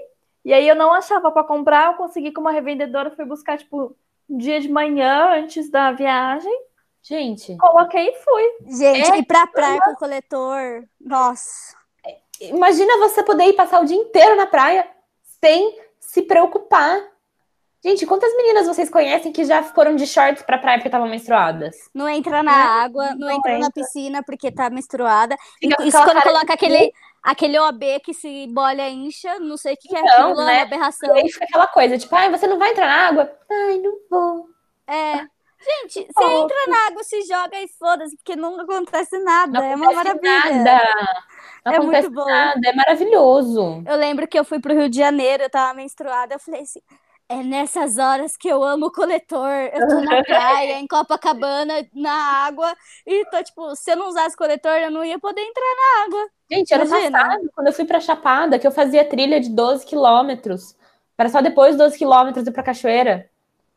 e 0.43 0.53
aí 0.53 0.67
eu 0.67 0.75
não 0.75 0.93
achava 0.93 1.31
pra 1.31 1.43
comprar, 1.43 1.91
eu 1.91 1.97
consegui 1.97 2.33
com 2.33 2.41
uma 2.41 2.51
revendedora, 2.51 3.11
fui 3.11 3.23
buscar, 3.23 3.57
tipo, 3.57 3.95
um 4.29 4.37
dia 4.37 4.59
de 4.59 4.67
manhã 4.67 5.41
antes 5.41 5.69
da 5.69 5.91
viagem, 5.91 6.51
Gente, 7.07 7.55
coloquei 7.55 8.09
e 8.09 8.15
fui. 8.15 8.75
Gente, 8.77 9.11
É? 9.11 9.19
ir 9.19 9.25
pra 9.25 9.47
praia 9.47 9.79
com 9.79 9.91
o 9.91 9.95
coletor. 9.95 10.83
Nossa. 10.99 11.76
Imagina 12.41 12.97
você 12.97 13.23
poder 13.23 13.45
ir 13.45 13.53
passar 13.53 13.81
o 13.81 13.85
dia 13.85 13.97
inteiro 13.97 14.35
na 14.35 14.45
praia 14.45 14.87
sem 15.43 15.77
se 15.99 16.21
preocupar. 16.21 16.99
Gente, 17.83 18.05
quantas 18.05 18.35
meninas 18.35 18.65
vocês 18.67 18.89
conhecem 18.89 19.31
que 19.31 19.45
já 19.45 19.61
foram 19.63 19.95
de 19.95 20.05
shorts 20.07 20.41
pra 20.43 20.57
praia 20.57 20.77
porque 20.77 20.87
estavam 20.87 21.07
menstruadas? 21.07 21.75
Não 21.93 22.09
entra 22.09 22.41
na 22.41 22.51
água, 22.83 23.11
não, 23.11 23.27
não 23.27 23.31
entra 23.31 23.51
na 23.59 23.67
entra. 23.67 23.71
piscina 23.83 24.23
porque 24.23 24.51
tá 24.51 24.69
menstruada. 24.69 25.37
Fica 25.59 25.83
Isso 25.83 25.97
quando 26.03 26.21
coloca 26.21 26.53
aquele, 26.53 26.91
aquele 27.23 27.57
OB 27.59 27.99
que 28.03 28.13
se 28.13 28.47
bolha 28.47 28.89
incha, 28.89 29.39
não 29.39 29.57
sei 29.57 29.75
o 29.75 29.77
que, 29.77 29.87
que 29.89 29.95
é 29.95 29.99
Então, 29.99 30.31
aquilo, 30.31 30.41
é 30.41 30.45
né? 30.45 30.61
aberração. 30.63 31.15
E 31.15 31.21
aí 31.21 31.31
fica 31.31 31.45
aquela 31.45 31.67
coisa, 31.67 31.97
tipo, 31.97 32.15
ai, 32.15 32.29
você 32.31 32.47
não 32.47 32.57
vai 32.57 32.71
entrar 32.71 32.87
na 32.87 33.07
água? 33.07 33.31
Ai, 33.49 33.77
não 33.77 33.93
vou. 34.09 34.49
É. 34.87 35.25
Gente, 35.59 36.07
você 36.13 36.23
entra 36.23 36.55
na 36.67 36.87
água, 36.87 37.03
se 37.03 37.21
joga 37.23 37.59
e 37.59 37.67
foda-se, 37.67 38.15
porque 38.17 38.35
não 38.35 38.59
acontece 38.59 39.17
nada. 39.19 39.59
Não 39.59 39.65
é 39.65 39.75
uma 39.75 39.91
acontece 39.91 40.21
maravilha. 40.21 40.63
Nada. 40.63 41.25
Não 41.65 41.73
É 41.73 41.79
muito 41.79 42.11
bom. 42.11 42.25
nada. 42.25 42.61
É 42.63 42.75
maravilhoso. 42.75 43.83
Eu 43.85 43.95
lembro 43.97 44.27
que 44.27 44.37
eu 44.37 44.45
fui 44.45 44.59
pro 44.59 44.73
Rio 44.73 44.89
de 44.89 44.97
Janeiro, 44.97 45.43
eu 45.43 45.49
tava 45.49 45.73
menstruada, 45.73 46.35
eu 46.35 46.39
falei 46.39 46.61
assim, 46.61 46.79
é 47.29 47.43
nessas 47.43 47.97
horas 47.97 48.37
que 48.37 48.47
eu 48.47 48.63
amo 48.63 48.85
o 48.85 48.91
coletor. 48.91 49.49
Eu 49.73 49.87
tô 49.87 49.99
na 50.01 50.23
praia, 50.23 50.79
em 50.79 50.87
Copacabana, 50.87 51.73
na 51.93 52.45
água, 52.45 52.73
e 53.05 53.25
tô 53.25 53.43
tipo, 53.43 53.75
se 53.75 53.91
eu 53.91 53.97
não 53.97 54.07
usasse 54.09 54.37
coletor, 54.37 54.77
eu 54.77 54.91
não 54.91 55.03
ia 55.03 55.19
poder 55.19 55.41
entrar 55.41 55.63
na 55.63 56.05
água. 56.05 56.29
Gente, 56.49 56.73
ano 56.73 56.85
Imagina. 56.85 57.19
passado, 57.19 57.49
quando 57.53 57.67
eu 57.67 57.73
fui 57.73 57.85
pra 57.85 57.99
Chapada, 57.99 58.57
que 58.57 58.65
eu 58.65 58.71
fazia 58.71 59.03
trilha 59.03 59.39
de 59.39 59.49
12 59.49 59.85
quilômetros, 59.85 60.75
para 61.17 61.29
só 61.29 61.41
depois 61.41 61.75
dos 61.75 61.87
12 61.87 61.97
quilômetros 61.97 62.47
ir 62.47 62.51
pra 62.51 62.63
cachoeira. 62.63 63.29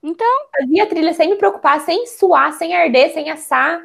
Então, 0.03 0.51
Fazia 0.57 0.87
trilha 0.89 1.13
sem 1.15 1.29
me 1.31 1.37
preocupar, 1.37 1.81
sem 1.81 2.07
suar, 2.07 2.53
sem 2.53 2.75
arder, 2.75 3.13
sem 3.13 3.31
assar. 3.31 3.83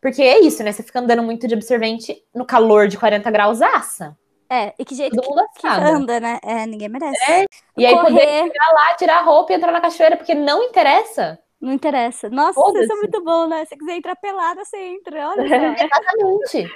Porque 0.00 0.22
é 0.22 0.40
isso, 0.40 0.62
né? 0.62 0.72
Você 0.72 0.82
fica 0.82 1.00
andando 1.00 1.22
muito 1.22 1.48
de 1.48 1.54
absorvente 1.54 2.22
no 2.34 2.46
calor 2.46 2.88
de 2.88 2.98
40 2.98 3.30
graus, 3.30 3.62
assa. 3.62 4.16
é, 4.50 4.74
e 4.78 4.84
que 4.84 4.94
jeito 4.94 5.16
Todo 5.16 5.22
que, 5.22 5.28
mundo 5.28 5.48
que 5.56 5.66
anda, 5.80 6.20
né? 6.20 6.38
É, 6.42 6.66
ninguém 6.66 6.88
merece. 6.88 7.30
É, 7.30 7.44
E 7.76 7.86
aí 7.86 7.98
poder 7.98 8.26
Correr, 8.26 8.42
chegar 8.42 8.72
lá, 8.74 8.94
tirar 8.96 9.18
a 9.18 9.22
roupa 9.22 9.52
e 9.52 9.56
entrar 9.56 9.72
na 9.72 9.80
cachoeira, 9.80 10.16
porque 10.16 10.34
não 10.34 10.62
interessa. 10.62 11.38
não 11.60 11.72
interessa. 11.72 12.28
Nossa, 12.30 12.70
isso 12.78 12.92
é 12.92 12.96
muito 12.96 13.22
bom, 13.24 13.46
né? 13.48 13.64
Se 13.64 13.70
você 13.70 13.76
quiser 13.78 13.96
entrar 13.96 14.16
pelada, 14.16 14.64
você 14.64 14.76
entra, 14.78 15.28
olha. 15.30 15.42
Exatamente. 15.80 16.74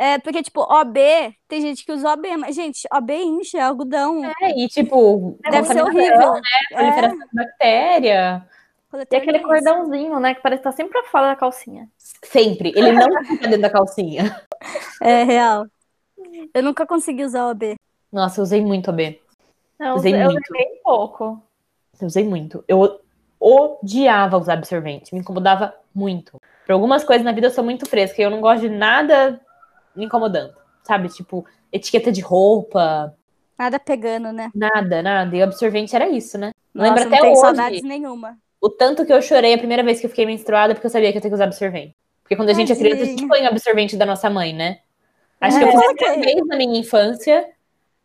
É, 0.00 0.18
porque, 0.18 0.42
tipo, 0.42 0.62
OB, 0.62 0.98
tem 1.46 1.60
gente 1.60 1.84
que 1.84 1.92
usa 1.92 2.14
OB, 2.14 2.34
mas, 2.38 2.56
gente, 2.56 2.88
OB 2.90 3.12
incha, 3.12 3.58
é 3.58 3.60
algodão. 3.60 4.24
É, 4.40 4.58
e 4.58 4.66
tipo, 4.66 5.36
Deve 5.42 5.66
ser 5.66 5.74
contaminação, 5.74 5.86
horrível. 5.86 6.36
É, 6.72 6.74
proliferação 6.74 7.18
de 7.18 7.34
bactéria. 7.34 8.48
E 8.94 9.16
aquele 9.16 9.26
não 9.26 9.34
é 9.34 9.36
isso. 9.36 9.46
cordãozinho, 9.46 10.18
né? 10.18 10.34
Que 10.34 10.40
parece 10.40 10.60
estar 10.60 10.72
sempre 10.72 10.92
pra 10.92 11.10
fora 11.10 11.26
da 11.26 11.36
calcinha. 11.36 11.86
Sempre. 11.98 12.72
Ele 12.74 12.92
não 12.92 13.24
fica 13.26 13.46
dentro 13.46 13.60
da 13.60 13.68
calcinha. 13.68 14.40
É 15.02 15.22
real. 15.22 15.66
Eu 16.52 16.62
nunca 16.62 16.86
consegui 16.86 17.24
usar 17.24 17.48
OB. 17.48 17.74
Nossa, 18.12 18.40
eu 18.40 18.42
usei 18.42 18.60
muito 18.62 18.90
AB. 18.90 19.18
Eu 19.78 19.94
Usei 19.94 20.14
eu 20.14 20.30
muito. 20.30 20.50
usei 20.50 20.66
pouco. 20.84 21.42
Eu 22.00 22.06
usei 22.06 22.24
muito. 22.24 22.62
Eu 22.68 23.00
odiava 23.40 24.36
usar 24.36 24.54
absorvente. 24.54 25.14
Me 25.14 25.20
incomodava 25.20 25.74
muito. 25.94 26.38
Por 26.66 26.72
algumas 26.72 27.02
coisas 27.04 27.24
na 27.24 27.32
vida 27.32 27.46
eu 27.46 27.50
sou 27.50 27.64
muito 27.64 27.86
fresca 27.86 28.20
e 28.20 28.24
eu 28.24 28.30
não 28.30 28.42
gosto 28.42 28.60
de 28.60 28.68
nada 28.68 29.40
me 29.94 30.04
incomodando. 30.04 30.54
Sabe? 30.84 31.08
Tipo, 31.08 31.44
etiqueta 31.72 32.10
de 32.12 32.20
roupa, 32.20 33.14
Nada 33.58 33.78
pegando, 33.78 34.32
né? 34.32 34.50
nada, 34.54 35.02
nada. 35.02 35.36
E 35.36 35.40
o 35.40 35.44
absorvente 35.44 35.94
era 35.94 36.08
isso, 36.08 36.38
né? 36.38 36.52
Nossa, 36.74 36.84
Lembro 36.84 37.04
não 37.04 37.16
até 37.16 37.20
tenho 37.20 37.36
hoje 37.38 37.40
saudades 37.40 37.82
nenhuma. 37.82 38.38
o 38.60 38.68
tanto 38.70 39.04
que 39.06 39.12
eu 39.12 39.22
chorei 39.22 39.54
a 39.54 39.58
primeira 39.58 39.82
vez 39.82 40.00
que 40.00 40.06
eu 40.06 40.10
fiquei 40.10 40.26
menstruada 40.26 40.74
porque 40.74 40.86
eu 40.86 40.90
sabia 40.90 41.10
que 41.10 41.16
eu 41.16 41.18
ia 41.18 41.22
ter 41.22 41.28
que 41.28 41.34
usar 41.34 41.44
absorvente. 41.44 41.94
Porque 42.22 42.36
quando 42.36 42.50
a 42.50 42.52
gente 42.52 42.72
é 42.72 42.76
criança, 42.76 43.02
a 43.02 43.06
gente 43.06 43.26
põe 43.26 43.42
o 43.42 43.48
absorvente 43.48 43.96
da 43.96 44.06
nossa 44.06 44.30
mãe, 44.30 44.52
né? 44.54 44.80
Acho 45.40 45.58
que 45.58 45.64
É, 45.64 45.68
eu 45.68 45.70
fiz 45.72 45.80
a 45.80 45.90
ok. 45.90 46.08
primeira 46.12 46.34
vez 46.34 46.46
na 46.46 46.56
minha 46.56 46.78
infância, 46.80 47.50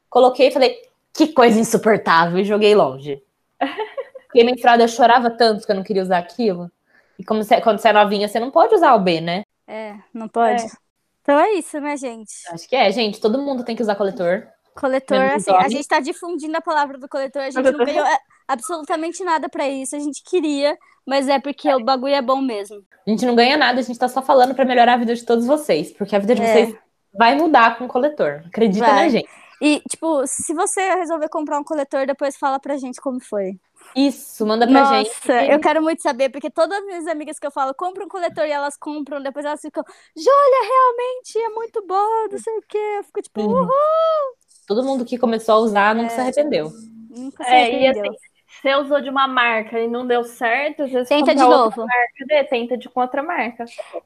coloquei 0.10 0.48
e 0.48 0.52
falei, 0.52 0.82
que 1.13 1.30
coisa 1.34 1.60
insuportável, 1.60 2.39
e 2.39 2.45
joguei 2.45 2.76
longe. 2.76 3.21
Fiquei 4.28 4.43
menstruada, 4.43 4.84
eu 4.84 4.88
chorava 4.88 5.30
tanto 5.32 5.65
que 5.65 5.71
eu 5.71 5.76
não 5.76 5.84
queria 5.84 6.02
usar 6.04 6.17
aquilo. 6.19 6.71
E 7.19 7.24
como 7.24 7.43
você- 7.43 7.62
quando 7.62 7.80
você 7.80 7.89
é 7.89 7.93
novinha, 7.93 8.28
você 8.28 8.39
não 8.39 8.52
pode 8.52 8.76
usar 8.76 8.95
o 8.95 9.00
B, 9.00 9.21
né? 9.21 9.43
É, 9.67 9.95
não 10.13 10.28
pode. 10.28 10.63
É. 10.63 10.85
Então 11.25 11.39
é 11.39 11.53
isso, 11.53 11.79
né, 11.79 11.97
gente? 11.97 12.31
Acho 12.51 12.69
que 12.69 12.75
é, 12.75 12.91
gente. 12.91 13.19
Todo 13.19 13.41
mundo 13.41 13.63
tem 13.63 13.75
que 13.75 13.81
usar 13.81 13.95
coletor. 13.95 14.47
Coletor, 14.75 15.17
assim, 15.31 15.51
a 15.51 15.67
gente 15.67 15.88
tá 15.88 15.99
difundindo 15.99 16.55
a 16.55 16.61
palavra 16.61 16.99
do 16.99 17.09
coletor, 17.09 17.43
a 17.43 17.49
gente 17.49 17.63
não 17.63 17.85
ganhou 17.85 18.05
é, 18.05 18.19
absolutamente 18.45 19.23
nada 19.23 19.47
pra 19.47 19.67
isso, 19.69 19.95
a 19.95 19.99
gente 19.99 20.21
queria, 20.21 20.77
mas 21.07 21.29
é 21.29 21.39
porque 21.39 21.73
o 21.73 21.83
bagulho 21.83 22.13
é 22.13 22.21
bom 22.21 22.41
mesmo. 22.41 22.83
A 23.07 23.09
gente 23.09 23.25
não 23.25 23.35
ganha 23.35 23.55
nada, 23.55 23.79
a 23.79 23.81
gente 23.81 23.97
tá 23.97 24.09
só 24.09 24.21
falando 24.21 24.53
pra 24.53 24.65
melhorar 24.65 24.95
a 24.95 24.97
vida 24.97 25.15
de 25.15 25.23
todos 25.25 25.47
vocês. 25.47 25.91
Porque 25.93 26.15
a 26.15 26.19
vida 26.19 26.35
de 26.35 26.41
É. 26.43 26.53
vocês 26.53 26.75
vai 27.17 27.35
mudar 27.35 27.77
com 27.77 27.85
o 27.85 27.88
coletor. 27.88 28.43
Acredita 28.45 28.85
Vai. 28.85 28.95
na 28.95 29.09
gente. 29.09 29.29
E, 29.61 29.81
tipo, 29.89 30.27
se 30.27 30.53
você 30.53 30.81
resolver 30.95 31.29
comprar 31.29 31.57
um 31.57 31.63
coletor, 31.63 32.05
depois 32.05 32.35
fala 32.38 32.59
pra 32.59 32.77
gente 32.77 32.99
como 32.99 33.19
foi. 33.21 33.57
Isso, 33.95 34.45
manda 34.45 34.67
pra 34.67 34.84
Nossa, 34.84 35.31
gente. 35.45 35.45
eu 35.45 35.60
quero 35.60 35.81
muito 35.81 36.01
saber, 36.01 36.29
porque 36.31 36.49
todas 36.49 36.79
as 36.79 36.86
minhas 36.86 37.05
amigas 37.08 37.38
que 37.38 37.45
eu 37.45 37.51
falo, 37.51 37.73
compram 37.75 38.05
um 38.08 38.10
coletor 38.10 38.45
e 38.45 38.51
elas 38.51 38.75
compram, 38.77 39.21
depois 39.21 39.45
elas 39.45 39.62
ficam, 39.62 39.84
Júlia, 40.15 40.63
realmente 40.67 41.38
é 41.39 41.49
muito 41.49 41.86
bom, 41.86 42.27
não 42.31 42.38
sei 42.39 42.58
o 42.58 42.62
quê. 42.67 42.77
Eu 42.97 43.03
fico 43.03 43.21
tipo, 43.21 43.41
Uhum. 43.41 43.51
uhul, 43.51 44.36
Todo 44.67 44.84
mundo 44.84 45.05
que 45.05 45.17
começou 45.17 45.55
a 45.55 45.60
usar 45.60 45.95
nunca 45.95 46.10
se 46.10 46.21
arrependeu. 46.21 46.71
nunca 47.10 47.43
se 47.43 47.49
É, 47.49 47.71
e 47.84 47.88
arrependeu. 47.88 48.03
assim, 48.03 48.17
se 48.47 48.62
você 48.62 48.75
usou 48.75 49.01
de 49.01 49.10
uma 49.10 49.27
marca 49.27 49.79
e 49.79 49.88
não 49.88 50.05
deu 50.08 50.23
certo, 50.23 50.84
às 50.84 50.91
vezes 50.91 51.10
Tenta 51.10 51.34
de 51.36 51.41
novo. 51.41 51.86
marca, 51.86 52.25
né? 52.27 52.43
tenta 52.45 52.77
de 52.77 52.89
com 52.89 53.01
outra 53.01 53.21
marca. 53.23 53.65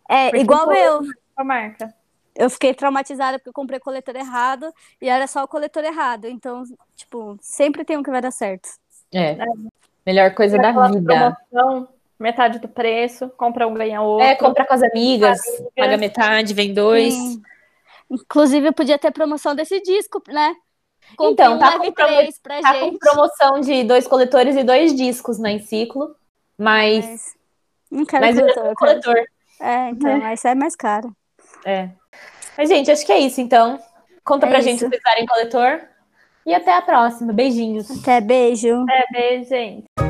É, 0.10 0.30
Porque 0.30 0.41
igual 0.41 0.71
eu. 0.73 1.02
A 1.38 1.43
marca. 1.43 1.93
Eu 2.36 2.49
fiquei 2.49 2.73
traumatizada 2.73 3.38
porque 3.38 3.49
eu 3.49 3.54
comprei 3.54 3.80
coletor 3.80 4.15
errado 4.15 4.71
e 5.02 5.10
era 5.10 5.28
só 5.28 5.43
o 5.43 5.47
coletor 5.47 5.84
errado. 5.84 6.25
Então, 6.25 6.63
tipo, 6.95 7.38
sempre 7.41 7.84
tem 7.84 7.97
um 7.97 8.04
que 8.04 8.12
vai 8.12 8.21
dar 8.21 8.32
certo. 8.32 8.69
É. 9.13 9.38
Melhor 10.06 10.34
coisa 10.34 10.58
da 10.58 10.72
vida. 10.88 11.38
promoção, 11.52 11.88
metade 12.19 12.60
do 12.60 12.67
preço, 12.67 13.30
compra 13.38 13.67
um, 13.67 13.74
ganha 13.74 14.02
outro. 14.02 14.26
É, 14.26 14.36
compra 14.36 14.65
com 14.65 14.74
as 14.74 14.82
amigas, 14.84 15.39
paga 15.76 15.98
metade, 15.98 16.54
vem 16.54 16.74
dois. 16.74 17.13
Sim. 17.13 17.41
Inclusive, 18.10 18.72
podia 18.72 18.98
ter 18.98 19.12
promoção 19.12 19.54
desse 19.56 19.80
disco, 19.82 20.22
né? 20.28 20.56
Comprei 21.15 21.32
Então, 21.45 21.56
um 21.56 21.60
tá 21.60 21.78
com 21.78 21.91
promo- 21.91 22.32
Tá 22.62 22.80
com 22.80 22.98
promoção 22.98 23.60
de 23.62 23.84
dois 23.84 24.08
coletores 24.08 24.56
e 24.56 24.63
dois 24.63 24.95
discos 24.95 25.38
na 25.39 25.52
Enciclo. 25.52 26.15
Mas, 26.58 27.06
Mas 27.06 27.36
não 27.91 28.06
quero 28.06 28.26
mas 28.26 28.38
eu 28.38 28.48
já 28.48 28.54
coletor. 28.54 28.69
eu 28.72 28.76
quero- 28.76 29.02
coletor. 29.02 29.26
É, 29.62 29.89
então, 29.89 30.24
aí 30.26 30.38
sai 30.38 30.56
mais 30.56 30.76
caro. 30.76 31.15
É. 31.65 31.89
Mas, 32.58 32.69
gente, 32.69 32.91
acho 32.91 33.06
que 33.06 33.12
é 33.12 33.19
isso, 33.19 33.41
então. 33.41 33.80
Conta 34.24 34.45
É 34.45 34.50
pra 34.50 34.60
isso. 34.60 34.67
gente 34.69 34.80
se 34.80 34.88
vocês 34.88 35.02
coletor. 35.28 35.82
E 36.45 36.54
até 36.54 36.75
a 36.75 36.82
próxima. 36.82 37.34
Beijinhos. 37.34 37.89
Até 37.91 38.21
beijo. 38.21 38.86
É, 38.89 39.06
beijo, 39.12 39.49
gente. 39.49 40.09